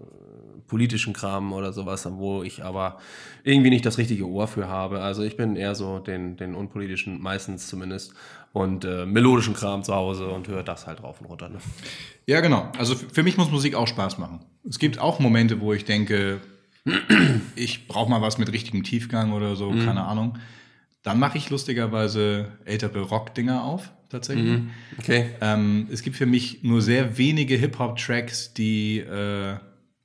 politischen 0.67 1.13
Kram 1.13 1.53
oder 1.53 1.73
sowas, 1.73 2.07
wo 2.11 2.43
ich 2.43 2.63
aber 2.63 2.99
irgendwie 3.43 3.69
nicht 3.69 3.85
das 3.85 3.97
richtige 3.97 4.27
Ohr 4.27 4.47
für 4.47 4.67
habe. 4.67 5.01
Also 5.01 5.23
ich 5.23 5.37
bin 5.37 5.55
eher 5.55 5.75
so 5.75 5.99
den, 5.99 6.37
den 6.37 6.55
unpolitischen, 6.55 7.21
meistens 7.21 7.67
zumindest, 7.67 8.13
und 8.53 8.83
äh, 8.83 9.05
melodischen 9.05 9.53
Kram 9.53 9.83
zu 9.83 9.95
Hause 9.95 10.27
und 10.27 10.47
höre 10.47 10.63
das 10.63 10.87
halt 10.87 11.03
rauf 11.03 11.21
und 11.21 11.27
runter. 11.27 11.49
Ne? 11.49 11.59
Ja, 12.25 12.41
genau. 12.41 12.69
Also 12.77 12.95
für 12.95 13.23
mich 13.23 13.37
muss 13.37 13.49
Musik 13.49 13.75
auch 13.75 13.87
Spaß 13.87 14.17
machen. 14.17 14.41
Es 14.67 14.77
gibt 14.77 14.99
auch 14.99 15.19
Momente, 15.19 15.61
wo 15.61 15.73
ich 15.73 15.85
denke, 15.85 16.41
ich 17.55 17.87
brauche 17.87 18.09
mal 18.09 18.21
was 18.21 18.37
mit 18.37 18.51
richtigem 18.51 18.83
Tiefgang 18.83 19.31
oder 19.33 19.55
so, 19.55 19.71
keine 19.71 20.03
Ahnung. 20.03 20.37
Dann 21.03 21.17
mache 21.17 21.37
ich 21.37 21.49
lustigerweise 21.49 22.51
ältere 22.65 23.01
Rock-Dinger 23.01 23.63
auf, 23.63 23.91
tatsächlich. 24.09 24.61
Okay. 24.99 25.31
Ähm, 25.41 25.87
es 25.91 26.03
gibt 26.03 26.15
für 26.15 26.27
mich 26.27 26.63
nur 26.63 26.81
sehr 26.81 27.17
wenige 27.17 27.55
Hip-Hop-Tracks, 27.55 28.53
die 28.53 28.99
äh, 28.99 29.55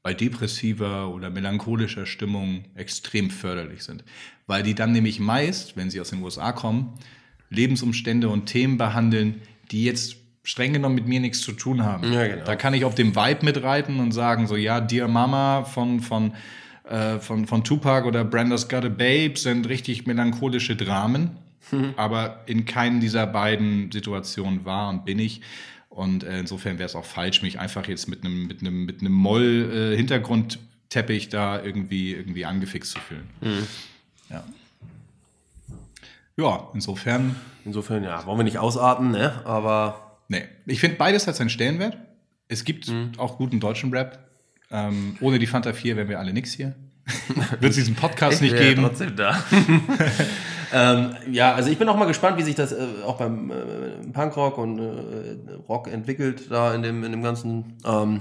bei 0.07 0.15
depressiver 0.15 1.13
oder 1.13 1.31
melancholischer 1.31 2.07
Stimmung 2.07 2.63
extrem 2.77 3.29
förderlich 3.29 3.83
sind. 3.83 4.05
Weil 4.47 4.63
die 4.63 4.77
dann 4.77 4.93
nämlich 4.93 5.19
meist, 5.19 5.77
wenn 5.77 5.91
sie 5.91 6.01
aus 6.01 6.11
den 6.11 6.23
USA 6.23 6.53
kommen, 6.53 6.93
Lebensumstände 7.51 8.29
und 8.29 8.47
Themen 8.47 8.79
behandeln, 8.79 9.43
die 9.73 9.83
jetzt 9.83 10.15
streng 10.45 10.75
genommen 10.75 10.95
mit 10.95 11.09
mir 11.09 11.19
nichts 11.19 11.41
zu 11.41 11.51
tun 11.51 11.83
haben. 11.83 12.13
Ja, 12.13 12.25
genau. 12.29 12.45
Da 12.45 12.55
kann 12.55 12.73
ich 12.73 12.85
auf 12.85 12.95
dem 12.95 13.17
Vibe 13.17 13.45
mitreiten 13.45 13.99
und 13.99 14.13
sagen, 14.13 14.47
so 14.47 14.55
ja, 14.55 14.81
Dear 14.81 15.09
Mama 15.09 15.65
von, 15.65 15.99
von, 15.99 16.35
äh, 16.89 17.19
von, 17.19 17.49
von 17.49 17.65
Tupac 17.65 18.07
oder 18.07 18.23
Branda's 18.25 18.69
Got 18.69 18.85
a 18.85 18.89
Babe 18.89 19.33
sind 19.35 19.69
richtig 19.69 20.07
melancholische 20.07 20.77
Dramen. 20.77 21.33
Aber 21.97 22.45
in 22.47 22.65
keinen 22.65 23.01
dieser 23.01 23.27
beiden 23.27 23.91
Situationen 23.91 24.65
war 24.65 24.89
und 24.89 25.05
bin 25.05 25.19
ich. 25.19 25.41
Und 25.97 26.25
äh, 26.25 26.41
insofern 26.41 26.79
wäre 26.79 26.87
es 26.87 26.95
auch 26.95 27.07
falsch, 27.07 27.41
mich 27.41 27.59
einfach 27.59 27.89
jetzt 27.89 28.07
mit 28.07 28.23
einem 28.23 28.47
mit 28.47 28.61
einem 28.61 28.85
mit 28.85 29.01
einem 29.01 29.13
Moll 29.13 29.93
äh, 29.95 29.97
Hintergrundteppich 29.97 31.31
da 31.31 31.63
irgendwie 31.63 32.13
irgendwie 32.13 32.45
angefixt 32.45 32.93
zu 32.93 33.01
fühlen. 33.01 33.27
Ja. 34.29 34.45
Ja, 36.37 36.69
insofern 36.75 37.35
Insofern, 37.65 38.05
ja, 38.05 38.27
wollen 38.27 38.39
wir 38.39 38.45
nicht 38.45 38.59
ausarten, 38.59 39.11
ne? 39.11 39.41
aber 39.47 40.19
Nee, 40.29 40.45
ich 40.67 40.81
finde 40.81 40.97
beides 40.97 41.27
hat 41.27 41.35
seinen 41.37 41.49
Stellenwert. 41.49 41.97
Es 42.49 42.65
gibt 42.65 42.93
auch 43.17 43.39
guten 43.39 43.59
deutschen 43.59 43.91
Rap. 43.91 44.19
Ähm, 44.71 45.17
ohne 45.21 45.39
die 45.39 45.47
Fanta 45.47 45.73
4 45.73 45.97
wären 45.97 46.09
wir 46.09 46.19
alle 46.19 46.33
nix 46.35 46.53
hier. 46.53 46.75
Wird 47.61 47.71
es 47.71 47.77
diesen 47.77 47.95
Podcast 47.95 48.43
nicht 48.43 48.53
ich 48.53 48.59
wäre 48.59 48.75
geben. 48.75 48.83
trotzdem 48.83 49.17
da. 49.17 49.43
ähm, 50.73 51.17
ja, 51.31 51.55
also 51.55 51.71
ich 51.71 51.79
bin 51.79 51.89
auch 51.89 51.97
mal 51.97 52.07
gespannt, 52.07 52.39
wie 52.39 52.43
sich 52.43 52.55
das 52.55 52.73
äh, 52.73 52.87
auch 53.05 53.19
beim 53.19 53.51
äh, 53.51 53.55
Punkrock 54.13 54.59
und 54.59 54.79
äh, 54.79 55.37
Rock 55.69 55.89
entwickelt, 55.89 56.51
da 56.51 56.75
in 56.75 56.83
dem, 56.83 57.05
in 57.05 57.13
dem 57.13 57.23
ganzen. 57.23 57.79
Ähm, 57.85 58.21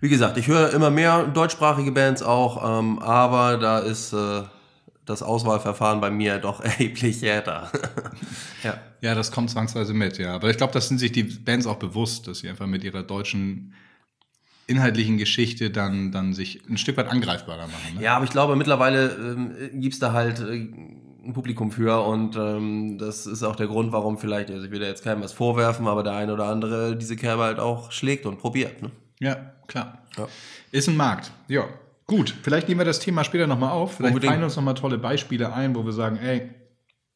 Wie 0.00 0.08
gesagt, 0.08 0.36
ich 0.36 0.46
höre 0.46 0.72
immer 0.72 0.90
mehr 0.90 1.24
deutschsprachige 1.24 1.92
Bands 1.92 2.22
auch, 2.22 2.80
ähm, 2.80 2.98
aber 2.98 3.56
da 3.58 3.78
ist 3.78 4.12
äh, 4.12 4.42
das 5.04 5.22
Auswahlverfahren 5.22 6.00
bei 6.00 6.10
mir 6.10 6.38
doch 6.38 6.60
erheblich 6.64 7.22
härter. 7.22 7.70
ja. 8.62 8.78
ja, 9.00 9.14
das 9.14 9.32
kommt 9.32 9.50
zwangsweise 9.50 9.94
mit, 9.94 10.18
ja. 10.18 10.34
Aber 10.34 10.50
ich 10.50 10.56
glaube, 10.56 10.72
das 10.72 10.88
sind 10.88 10.98
sich 10.98 11.12
die 11.12 11.24
Bands 11.24 11.66
auch 11.66 11.76
bewusst, 11.76 12.26
dass 12.26 12.38
sie 12.38 12.48
einfach 12.48 12.66
mit 12.66 12.84
ihrer 12.84 13.02
deutschen 13.02 13.74
inhaltlichen 14.68 15.16
Geschichte 15.16 15.70
dann, 15.70 16.12
dann 16.12 16.34
sich 16.34 16.60
ein 16.68 16.76
Stück 16.76 16.98
weit 16.98 17.08
angreifbarer 17.08 17.66
machen. 17.66 17.94
Ne? 17.96 18.02
Ja, 18.02 18.16
aber 18.16 18.26
ich 18.26 18.30
glaube, 18.30 18.54
mittlerweile 18.54 19.12
ähm, 19.12 19.80
gibt's 19.80 19.98
da 19.98 20.12
halt 20.12 20.40
äh, 20.40 20.68
ein 21.28 21.34
Publikum 21.34 21.70
für 21.70 22.04
und 22.04 22.36
ähm, 22.36 22.98
das 22.98 23.26
ist 23.26 23.42
auch 23.42 23.54
der 23.54 23.66
Grund, 23.66 23.92
warum 23.92 24.18
vielleicht, 24.18 24.50
also 24.50 24.64
ich 24.64 24.70
will 24.70 24.80
da 24.80 24.86
jetzt 24.86 25.04
keinem 25.04 25.22
was 25.22 25.32
vorwerfen, 25.32 25.86
aber 25.86 26.02
der 26.02 26.14
eine 26.14 26.32
oder 26.32 26.46
andere 26.46 26.96
diese 26.96 27.16
Kerbe 27.16 27.42
halt 27.42 27.60
auch 27.60 27.92
schlägt 27.92 28.26
und 28.26 28.38
probiert. 28.38 28.82
Ne? 28.82 28.90
Ja, 29.20 29.52
klar. 29.66 29.98
Ja. 30.16 30.26
Ist 30.72 30.88
ein 30.88 30.96
Markt. 30.96 31.30
Ja. 31.48 31.64
Gut, 32.06 32.34
vielleicht 32.42 32.68
nehmen 32.68 32.80
wir 32.80 32.86
das 32.86 33.00
Thema 33.00 33.22
später 33.22 33.46
nochmal 33.46 33.70
auf. 33.70 33.96
Vielleicht 33.96 34.14
Unbedingt. 34.14 34.32
fallen 34.32 34.44
uns 34.44 34.56
nochmal 34.56 34.74
tolle 34.74 34.96
Beispiele 34.96 35.52
ein, 35.52 35.76
wo 35.76 35.84
wir 35.84 35.92
sagen, 35.92 36.16
ey, 36.16 36.48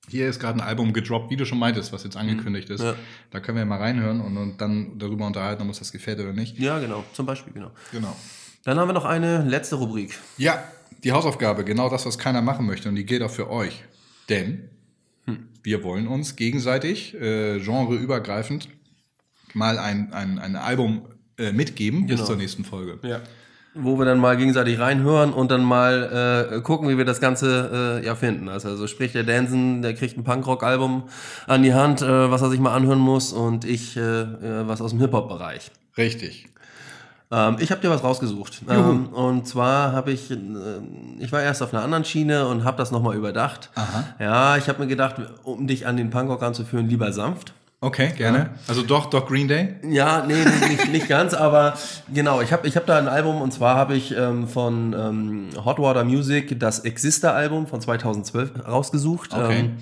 hier 0.09 0.29
ist 0.29 0.39
gerade 0.39 0.59
ein 0.59 0.61
Album 0.61 0.93
gedroppt, 0.93 1.31
wie 1.31 1.37
du 1.37 1.47
schon 1.47 1.59
meintest, 1.59 1.93
was 1.93 2.05
jetzt 2.05 2.17
angekündigt 2.17 2.69
ist. 2.69 2.83
Ja. 2.83 2.95
Da 3.31 3.41
können 3.41 3.57
wir 3.57 3.65
mal 3.65 3.79
reinhören 3.79 4.21
und, 4.21 4.37
und 4.37 4.61
dann 4.61 4.99
darüber 4.99 5.27
unterhalten, 5.27 5.63
ob 5.63 5.69
uns 5.69 5.79
das 5.79 5.93
gefällt 5.93 6.21
oder 6.21 6.35
nicht. 6.35 6.59
Ja, 6.59 6.79
genau. 6.79 7.05
Zum 7.15 7.25
Beispiel, 7.25 7.55
genau. 7.55 7.71
Genau. 7.93 8.15
Dann 8.65 8.79
haben 8.79 8.89
wir 8.89 8.93
noch 8.93 9.07
eine 9.07 9.43
letzte 9.45 9.77
Rubrik. 9.77 10.19
Ja, 10.37 10.63
die 11.03 11.13
Hausaufgabe, 11.13 11.65
genau 11.65 11.89
das, 11.89 12.05
was 12.05 12.19
keiner 12.19 12.43
machen 12.43 12.67
möchte. 12.67 12.89
Und 12.91 12.97
die 12.97 13.07
gilt 13.07 13.23
auch 13.23 13.31
für 13.31 13.49
euch. 13.49 13.83
Denn 14.29 14.69
hm. 15.27 15.49
wir 15.63 15.83
wollen 15.83 16.07
uns 16.07 16.37
gegenseitig, 16.37 17.15
äh, 17.15 17.59
genreübergreifend, 17.59 18.69
mal 19.55 19.79
ein, 19.79 20.13
ein, 20.13 20.39
ein 20.39 20.57
Album 20.57 21.03
äh, 21.39 21.53
mitgeben 21.53 22.07
genau. 22.07 22.19
bis 22.19 22.27
zur 22.27 22.37
nächsten 22.37 22.65
Folge. 22.65 22.99
Ja 23.03 23.21
wo 23.75 23.99
wir 23.99 24.05
dann 24.05 24.19
mal 24.19 24.37
gegenseitig 24.37 24.79
reinhören 24.79 25.33
und 25.33 25.51
dann 25.51 25.65
mal 25.65 26.51
äh, 26.53 26.61
gucken, 26.61 26.89
wie 26.89 26.99
wir 26.99 27.05
das 27.05 27.21
Ganze 27.21 28.01
äh, 28.03 28.07
ja 28.07 28.15
finden. 28.15 28.49
Also, 28.49 28.69
also 28.69 28.87
sprich 28.87 29.13
der 29.13 29.25
Danson, 29.25 29.83
der 29.83 29.95
kriegt 29.95 30.17
ein 30.17 30.25
Punkrock-Album 30.25 31.05
an 31.47 31.63
die 31.63 31.73
Hand, 31.73 32.03
äh, 32.03 32.31
was 32.31 32.43
er 32.43 32.51
sich 32.51 32.61
mal 32.61 32.75
anhören 32.75 32.99
muss 32.99 33.33
und 33.33 33.65
ich 33.65 33.97
äh, 33.97 34.01
äh 34.01 34.69
was 34.69 34.81
aus 34.83 34.91
dem 34.91 35.01
Hip-Hop-Bereich. 35.01 35.71
Richtig. 35.97 36.47
Ähm, 37.33 37.57
ich 37.59 37.71
habe 37.71 37.81
dir 37.81 37.91
was 37.91 38.05
rausgesucht. 38.05 38.61
Ähm, 38.69 39.07
und 39.09 39.49
zwar 39.49 39.93
habe 39.93 40.13
ich, 40.13 40.31
äh, 40.31 40.37
ich 41.19 41.33
war 41.33 41.41
erst 41.43 41.63
auf 41.63 41.73
einer 41.73 41.83
anderen 41.83 42.05
Schiene 42.05 42.47
und 42.47 42.65
habe 42.65 42.77
das 42.77 42.91
nochmal 42.93 43.17
überdacht. 43.17 43.71
Aha. 43.75 44.05
Ja, 44.19 44.57
ich 44.59 44.69
habe 44.69 44.81
mir 44.81 44.87
gedacht, 44.87 45.17
um 45.43 45.67
dich 45.67 45.87
an 45.87 45.97
den 45.97 46.11
Punkrock 46.11 46.43
anzuführen, 46.43 46.89
lieber 46.89 47.11
sanft. 47.13 47.55
Okay, 47.83 48.13
gerne. 48.17 48.39
Ja. 48.39 48.51
Also 48.69 48.83
doch, 48.85 49.07
doch 49.07 49.27
Green 49.27 49.49
Day? 49.49 49.75
Ja, 49.83 50.25
nee, 50.25 50.37
nicht, 50.69 50.93
nicht 50.93 51.09
ganz, 51.09 51.35
aber 51.35 51.75
genau, 52.15 52.41
ich 52.41 52.53
habe 52.53 52.69
ich 52.69 52.77
hab 52.77 52.87
da 52.87 52.97
ein 52.97 53.09
Album 53.09 53.43
und 53.43 53.53
zwar 53.53 53.75
habe 53.75 53.97
ich 53.97 54.17
ähm, 54.17 54.47
von 54.47 54.93
ähm, 54.97 55.49
Hot 55.65 55.81
Water 55.81 56.05
Music 56.05 56.61
das 56.61 56.79
Exister-Album 56.79 57.67
von 57.67 57.81
2012 57.81 58.69
rausgesucht. 58.69 59.35
Okay. 59.35 59.59
Ähm, 59.59 59.77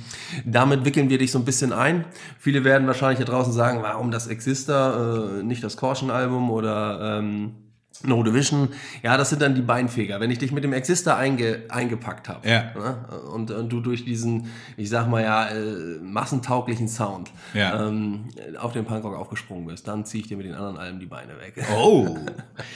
damit 0.47 0.87
wickeln 0.87 1.11
wir 1.11 1.19
dich 1.19 1.31
so 1.31 1.39
ein 1.39 1.45
bisschen 1.45 1.75
ein. 1.75 2.07
Viele 2.39 2.65
werden 2.65 2.87
wahrscheinlich 2.87 3.19
hier 3.19 3.27
draußen 3.27 3.53
sagen, 3.53 3.83
warum 3.83 4.11
das 4.11 4.29
Exister, 4.29 5.39
äh, 5.39 5.43
nicht 5.43 5.63
das 5.63 5.77
Caution-Album 5.77 6.51
oder... 6.51 7.19
Ähm, 7.19 7.55
No 8.03 8.23
Division, 8.23 8.69
ja, 9.03 9.17
das 9.17 9.31
sind 9.31 9.43
dann 9.43 9.55
die 9.55 9.63
Beinfeger. 9.63 10.21
Wenn 10.21 10.31
ich 10.31 10.39
dich 10.39 10.53
mit 10.53 10.65
dem 10.65 10.73
Exister 10.73 11.17
einge, 11.17 11.63
eingepackt 11.69 12.29
habe 12.29 12.49
ja. 12.49 12.73
ne, 12.75 12.97
und, 13.33 13.51
und, 13.51 13.69
du 13.71 13.81
durch 13.81 14.05
diesen, 14.05 14.51
ich 14.77 14.89
sag 14.89 15.09
mal 15.09 15.23
ja, 15.23 15.49
äh, 15.49 15.99
massentauglichen 16.03 16.89
Sound 16.89 17.31
ja. 17.53 17.87
ähm, 17.87 18.29
auf 18.59 18.73
den 18.73 18.85
Punkrock 18.85 19.17
aufgesprungen 19.17 19.67
bist, 19.67 19.87
dann 19.87 20.05
ziehe 20.05 20.23
ich 20.23 20.29
dir 20.29 20.37
mit 20.37 20.47
den 20.47 20.55
anderen 20.55 20.79
Alben 20.79 20.99
die 20.99 21.07
Beine 21.07 21.39
weg. 21.39 21.63
Oh, 21.77 22.17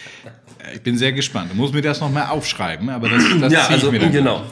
ich 0.75 0.83
bin 0.83 0.99
sehr 0.99 1.13
gespannt. 1.13 1.51
Du 1.53 1.57
musst 1.57 1.73
mir 1.73 1.83
das 1.83 2.01
nochmal 2.01 2.27
aufschreiben, 2.27 2.91
aber 2.91 3.09
das, 3.09 3.23
das 3.41 3.53
ja, 3.53 3.67
also, 3.67 3.91
genau. 3.91 4.43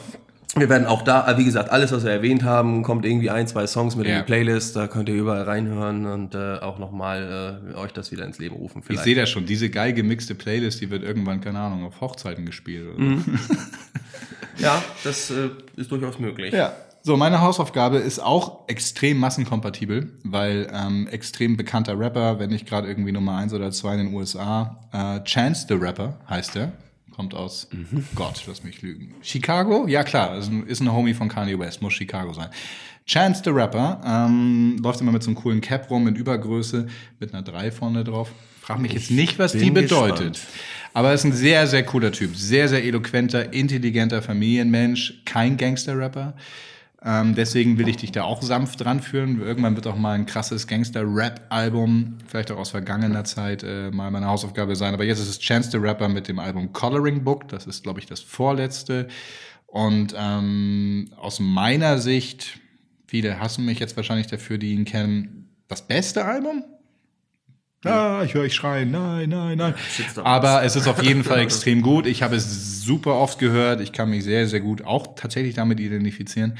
Wir 0.55 0.69
werden 0.69 0.85
auch 0.85 1.01
da, 1.01 1.35
wie 1.37 1.45
gesagt, 1.45 1.71
alles, 1.71 1.91
was 1.91 2.03
wir 2.03 2.11
erwähnt 2.11 2.43
haben, 2.43 2.83
kommt 2.83 3.05
irgendwie 3.05 3.31
ein, 3.31 3.47
zwei 3.47 3.65
Songs 3.65 3.95
mit 3.95 4.05
ja. 4.05 4.13
in 4.13 4.19
die 4.19 4.25
Playlist. 4.25 4.75
Da 4.75 4.87
könnt 4.87 5.09
ihr 5.09 5.15
überall 5.15 5.43
reinhören 5.43 6.05
und 6.05 6.35
äh, 6.35 6.59
auch 6.59 6.77
nochmal 6.77 7.63
äh, 7.73 7.75
euch 7.75 7.91
das 7.91 8.11
wieder 8.11 8.23
ins 8.23 8.37
Leben 8.37 8.55
rufen. 8.55 8.83
Vielleicht. 8.83 8.99
Ich 8.99 9.03
sehe 9.03 9.15
das 9.15 9.29
schon. 9.29 9.47
Diese 9.47 9.71
geil 9.71 9.93
gemixte 9.93 10.35
Playlist, 10.35 10.79
die 10.81 10.91
wird 10.91 11.03
irgendwann, 11.03 11.41
keine 11.41 11.59
Ahnung, 11.59 11.83
auf 11.83 12.01
Hochzeiten 12.01 12.45
gespielt. 12.45 12.97
Mhm. 12.97 13.23
ja, 14.57 14.83
das 15.03 15.31
äh, 15.31 15.49
ist 15.75 15.91
durchaus 15.91 16.19
möglich. 16.19 16.53
Ja. 16.53 16.73
So, 17.01 17.17
meine 17.17 17.41
Hausaufgabe 17.41 17.97
ist 17.97 18.19
auch 18.19 18.67
extrem 18.69 19.17
massenkompatibel, 19.17 20.13
weil 20.23 20.71
ähm, 20.71 21.07
extrem 21.07 21.57
bekannter 21.57 21.99
Rapper, 21.99 22.39
wenn 22.39 22.51
nicht 22.51 22.65
gerade 22.65 22.87
irgendwie 22.87 23.11
Nummer 23.11 23.37
eins 23.37 23.53
oder 23.53 23.71
zwei 23.71 23.95
in 23.95 24.05
den 24.05 24.13
USA, 24.13 24.79
äh, 24.93 25.21
Chance 25.23 25.65
the 25.67 25.73
Rapper 25.73 26.19
heißt 26.29 26.55
er 26.55 26.71
kommt 27.15 27.33
aus, 27.33 27.67
mhm. 27.71 28.05
Gott, 28.15 28.43
lass 28.47 28.63
mich 28.63 28.81
lügen. 28.81 29.13
Chicago? 29.21 29.87
Ja 29.87 30.03
klar, 30.03 30.37
ist 30.37 30.49
ein, 30.49 30.65
ist 30.65 30.81
ein 30.81 30.91
Homie 30.91 31.13
von 31.13 31.29
Kanye 31.29 31.57
West, 31.57 31.81
muss 31.81 31.93
Chicago 31.93 32.33
sein. 32.33 32.49
Chance 33.05 33.41
the 33.43 33.49
Rapper 33.49 34.01
ähm, 34.05 34.77
läuft 34.81 35.01
immer 35.01 35.11
mit 35.11 35.23
so 35.23 35.29
einem 35.29 35.35
coolen 35.35 35.61
Cap 35.61 35.89
rum 35.89 36.07
in 36.07 36.15
Übergröße 36.15 36.87
mit 37.19 37.33
einer 37.33 37.43
3 37.43 37.71
vorne 37.71 38.03
drauf. 38.03 38.31
Frag 38.61 38.79
mich 38.79 38.93
jetzt 38.93 39.11
nicht, 39.11 39.39
was 39.39 39.51
die 39.51 39.71
bedeutet. 39.71 40.33
Gespannt. 40.33 40.39
Aber 40.93 41.09
er 41.09 41.15
ist 41.15 41.25
ein 41.25 41.33
sehr, 41.33 41.67
sehr 41.67 41.83
cooler 41.83 42.13
Typ. 42.13 42.35
Sehr, 42.35 42.69
sehr 42.69 42.83
eloquenter, 42.83 43.51
intelligenter 43.51 44.21
Familienmensch. 44.21 45.21
Kein 45.25 45.57
Gangster-Rapper. 45.57 46.35
Ähm, 47.05 47.35
deswegen 47.35 47.77
will 47.77 47.89
ich 47.89 47.97
dich 47.97 48.13
da 48.13 48.23
auch 48.23 48.41
sanft 48.41 48.85
ranführen. 48.85 49.41
Irgendwann 49.41 49.75
wird 49.75 49.87
auch 49.87 49.97
mal 49.97 50.13
ein 50.13 50.25
krasses 50.25 50.67
Gangster-Rap-Album, 50.67 52.17
vielleicht 52.27 52.49
auch 52.51 52.57
aus 52.57 52.69
vergangener 52.69 53.25
Zeit, 53.25 53.63
äh, 53.63 53.91
mal 53.91 54.09
meine 54.09 54.27
Hausaufgabe 54.27 54.75
sein. 54.77 54.93
Aber 54.93 55.03
jetzt 55.03 55.19
ist 55.19 55.27
es 55.27 55.39
Chance 55.39 55.71
the 55.71 55.77
Rapper 55.77 56.07
mit 56.07 56.29
dem 56.29 56.39
Album 56.39 56.71
Coloring 56.71 57.23
Book. 57.23 57.49
Das 57.49 57.67
ist, 57.67 57.83
glaube 57.83 57.99
ich, 57.99 58.05
das 58.05 58.21
vorletzte. 58.21 59.09
Und 59.67 60.15
ähm, 60.17 61.09
aus 61.17 61.41
meiner 61.41 61.97
Sicht, 61.97 62.59
viele 63.07 63.39
hassen 63.39 63.65
mich 63.65 63.79
jetzt 63.79 63.97
wahrscheinlich 63.97 64.27
dafür, 64.27 64.57
die 64.57 64.71
ihn 64.71 64.85
kennen, 64.85 65.49
das 65.67 65.85
beste 65.85 66.23
Album. 66.23 66.63
Ah, 67.83 68.21
ich 68.23 68.33
höre 68.33 68.43
euch 68.43 68.53
schreien, 68.53 68.91
nein, 68.91 69.29
nein, 69.29 69.57
nein. 69.57 69.73
Aber 70.23 70.63
es 70.63 70.77
ist 70.77 70.87
auf 70.87 71.03
jeden 71.03 71.25
Fall 71.25 71.39
extrem 71.41 71.81
gut. 71.81 72.05
Ich 72.05 72.23
habe 72.23 72.37
es 72.37 72.81
super 72.83 73.15
oft 73.15 73.39
gehört. 73.39 73.81
Ich 73.81 73.91
kann 73.91 74.09
mich 74.09 74.23
sehr, 74.23 74.47
sehr 74.47 74.61
gut 74.61 74.83
auch 74.83 75.15
tatsächlich 75.15 75.55
damit 75.55 75.81
identifizieren. 75.81 76.57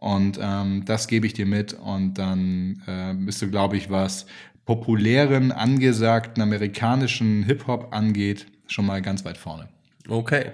Und 0.00 0.38
ähm, 0.40 0.84
das 0.84 1.08
gebe 1.08 1.26
ich 1.26 1.34
dir 1.34 1.46
mit. 1.46 1.74
Und 1.74 2.14
dann 2.14 2.82
äh, 2.86 3.14
bist 3.14 3.42
du, 3.42 3.50
glaube 3.50 3.76
ich, 3.76 3.90
was 3.90 4.26
populären, 4.64 5.50
angesagten 5.50 6.42
amerikanischen 6.42 7.42
Hip-Hop 7.44 7.88
angeht, 7.90 8.46
schon 8.66 8.86
mal 8.86 9.00
ganz 9.00 9.24
weit 9.24 9.38
vorne. 9.38 9.68
Okay. 10.08 10.52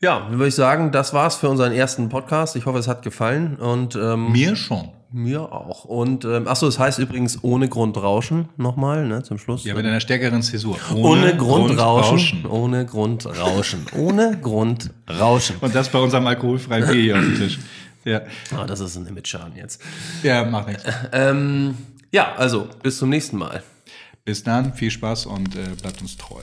Ja, 0.00 0.20
dann 0.20 0.32
würde 0.32 0.48
ich 0.48 0.54
sagen, 0.54 0.92
das 0.92 1.14
war's 1.14 1.36
für 1.36 1.48
unseren 1.48 1.72
ersten 1.72 2.08
Podcast. 2.08 2.56
Ich 2.56 2.66
hoffe, 2.66 2.78
es 2.78 2.88
hat 2.88 3.02
gefallen. 3.02 3.56
Und 3.56 3.96
ähm, 3.96 4.32
mir 4.32 4.54
schon. 4.54 4.90
Mir 5.16 5.52
auch. 5.52 5.84
Und 5.84 6.24
ähm, 6.24 6.48
achso, 6.48 6.66
es 6.66 6.78
heißt 6.78 6.98
übrigens 6.98 7.42
ohne 7.44 7.68
Grund 7.68 7.96
rauschen 7.96 8.48
nochmal, 8.56 9.06
ne, 9.06 9.22
zum 9.22 9.38
Schluss. 9.38 9.64
Ja, 9.64 9.74
mit 9.74 9.86
einer 9.86 10.00
stärkeren 10.00 10.42
Zäsur. 10.42 10.76
Ohne, 10.92 11.02
ohne 11.02 11.36
Grund, 11.36 11.66
Grund 11.68 11.80
rauschen. 11.80 12.44
rauschen. 12.44 12.46
Ohne 12.46 12.84
Grund 12.84 13.26
rauschen. 13.26 13.86
ohne 13.96 14.38
Grund 14.40 14.90
rauschen. 15.08 15.56
Und 15.60 15.72
das 15.74 15.88
bei 15.88 16.00
unserem 16.00 16.26
alkoholfreien 16.26 16.86
Bier 16.86 17.00
hier 17.00 17.14
auf 17.16 17.22
dem 17.22 17.36
Tisch. 17.36 17.60
Ja. 18.04 18.22
Oh, 18.52 18.64
das 18.66 18.80
ist 18.80 18.96
ein 18.96 19.06
Image-Schaden 19.06 19.56
jetzt. 19.56 19.80
Ja, 20.22 20.44
mach 20.44 20.66
nichts. 20.66 20.84
Ähm, 21.12 21.76
ja, 22.10 22.34
also, 22.34 22.68
bis 22.82 22.98
zum 22.98 23.08
nächsten 23.08 23.38
Mal. 23.38 23.62
Bis 24.24 24.42
dann, 24.42 24.74
viel 24.74 24.90
Spaß 24.90 25.26
und 25.26 25.54
äh, 25.56 25.68
bleibt 25.80 26.00
uns 26.00 26.16
treu. 26.16 26.40